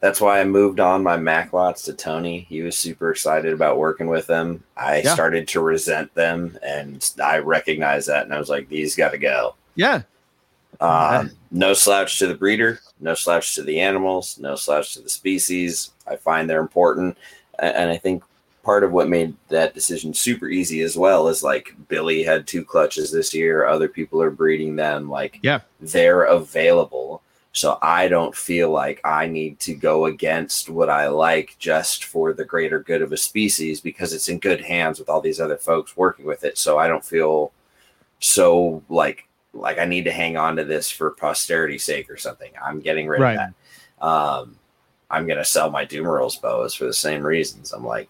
[0.00, 2.40] That's why I moved on my Macklots to Tony.
[2.48, 4.62] He was super excited about working with them.
[4.76, 5.14] I Yeah.
[5.14, 9.18] started to resent them and I recognized that and I was like, these got to
[9.18, 9.54] go.
[9.76, 10.02] yeah
[10.80, 15.08] Um, no slouch to the breeder, no slouch to the animals, no slouch to the
[15.08, 15.90] species.
[16.06, 17.16] I find they're important.
[17.60, 18.24] And I think
[18.64, 22.64] part of what made that decision super easy as well is like Billy had two
[22.64, 23.66] clutches this year.
[23.66, 25.08] Other people are breeding them.
[25.08, 25.60] Like, Yeah.
[25.80, 27.22] they're available.
[27.54, 32.32] So I don't feel like I need to go against what I like just for
[32.32, 35.58] the greater good of a species because it's in good hands with all these other
[35.58, 36.56] folks working with it.
[36.56, 37.52] So I don't feel
[38.20, 42.50] so like like I need to hang on to this for posterity's sake or something.
[42.64, 43.32] I'm getting rid Right.
[43.38, 43.52] of
[44.00, 44.06] that.
[44.06, 44.56] Um,
[45.10, 47.72] I'm gonna sell my Dumerils boas for the same reasons.
[47.74, 48.08] I'm like,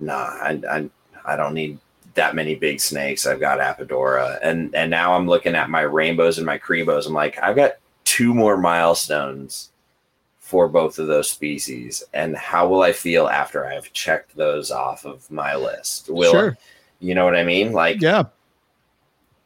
[0.00, 0.90] nah, I, I
[1.24, 1.78] I don't need
[2.14, 3.24] that many big snakes.
[3.26, 7.06] I've got Apodora, and and now I'm looking at my rainbows and my Cribos.
[7.06, 7.72] I'm like, I've got
[8.20, 9.72] two more milestones
[10.38, 15.06] for both of those species, and how will I feel after I've checked those off
[15.06, 16.10] of my list?
[16.10, 16.58] Will sure
[16.98, 17.72] you know what I mean?
[17.72, 18.24] Like, yeah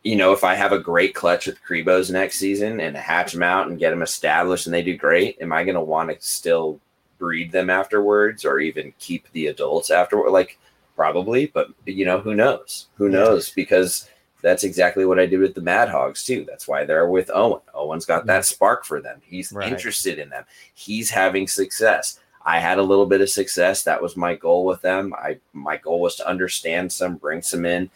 [0.04, 3.42] you know, if I have a great clutch with Cribos next season and hatch them
[3.42, 6.16] out and get them established and they do great, am I going to want to
[6.20, 6.78] still
[7.18, 10.30] breed them afterwards or even keep the adults afterward?
[10.30, 10.58] Like,
[10.94, 12.88] probably, but you know, who knows?
[12.96, 13.48] Who knows?
[13.48, 14.10] Because
[14.44, 16.44] that's exactly what I did with the Mad Hogs too.
[16.46, 17.62] That's why they're with Owen.
[17.72, 18.54] Owen's got that mm-hmm.
[18.54, 19.22] spark for them.
[19.24, 19.72] He's right.
[19.72, 20.44] interested in them.
[20.74, 22.20] He's having success.
[22.44, 23.84] I had a little bit of success.
[23.84, 25.14] That was my goal with them.
[25.14, 27.88] I my goal was to understand some, bring some in,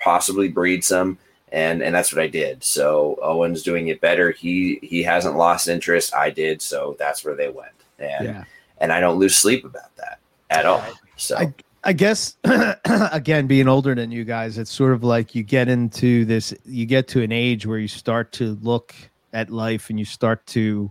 [0.00, 1.18] possibly breed some,
[1.50, 2.62] and and that's what I did.
[2.62, 4.30] So Owen's doing it better.
[4.30, 6.14] He he hasn't lost interest.
[6.14, 7.72] I did, so that's where they went.
[7.98, 8.44] And yeah.
[8.78, 10.84] and I don't lose sleep about that at all.
[11.16, 11.52] So I,
[11.84, 12.36] I guess
[13.12, 16.86] again, being older than you guys, it's sort of like you get into this, you
[16.86, 18.94] get to an age where you start to look
[19.32, 20.90] at life and you start to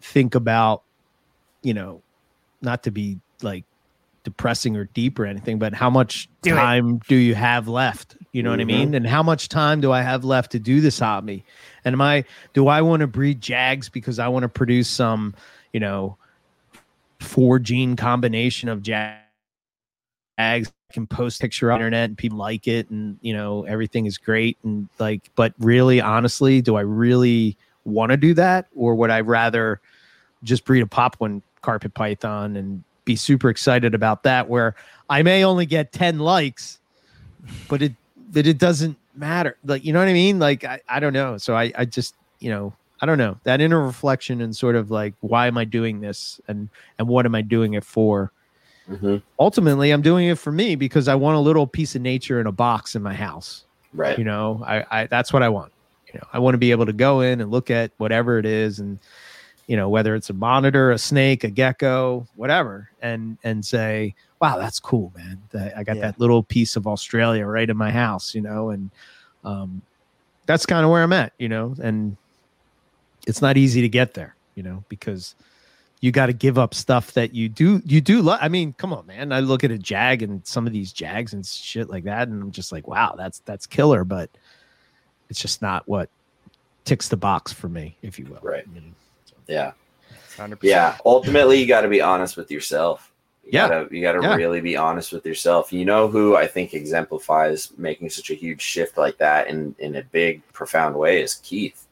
[0.00, 0.82] think about,
[1.62, 2.02] you know,
[2.60, 3.64] not to be like
[4.24, 7.08] depressing or deep or anything, but how much do time it.
[7.08, 8.16] do you have left?
[8.32, 8.58] You know mm-hmm.
[8.58, 8.90] what I mm-hmm.
[8.90, 8.94] mean?
[8.94, 11.44] And how much time do I have left to do this hobby?
[11.84, 15.34] And am I, do I want to breed Jags because I want to produce some,
[15.72, 16.16] you know,
[17.20, 19.20] four gene combination of Jags?
[20.40, 24.18] Tags can post picture on internet and people like it and you know everything is
[24.18, 28.66] great and like but really honestly do i really want to do that?
[28.74, 29.80] Or would i rather
[30.42, 34.74] just breed a pop one carpet python and be super excited about that where
[35.08, 36.78] i may only get 10 likes
[37.68, 37.92] but it
[38.32, 39.56] that it doesn't matter.
[39.64, 40.38] Like you know what i mean?
[40.38, 41.36] Like i, I don't know.
[41.38, 43.38] So i i just you know i don't know.
[43.44, 46.68] That inner reflection and sort of like why am i doing this and
[46.98, 48.32] and what am i doing it for
[48.90, 49.16] Mm-hmm.
[49.38, 52.46] Ultimately, I'm doing it for me because I want a little piece of nature in
[52.46, 53.64] a box in my house.
[53.92, 54.18] Right.
[54.18, 55.72] You know, I, I that's what I want.
[56.12, 58.46] You know, I want to be able to go in and look at whatever it
[58.46, 58.98] is and
[59.70, 64.58] you know, whether it's a monitor, a snake, a gecko, whatever, and and say, wow,
[64.58, 65.40] that's cool, man.
[65.76, 66.02] I got yeah.
[66.02, 68.90] that little piece of Australia right in my house, you know, and
[69.44, 69.80] um,
[70.46, 72.16] that's kind of where I'm at, you know, and
[73.28, 75.36] it's not easy to get there, you know, because
[76.00, 78.92] you got to give up stuff that you do you do lo- i mean come
[78.92, 79.32] on man.
[79.32, 82.42] I look at a jag and some of these jags and shit like that and
[82.42, 84.30] i'm just like wow that's that's killer but
[85.30, 86.10] it's just not what
[86.84, 88.40] ticks the box for me if you will.
[88.42, 88.64] Right.
[89.24, 89.34] So.
[89.46, 89.72] yeah.
[90.36, 90.58] 100%.
[90.62, 90.96] yeah.
[91.06, 93.12] Ultimately you got to be honest with yourself.
[93.44, 93.68] You yeah.
[93.68, 94.34] gotta, you got to yeah.
[94.34, 95.72] really be honest with yourself.
[95.72, 99.96] You know who i think exemplifies making such a huge shift like that in in
[99.96, 101.86] a big profound way is keith.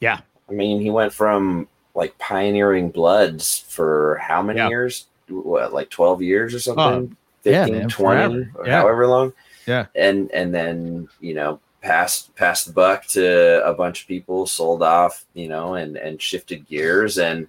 [0.00, 0.20] Yeah.
[0.48, 4.68] I mean he went from like pioneering bloods for how many yeah.
[4.68, 5.06] years?
[5.28, 7.16] What, like 12 years or something?
[7.42, 8.80] 15, yeah, 20, or yeah.
[8.80, 9.32] however long.
[9.66, 9.86] Yeah.
[9.94, 14.82] And and then, you know, passed passed the buck to a bunch of people, sold
[14.82, 17.48] off, you know, and and shifted gears and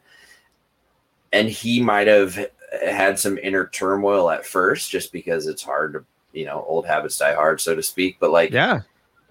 [1.33, 2.49] and he might have
[2.85, 7.17] had some inner turmoil at first just because it's hard to, you know, old habits
[7.17, 8.17] die hard, so to speak.
[8.19, 8.81] But like yeah,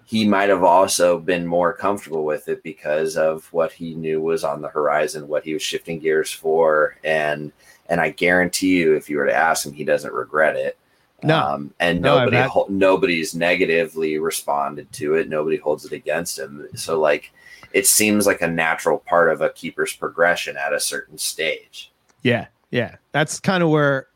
[0.05, 4.43] he might have also been more comfortable with it because of what he knew was
[4.43, 7.51] on the horizon, what he was shifting gears for, and
[7.89, 10.77] and I guarantee you, if you were to ask him, he doesn't regret it.
[11.23, 12.51] No, um, and no, nobody had...
[12.69, 15.27] nobody's negatively responded to it.
[15.27, 16.67] Nobody holds it against him.
[16.75, 17.31] So like,
[17.73, 21.91] it seems like a natural part of a keeper's progression at a certain stage.
[22.21, 24.07] Yeah, yeah, that's kind of where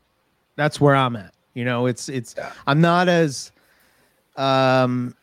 [0.54, 1.34] that's where I'm at.
[1.54, 2.52] You know, it's it's yeah.
[2.68, 3.50] I'm not as
[4.36, 5.16] um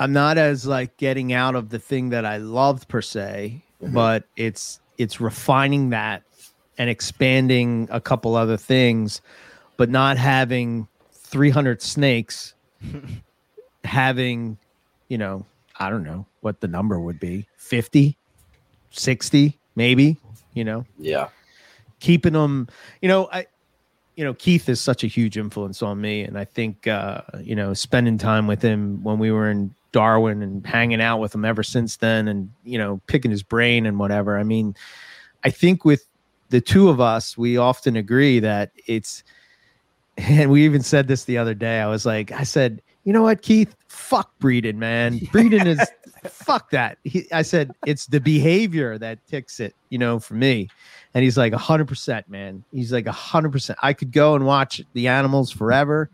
[0.00, 3.92] I'm not as like getting out of the thing that I loved per se, mm-hmm.
[3.92, 6.22] but it's it's refining that
[6.78, 9.20] and expanding a couple other things,
[9.76, 12.54] but not having 300 snakes,
[13.84, 14.56] having,
[15.08, 15.44] you know,
[15.78, 18.16] I don't know what the number would be 50,
[18.90, 20.16] 60, maybe,
[20.54, 20.86] you know?
[20.98, 21.28] Yeah.
[22.00, 22.68] Keeping them,
[23.02, 23.46] you know, I,
[24.16, 26.22] you know, Keith is such a huge influence on me.
[26.22, 30.42] And I think, uh, you know, spending time with him when we were in Darwin
[30.42, 33.98] and hanging out with him ever since then and, you know, picking his brain and
[33.98, 34.38] whatever.
[34.38, 34.74] I mean,
[35.44, 36.04] I think with
[36.50, 39.22] the two of us, we often agree that it's,
[40.16, 41.80] and we even said this the other day.
[41.80, 45.18] I was like, I said, you know what, Keith, fuck breeding, man.
[45.32, 45.80] Breeding is,
[46.24, 46.98] fuck that.
[47.04, 50.68] He, I said, it's the behavior that ticks it, you know, for me.
[51.14, 52.62] And he's like, 100%, man.
[52.72, 53.74] He's like, 100%.
[53.82, 56.10] I could go and watch the animals forever.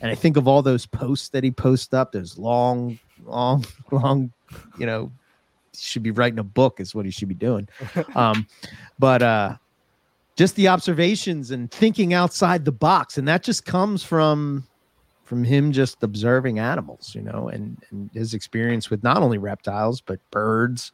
[0.00, 4.32] And I think of all those posts that he posts up, those long long, long,
[4.78, 5.10] you know,
[5.74, 7.68] should be writing a book is what he should be doing.
[8.14, 8.46] Um,
[8.98, 9.56] but uh,
[10.36, 14.66] just the observations and thinking outside the box, and that just comes from
[15.24, 20.00] from him just observing animals, you know, and, and his experience with not only reptiles
[20.00, 20.90] but birds,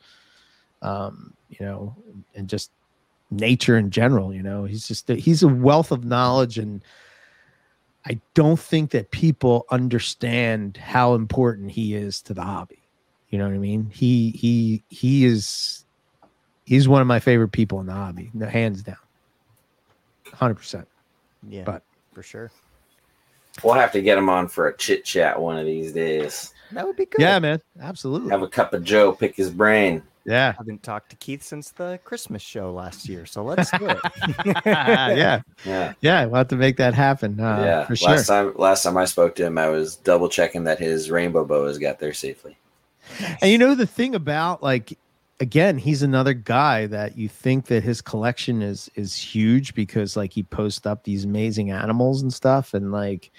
[0.82, 1.96] um, you know,
[2.34, 2.70] and just
[3.30, 4.34] nature in general.
[4.34, 6.82] You know, he's just he's a wealth of knowledge and
[8.08, 12.78] I don't think that people understand how important he is to the hobby.
[13.30, 13.90] You know what I mean?
[13.92, 15.84] He he he is
[16.64, 18.96] he's one of my favorite people in the hobby, hands down.
[20.32, 20.86] 100%.
[21.48, 22.50] Yeah, But- for sure.
[23.64, 26.52] We'll have to get him on for a chit chat one of these days.
[26.72, 27.20] That would be good.
[27.22, 27.62] Yeah, man.
[27.80, 28.28] Absolutely.
[28.30, 30.02] Have a cup of Joe, pick his brain.
[30.26, 30.48] Yeah.
[30.50, 33.98] I haven't talked to Keith since the Christmas show last year, so let's do it.
[34.66, 35.42] yeah.
[35.64, 37.38] Yeah, Yeah, we'll have to make that happen.
[37.38, 37.86] Uh, yeah.
[37.86, 38.10] for sure.
[38.10, 41.44] Last time, last time I spoke to him, I was double checking that his rainbow
[41.44, 42.58] boas got there safely.
[43.40, 44.98] And you know the thing about like
[45.40, 50.32] again, he's another guy that you think that his collection is is huge because like
[50.32, 53.30] he posts up these amazing animals and stuff and like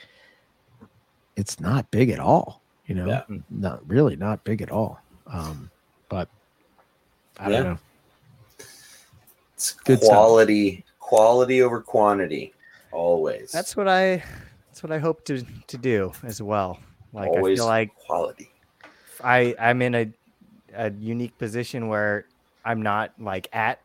[1.35, 3.07] it's not big at all, you know.
[3.07, 3.23] Yeah.
[3.49, 4.99] Not really not big at all.
[5.27, 5.69] Um
[6.09, 6.30] but
[7.39, 7.55] I Yeah.
[7.57, 7.80] don't know.
[9.53, 10.09] It's Good stuff.
[10.09, 12.53] quality, quality over quantity,
[12.91, 13.51] always.
[13.51, 14.23] that's what I
[14.68, 16.80] that's what I hope to to do as well.
[17.14, 18.51] Like I always feel like quality.
[19.23, 20.14] I I'm in a
[20.76, 22.26] a unique position where
[22.64, 23.80] I'm not like at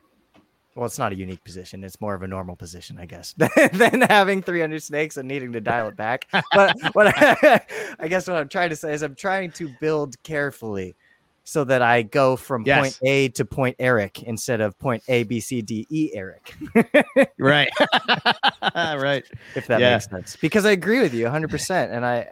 [0.74, 1.84] well, it's not a unique position.
[1.84, 3.34] It's more of a normal position, I guess,
[3.72, 6.26] than having 300 snakes and needing to dial it back.
[6.54, 7.60] But what I,
[8.00, 10.96] I guess what I'm trying to say is I'm trying to build carefully
[11.44, 12.81] so that I go from Yes.
[12.81, 16.55] point A to point Eric instead of point A, B, C, D, E, Eric,
[17.39, 17.70] Right.
[18.74, 19.24] right.
[19.56, 19.93] if that Yeah.
[19.94, 20.36] makes sense.
[20.36, 21.90] Because I agree with you 100%.
[21.93, 22.28] And I,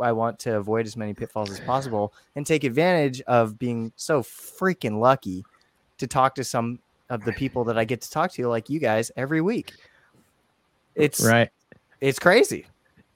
[0.00, 3.92] I, I want to avoid as many pitfalls as possible and take advantage of being
[3.96, 5.44] so freaking lucky
[5.98, 6.78] to talk to some
[7.10, 9.72] of the people that I get to talk to, like you guys, every week.
[10.94, 11.50] It's Right.
[12.00, 12.66] it's crazy.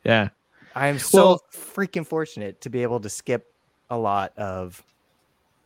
[0.04, 0.30] Yeah.
[0.74, 3.52] I am so Well- freaking fortunate to be able to skip
[3.90, 4.82] a lot of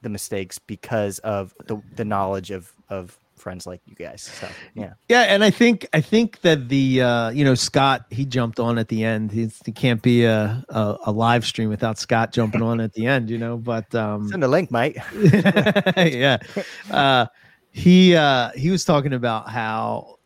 [0.03, 4.23] the mistakes because of the, the knowledge of of friends like you guys.
[4.23, 8.25] So yeah, Yeah, and I think I think that the uh, you know Scott he
[8.25, 9.33] jumped on at the end.
[9.33, 13.07] He's, it can't be a, a a live stream without Scott jumping on at the
[13.07, 13.57] end, you know.
[13.57, 14.97] But um, send a link, mate.
[15.97, 16.39] yeah,
[16.91, 17.27] uh,
[17.73, 20.19] he uh, he was talking about how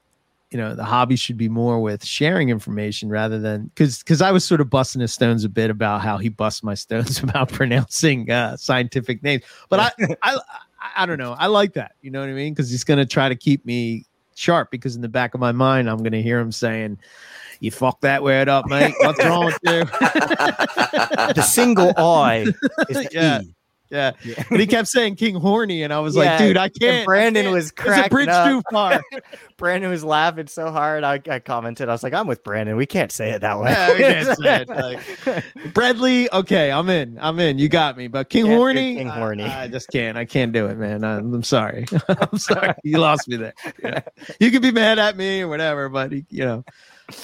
[0.55, 4.31] you know the hobby should be more with sharing information rather than because because I
[4.31, 7.51] was sort of busting his stones a bit about how he busts my stones about
[7.51, 10.39] pronouncing uh, scientific names, but I I
[10.97, 13.29] I don't know I like that you know what I mean because he's gonna try
[13.29, 14.05] to keep me
[14.37, 16.99] sharp because in the back of my mind I'm gonna hear him saying.
[17.61, 18.95] You fuck that word up, mate.
[18.99, 19.85] What's wrong with you?
[21.35, 22.53] the single I
[22.91, 23.41] is the Yeah.
[23.41, 23.55] E.
[23.91, 24.43] yeah, Yeah.
[24.51, 27.03] but he kept saying King Horny, and I was Yeah, like, dude, I can't.
[27.03, 27.55] I Brandon can't.
[27.55, 28.49] was There's a bridge up.
[28.49, 29.03] too far.
[29.57, 31.05] Brandon was laughing so hard.
[31.05, 32.77] I, I commented, I was like, I'm with Brandon.
[32.77, 33.71] We can't say it that way.
[33.71, 34.69] Yeah, we can't say it,
[35.65, 37.19] like- Bradley, okay, I'm in.
[37.21, 37.59] I'm in.
[37.59, 38.09] You got me.
[38.09, 39.45] But King Can't Horny, King I- Horny.
[39.45, 40.19] I, just can't.
[40.19, 41.05] I can't do it, man.
[41.05, 41.87] I, I'm sorry.
[42.09, 42.75] I'm sorry.
[42.83, 43.55] You lost me there.
[43.83, 44.01] Yeah.
[44.41, 46.65] You can be mad at me or whatever, but you know.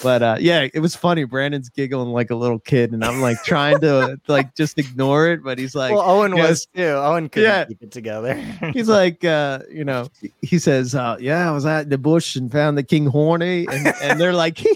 [0.03, 1.25] But uh, yeah, it was funny.
[1.25, 5.43] Brandon's giggling like a little kid, and I'm like trying to like just ignore it,
[5.43, 6.83] but he's like, well, Owen was too.
[6.85, 7.65] Owen couldn't Yeah.
[7.65, 8.35] keep it together.
[8.75, 10.09] he's like, uh, you know,
[10.43, 13.87] he says, uh, yeah, I was at the bush and found the king horny, and,
[14.03, 14.63] and they're like,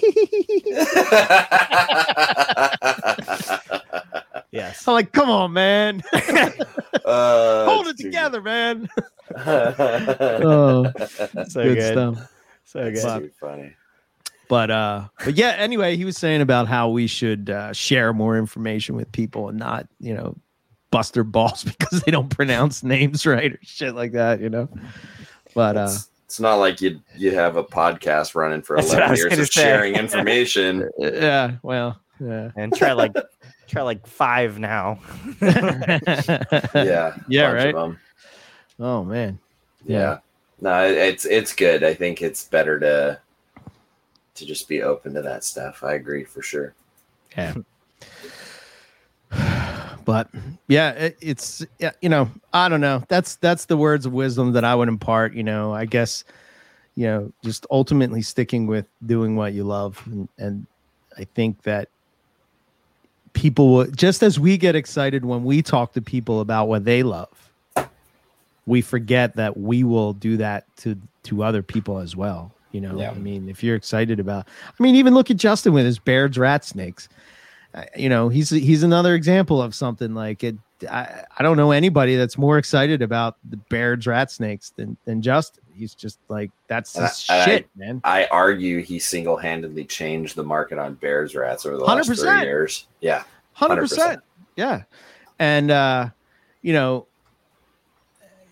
[4.51, 4.87] yes.
[4.89, 6.03] I'm like, come on, man,
[7.05, 8.89] Uh, hold it together, man.
[9.37, 10.91] Oh,
[11.49, 11.93] So good, good.
[11.93, 12.33] stuff.
[12.65, 13.33] So good.
[13.39, 13.75] funny.
[14.49, 15.55] But uh, but yeah.
[15.59, 19.59] Anyway, he was saying about how we should uh, share more information with people and
[19.59, 20.37] not, you know,
[20.91, 24.69] bust their balls because they don't pronounce names right or shit like that, you know.
[25.55, 28.99] But uh, It's, it's not like you'd you'd have a podcast running for That's what
[29.03, 29.63] I 11 years gonna of say.
[29.63, 30.89] sharing information.
[30.99, 33.13] yeah, well, yeah, And try like
[33.67, 34.99] try like five now.
[35.41, 37.75] Yeah, Yeah, right?
[38.79, 39.39] Oh man,
[39.87, 39.99] Yeah.
[39.99, 40.19] Yeah.
[40.61, 41.83] No, it- it's it's good.
[41.85, 43.21] I think it's better to
[44.35, 45.83] to just be open to that stuff.
[45.83, 46.75] I agree for sure.
[47.37, 47.55] Yeah.
[50.05, 50.29] but
[50.69, 53.03] yeah, it, it's yeah, you know, I don't know.
[53.09, 55.35] That's that's the words of wisdom that I would impart.
[55.35, 56.25] You know, I guess,
[56.95, 60.67] you know, just ultimately sticking with doing what you love, and, and
[61.19, 61.89] I think that
[63.33, 67.03] people will just as we get excited when we talk to people about what they
[67.03, 67.51] love,
[68.67, 72.54] we forget that we will do that to to other people as well.
[72.75, 73.13] You know, Yeah.
[73.13, 76.37] I mean, if you're excited about, I mean, even look at Justin with his Baird's
[76.37, 77.09] rat snakes.
[77.73, 80.57] Uh, you know, he's he's another example of something like it.
[80.91, 85.23] I, I don't know anybody that's more excited about the Baird's rat snakes than than
[85.23, 85.63] Justin.
[85.73, 88.01] He's just like that's And his I- shit, man.
[88.03, 92.19] I argue he single handedly changed the market on Baird's rats over the last 100%.
[92.21, 92.89] three years.
[93.01, 93.23] Yeah.
[93.53, 94.21] Hundred percent.
[94.57, 94.83] Yeah,
[95.39, 96.09] and uh,
[96.63, 97.07] you know,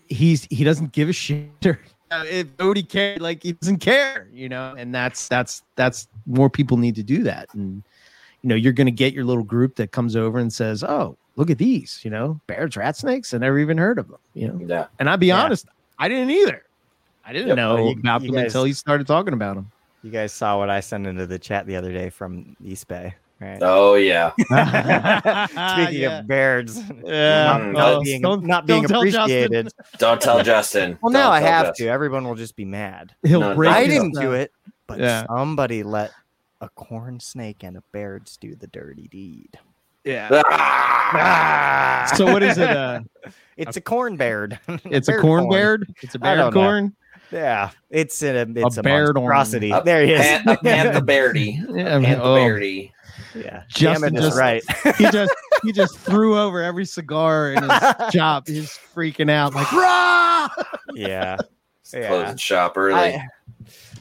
[0.07, 1.49] he's he doesn't give a shit.
[1.65, 1.79] Or,
[2.13, 6.49] Uh, if nobody cared, like he doesn't care, you know, and that's that's that's more
[6.49, 7.83] people need to do that, and
[8.41, 11.17] you know, you're going to get your little group that comes over and says, "Oh,
[11.37, 13.33] look at these," you know, Baird's, rat snakes.
[13.33, 14.59] I never even heard of them, you know.
[14.65, 14.85] Yeah.
[14.99, 15.43] And I'll be Yeah.
[15.43, 15.65] honest,
[15.97, 16.63] I didn't either.
[17.25, 17.57] I didn't Yep.
[17.57, 19.71] know Well, you- about you them guys- until you started talking about them.
[20.03, 23.15] You guys saw what I sent into the chat the other day from East Bay,
[23.39, 23.59] right?
[23.61, 24.31] Oh yeah.
[24.37, 26.19] Speaking yeah.
[26.19, 27.43] of Bairds, Yeah.
[27.57, 29.69] not, not Oh, being don't- not being don't tell appreciated.
[29.97, 30.97] Don't tell Justin.
[31.01, 31.87] Well, now Don't I have Justin.
[31.87, 31.91] to.
[31.91, 33.13] Everyone will just be mad.
[33.23, 33.71] He'll No, break.
[33.71, 34.23] I didn't stuff.
[34.23, 34.51] do it,
[34.87, 35.25] but Yeah.
[35.27, 36.11] somebody let
[36.61, 39.57] a corn snake and a bear do the dirty deed.
[40.03, 40.41] Yeah.
[40.45, 42.11] Ah!
[42.15, 42.69] So what is it?
[42.69, 43.01] Uh,
[43.55, 44.59] It's a corn beard.
[44.85, 45.93] it's a corn beard.
[46.01, 46.59] It's a bear don't know.
[46.59, 46.95] corn.
[47.31, 49.15] Yeah, it's a it's a, beard orange.
[49.15, 49.71] monstrosity.
[49.71, 50.21] A there he is.
[50.21, 51.61] Pan- a Panther Beardy.
[51.69, 52.92] Yeah, I mean, Panther oh, Beardy.
[53.35, 54.63] Yeah, Justin Damon is just- right.
[54.97, 55.33] he just
[55.63, 57.71] he just threw over every cigar in his
[58.13, 58.47] shop.
[58.47, 60.49] He's freaking out like rah.
[60.93, 61.37] yeah,
[61.93, 62.07] yeah.
[62.07, 62.95] Closing shop early.
[62.95, 63.27] I,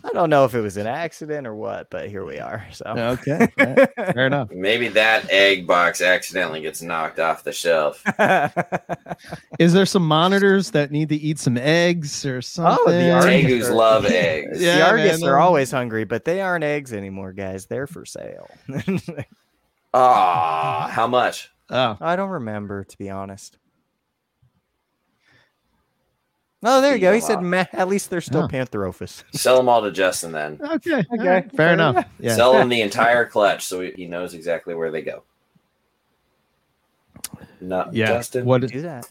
[0.05, 2.67] I don't know if it was an accident or what, but here we are.
[2.73, 3.47] So Okay,
[3.97, 4.51] fair enough.
[4.51, 8.03] Maybe that egg box accidentally gets knocked off the shelf.
[9.59, 12.79] Is there some monitors that need to eat some eggs or something?
[12.87, 14.61] Oh, the Argus love eggs.
[14.61, 17.67] Yeah, the Argus man, are they're- always hungry, but they aren't eggs anymore, guys.
[17.67, 18.49] They're for sale.
[19.95, 21.51] Ah, how much?
[21.69, 23.59] Oh, I don't remember, to be honest.
[26.65, 27.13] Oh, there you go.
[27.13, 28.49] He said, Meh, at least they're still.
[28.49, 29.25] Pantherophis.
[29.33, 30.61] Sell them all to Justin then.
[30.63, 31.97] okay, Okay, fair, fair enough.
[31.97, 32.09] enough.
[32.21, 35.25] Yeah, Sell him the entire clutch so he- he knows exactly where they go.
[37.61, 38.07] Not yeah.
[38.07, 38.45] Justin.
[38.45, 39.09] What Do that.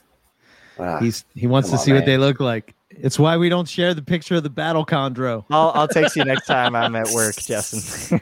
[0.79, 2.73] Ah, he's he wants Come to on, see what they look like.
[2.89, 5.45] It's why we don't share the picture of the battle chondro.
[5.49, 8.19] I'll, I'll text you next time I'm at work, Justin.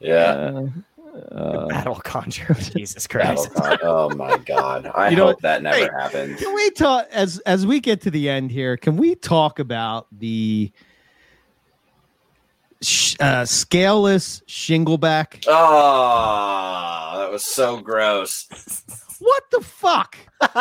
[0.00, 0.52] yeah.
[0.60, 0.66] Uh,
[1.14, 2.54] uh, Battle conjure.
[2.54, 3.52] Jesus Christ.
[3.54, 4.90] con- oh my god!
[4.94, 5.42] I You know hope what?
[5.42, 6.38] that never Hey, happens.
[6.40, 8.76] Can we talk as as we get to the end here?
[8.76, 10.72] Can we talk about the
[12.80, 15.44] sh- uh, scaleless shingleback?
[15.46, 18.46] Oh, that was so gross.
[19.18, 20.16] What the fuck?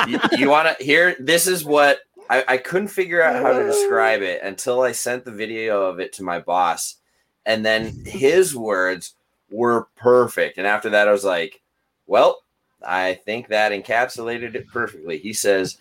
[0.07, 1.15] you, you want to hear?
[1.19, 1.99] This is what
[2.29, 5.99] I, I couldn't figure out how to describe it until I sent the video of
[5.99, 6.97] it to my boss,
[7.45, 9.15] and then his words
[9.51, 10.57] were perfect.
[10.57, 11.61] And after that, I was like,
[12.07, 12.41] "Well,
[12.85, 15.77] I think that encapsulated it perfectly." He says,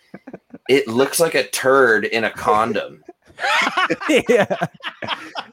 [0.69, 3.03] "It looks like a turd in a condom."
[4.29, 4.57] yeah.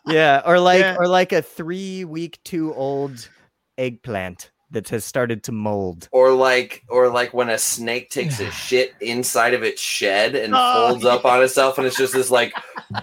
[0.05, 0.41] Yeah.
[0.45, 0.95] Or like Yeah.
[0.97, 3.29] or like a three week too old
[3.77, 6.09] eggplant that has started to mold.
[6.11, 10.53] or like or like when a snake takes a shit inside of its shed and
[10.53, 12.53] Oh, folds up on itself and it's just this like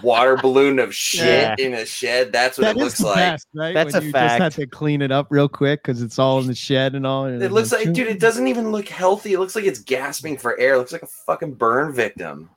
[0.03, 1.55] water balloon of shit Yeah.
[1.57, 3.73] in a shed that's what That it is looks like best, right?
[3.73, 6.39] That's when a you just have to clean it up real quick because it's all
[6.39, 7.25] in the shed and all.
[7.25, 10.37] and it looks like dude it doesn't even look healthy it looks like it's gasping
[10.37, 12.49] for air it looks like a fucking burn victim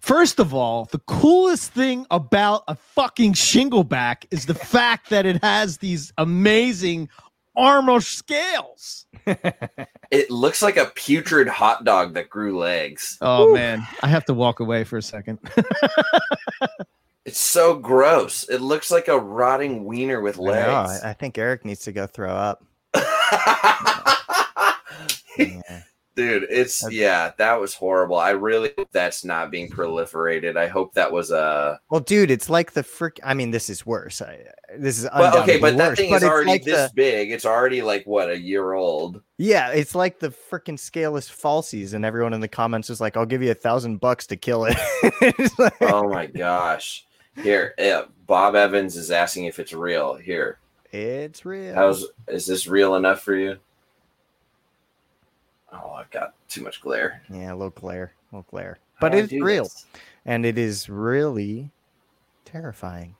[0.00, 5.42] First of all, the coolest thing about a fucking shingleback is the fact that it
[5.44, 7.10] has these amazing
[7.58, 9.06] armor scales.
[10.10, 14.34] it looks like a putrid hot dog that grew legs Oh man, I have to
[14.34, 15.38] walk away for a second.
[17.26, 21.64] it's so gross it looks like a rotting wiener with legs I, I think Eric
[21.64, 22.64] needs to go throw up.
[25.38, 25.82] Yeah.
[26.18, 28.16] Dude, it's That's- yeah, that was horrible.
[28.16, 30.56] I really hope that's not being proliferated.
[30.56, 33.20] I hope that was a Well, dude, it's like the frick.
[33.22, 34.20] I mean, this is worse.
[34.20, 34.40] I,
[34.76, 37.30] this is well, okay, but that thing but is already like this the- big.
[37.30, 39.22] It's already like what a year old.
[39.36, 43.24] yeah, it's like the freaking scaleless falsies, and everyone in the comments is like, "I'll
[43.24, 44.76] give you a thousand bucks to kill it."
[45.56, 47.06] Like- Oh my gosh!
[47.44, 50.16] Here, yeah, Bob Evans is asking if it's real.
[50.16, 50.58] Here,
[50.90, 51.76] it's real.
[51.76, 53.58] how's is this real enough for you?
[55.72, 57.22] Oh, I've got too much glare.
[57.30, 59.84] yeah, a little glare, a little glare, but it's real, this?
[60.24, 61.70] and it is really
[62.44, 63.14] terrifying.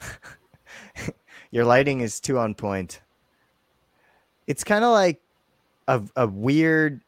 [1.50, 3.00] Your lighting is too on point.
[4.46, 5.20] It's kind of like
[5.88, 7.00] a a weird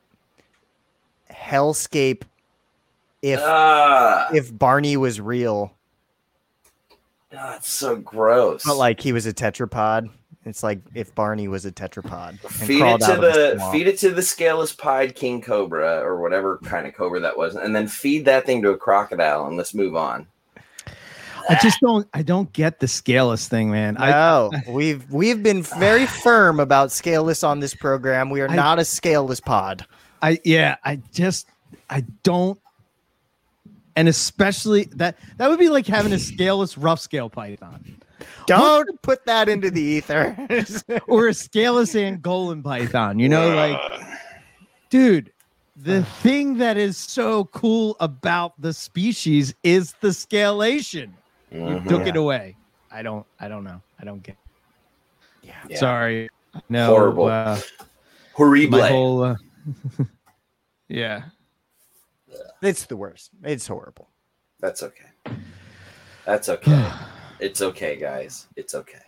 [1.33, 2.23] hellscape
[3.23, 5.73] if Ah, if Barney was real,
[7.31, 8.63] that's so gross.
[8.65, 10.11] but like he was a tetrapod.
[10.49, 12.39] It's like if Barney was a tetrapod.
[12.41, 16.87] feed it to the feed it to the scaleless pied king cobra or whatever kind
[16.87, 19.95] of cobra that was, and then feed that thing to a crocodile, and let's move
[19.95, 20.27] on.
[21.51, 22.07] I just don't.
[22.13, 23.97] I don't get the scaleless thing, man.
[23.99, 28.29] I, No, we've we've been very firm about scaleless on this program.
[28.29, 29.87] We are I- not a scaleless pod.
[30.21, 31.47] I yeah, I just
[31.89, 32.59] I don't
[33.97, 38.01] and especially that that would be like having a scaleless rough scale python
[38.47, 40.37] Don't put that into the ether.
[41.09, 43.19] or a scaleless Angolan python.
[43.19, 43.79] You know, like
[44.91, 45.33] dude,
[45.77, 51.11] the thing that is so cool about the species is the scalation.
[51.51, 51.89] You Mhm.
[51.89, 52.57] took it away.
[52.91, 53.81] I don't I don't know.
[54.01, 54.37] I don't get
[55.43, 55.55] Yeah.
[55.69, 55.79] Yeah.
[55.79, 56.29] Sorry.
[56.69, 56.87] No.
[56.87, 57.27] Horrible.
[57.27, 57.61] Uh,
[58.33, 58.83] Horrible.
[58.83, 59.23] whole.
[59.23, 59.37] Uh,
[60.89, 61.25] yeah.
[62.63, 63.31] It's the worst.
[63.45, 64.09] It's horrible.
[64.61, 65.11] That's okay.
[66.25, 66.91] That's okay.
[67.41, 68.47] it's okay, guys.
[68.57, 68.99] It's okay.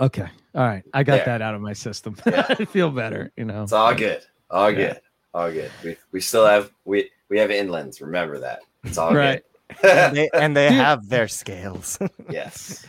[0.00, 0.28] Okay.
[0.54, 0.82] All right.
[0.94, 1.24] I got There.
[1.26, 2.16] that out of my system.
[2.26, 2.46] Yeah.
[2.58, 3.30] I feel better.
[3.36, 3.62] You know.
[3.62, 4.22] It's all good.
[4.50, 4.76] All Yeah.
[4.76, 5.00] good.
[5.34, 5.70] All good.
[5.84, 8.00] We we still have we we have inlands.
[8.00, 8.60] Remember that.
[8.84, 9.42] It's all Right.
[9.82, 9.90] good.
[9.90, 11.98] And they, and they have their scales.
[12.30, 12.86] yes.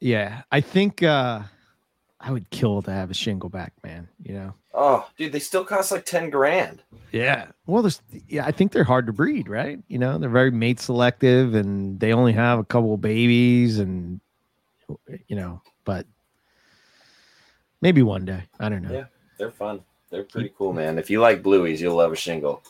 [0.00, 0.42] Yeah.
[0.52, 1.40] I think uh
[2.24, 4.08] I would kill to have a shingle back, man.
[4.22, 4.54] You know.
[4.72, 6.82] Oh, dude, they still cost like ten grand.
[7.12, 7.48] Yeah.
[7.66, 9.78] Well, there's yeah, I think they're hard to breed, right?
[9.88, 14.20] You know, they're very mate selective and they only have a couple of babies and
[15.28, 16.06] you know, but
[17.82, 18.44] maybe one day.
[18.58, 18.92] I don't know.
[18.92, 19.04] Yeah.
[19.38, 19.80] They're fun.
[20.10, 20.98] They're pretty cool, man.
[20.98, 22.62] If you like blueies, you'll love a shingle.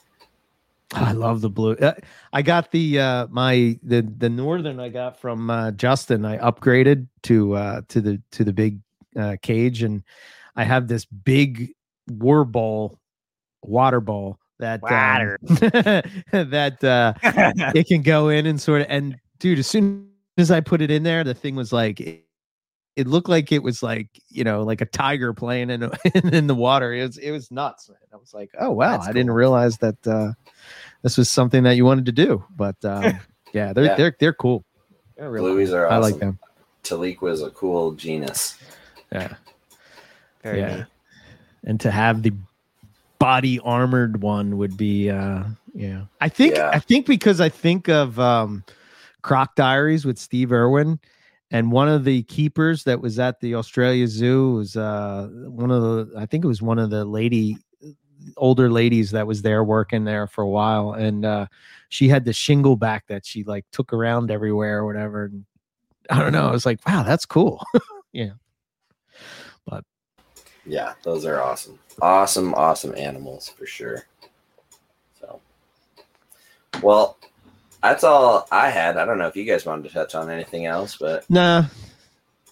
[0.93, 1.75] I love the blue.
[1.75, 1.95] Uh,
[2.33, 6.25] I got the uh my the the northern I got from uh Justin.
[6.25, 8.81] I upgraded to uh to the to the big
[9.19, 10.03] uh cage and
[10.57, 11.73] I have this big
[12.09, 12.99] war ball
[13.63, 15.37] water ball that um,
[16.33, 17.13] that uh
[17.75, 20.09] it can go in and sort of and dude as soon
[20.39, 22.25] as i put it in there the thing was like it,
[22.95, 25.83] it looked like it was like you know like a tiger playing in
[26.15, 27.99] in the water it was it was nuts man.
[28.13, 30.33] i was like oh wow That's i didn't realize that uh
[31.03, 33.19] this was something that you wanted to do but um
[33.53, 33.95] yeah they're Yeah.
[33.97, 34.65] they're they're cool
[35.17, 35.77] they're really Blueies cool.
[35.77, 36.39] are i like them
[36.85, 38.59] Tiliqua is a cool genus.
[39.15, 39.35] Yeah.
[40.43, 40.77] Very yeah.
[40.77, 40.87] neat.
[41.65, 42.33] and to have the
[43.19, 46.05] body armored one would be uh yeah.
[46.21, 46.71] I think Yeah.
[46.73, 48.65] i think because i think of um
[49.23, 50.99] croc diaries with steve irwin
[51.51, 55.83] and one of the keepers that was at the australia zoo was uh one of
[55.83, 57.57] the i think it was one of the lady
[58.37, 60.93] older ladies that was there working there for a while.
[60.93, 61.47] And uh
[61.91, 65.25] she had the shingle back that she like took around everywhere or whatever.
[65.27, 65.45] And
[66.11, 66.49] i don't know.
[66.49, 67.63] I was like wow that's cool.
[68.13, 68.31] Yeah,
[71.03, 71.79] those are awesome.
[72.01, 74.05] Awesome, awesome animals for sure.
[75.21, 75.41] So,
[76.83, 77.17] well,
[77.83, 78.97] that's all I had.
[78.97, 81.65] I don't know if you guys wanted to touch on anything else, but Nah.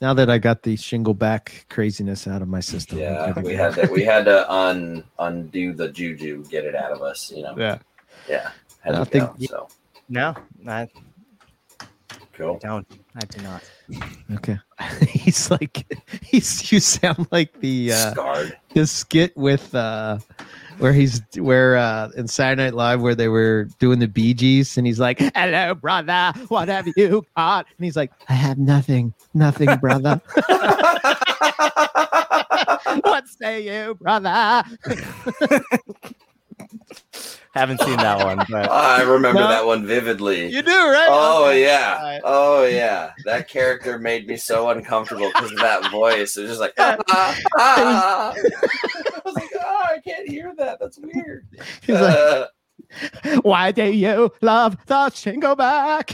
[0.00, 2.98] Now that I got the shingle back craziness out of my system.
[2.98, 7.02] Yeah, we had to we had to un undo the juju, get it out of
[7.02, 7.30] us.
[7.30, 7.78] You know, Yeah.
[8.28, 9.46] yeah, had I think- go.
[9.46, 9.68] So
[10.08, 10.34] No,
[10.66, 10.88] I
[12.32, 12.58] cool.
[12.58, 12.86] don't.
[13.14, 13.62] I do not.
[14.34, 14.58] Okay.
[15.08, 15.86] he's like
[16.22, 18.58] he's you sound like the uh Scarred.
[18.74, 20.18] the skit with uh
[20.78, 24.76] where he's where uh in Saturday Night Live where they were doing the Bee Gees
[24.78, 27.66] and he's like, Hello brother, what have you got?
[27.78, 30.20] And he's like, I have nothing, nothing, brother.
[33.02, 34.64] what say you, brother?
[37.54, 39.48] Haven't seen that one, but I remember No.
[39.48, 40.46] that one vividly.
[40.48, 41.06] You do, right?
[41.10, 41.62] Oh Okay.
[41.64, 42.20] yeah, All right.
[42.24, 43.12] oh yeah.
[43.26, 46.36] That character made me so uncomfortable because of that voice.
[46.36, 48.34] It was just like, ah, ah, ah.
[48.36, 50.78] I was like, oh, I can't hear that.
[50.80, 51.46] That's weird.
[51.82, 52.46] He's like, Uh,
[53.42, 56.10] Why do you love the shingle back?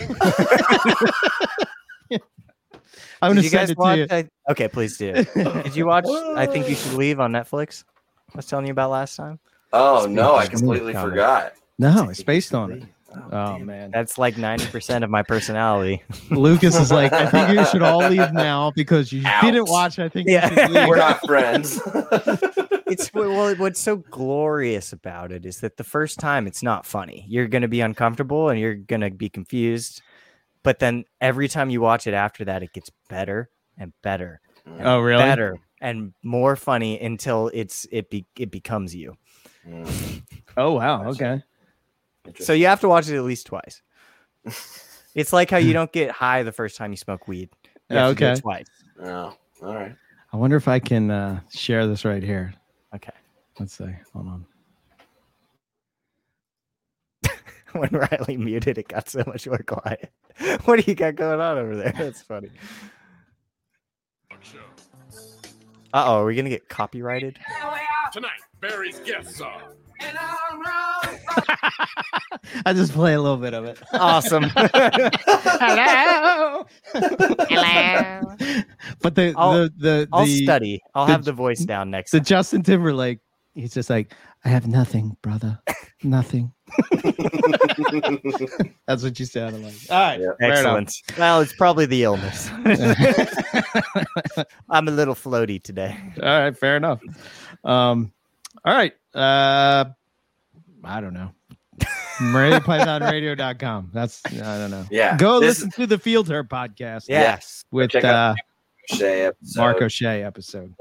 [3.21, 4.29] I'm gonna did you send guys it to you.
[4.47, 5.13] I- okay, please do.
[5.35, 6.07] Did you watch?
[6.09, 7.85] I think you should leave on Netflix.
[8.33, 9.41] I was telling you about last time.
[9.73, 11.11] Oh no, I completely comics.
[11.13, 11.53] forgot.
[11.79, 12.83] No, it's based on it.
[13.15, 16.03] Oh, um, Oh man, That's like ninety percent of my personality.
[16.31, 19.45] Lucas is like, I think you should all leave now because you Ouch.
[19.45, 19.99] didn't watch.
[19.99, 20.49] I think Yeah.
[20.67, 20.89] should.
[20.89, 21.81] We're not friends.
[22.87, 27.25] it's well, what's so glorious about it is that the first time it's not funny.
[27.29, 30.03] You're going to be uncomfortable and you're going to be confused,
[30.63, 34.87] but then every time you watch it after that, it gets better and better, and
[34.87, 35.23] Oh really?
[35.23, 39.15] better and more funny until it's it be, it becomes you.
[39.69, 40.23] Mm,
[40.57, 41.07] Oh wow.
[41.09, 41.43] Okay.
[42.41, 43.83] So you have to watch it at least twice.
[45.15, 47.49] It's like how you don't get high the first time you smoke weed.
[47.91, 48.41] You Yeah, have to do it okay.
[48.41, 48.67] twice.
[49.03, 49.97] Oh, all right.
[50.33, 52.55] I wonder if I can uh, share this right here.
[52.95, 53.11] Okay.
[53.59, 53.91] Let's see.
[54.13, 54.47] Hold on.
[57.73, 60.13] when Riley muted, it got so much more quiet.
[60.67, 61.93] What do you got going on over there?
[61.97, 62.51] That's funny.
[65.93, 67.39] Uh oh, are we gonna get copyrighted?
[68.13, 69.75] Tonight, Barry's guests are
[72.65, 73.81] I just play a little bit of it.
[73.93, 74.45] Awesome.
[74.55, 75.11] Hello.
[77.49, 78.37] Hello.
[79.03, 80.81] But the I'll- the the I'll the, study.
[80.95, 82.13] I'll the- have the voice down next.
[82.13, 82.25] the time.
[82.27, 83.19] Justin Timberlake.
[83.55, 84.15] He's just like,
[84.45, 85.59] I have nothing, brother.
[86.05, 86.53] Nothing.
[88.87, 89.75] That's what you sounded like.
[89.91, 90.21] All right.
[90.21, 90.27] Yeah.
[90.39, 90.77] fair enough.
[90.77, 90.93] Excellent.
[91.19, 92.49] Well, it's probably the illness.
[94.71, 95.97] I'm a little floaty today.
[96.23, 97.01] all right, fair enough.
[97.65, 98.13] Um,
[98.65, 98.93] all right.
[99.15, 99.85] Uh,
[100.85, 101.31] I don't know.
[102.19, 103.91] MoreliaPythonRadio.com.
[103.95, 104.85] That's I don't know.
[104.91, 105.17] Yeah.
[105.17, 107.65] Go this- listen to the Field Herp podcast Yes.
[107.71, 108.35] with Check out- uh
[108.97, 109.61] Shea episode.
[109.61, 110.75] Mark O'Shea episode.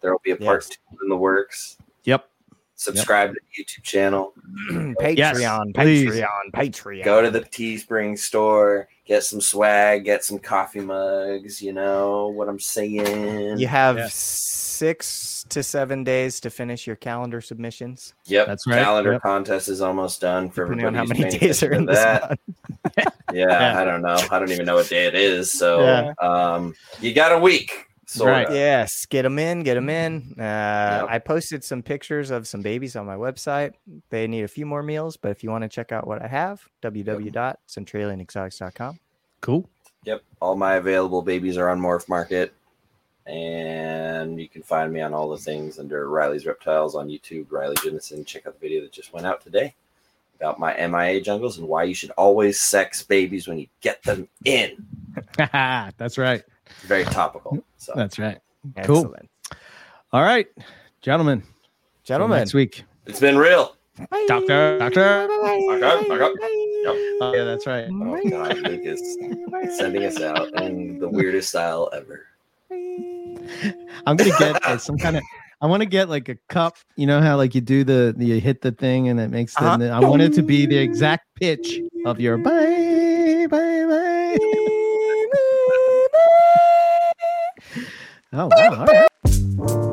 [0.00, 0.76] There will be a part Yes.
[0.90, 1.76] two in the works.
[2.02, 2.28] Yep.
[2.74, 4.34] Subscribe to the YouTube channel.
[4.72, 6.10] Patreon, please.
[6.10, 7.04] Patreon, Patreon.
[7.04, 8.88] Go to the Teespring store.
[9.06, 10.04] Get some swag.
[10.04, 11.60] Get some coffee mugs.
[11.60, 13.58] You know what I'm saying?
[13.58, 14.08] You have Yeah.
[14.10, 18.14] six to seven days to finish your calendar submissions.
[18.26, 18.46] Yep.
[18.46, 18.82] That's right.
[18.82, 19.22] Calendar Yep.
[19.22, 21.20] contest is almost done for Depending on everybody.
[21.22, 22.38] how many days are in that.
[23.32, 23.80] Yeah, Yeah.
[23.80, 24.16] I don't know.
[24.30, 25.50] I don't even know what day it is.
[25.50, 26.12] So Yeah.
[26.20, 27.86] um, you got a week.
[28.06, 28.32] Sorta.
[28.32, 28.50] Right.
[28.50, 30.34] Yes, get them in, get them in.
[30.38, 30.42] Uh,
[31.04, 31.10] Yep.
[31.10, 33.72] I posted some pictures of some babies on my website.
[34.10, 36.26] They need a few more meals, but if you want to check out what I
[36.28, 38.98] have, www.centralianexotics.com.
[39.40, 39.68] Cool.
[40.04, 40.22] Yep.
[40.40, 42.52] All my available babies are on Morph Market.
[43.26, 47.76] And you can find me on all the things under Riley's Reptiles on YouTube, Riley
[47.76, 48.26] Jennison.
[48.26, 49.74] Check out the video that just went out today
[50.38, 54.28] about my MIA jungles and why you should always sex babies when you get them
[54.44, 54.84] in.
[55.96, 56.42] That's right.
[56.66, 57.64] It's very topical.
[57.76, 58.38] So That's right.
[58.84, 59.14] Cool.
[60.12, 60.46] All right,
[61.02, 61.42] gentlemen.
[62.04, 62.84] Gentlemen, next week.
[63.06, 63.76] it's been real.
[64.26, 65.28] Doctor, doctor.
[65.30, 67.16] Okay, okay.
[67.20, 67.86] Oh, yeah, that's right.
[67.90, 69.00] Oh god, Lucas
[69.76, 72.26] sending us out in the weirdest style ever.
[74.06, 75.22] I'm gonna get uh, some kind of.
[75.60, 76.76] I want to get like a cup.
[76.96, 79.64] You know how like you do the you hit the thing and it makes the.
[79.64, 79.84] Uh-huh.
[79.84, 84.13] I want it to be the exact pitch of your bye bye bye.
[88.36, 88.80] Oh, wow.
[88.80, 89.83] All right.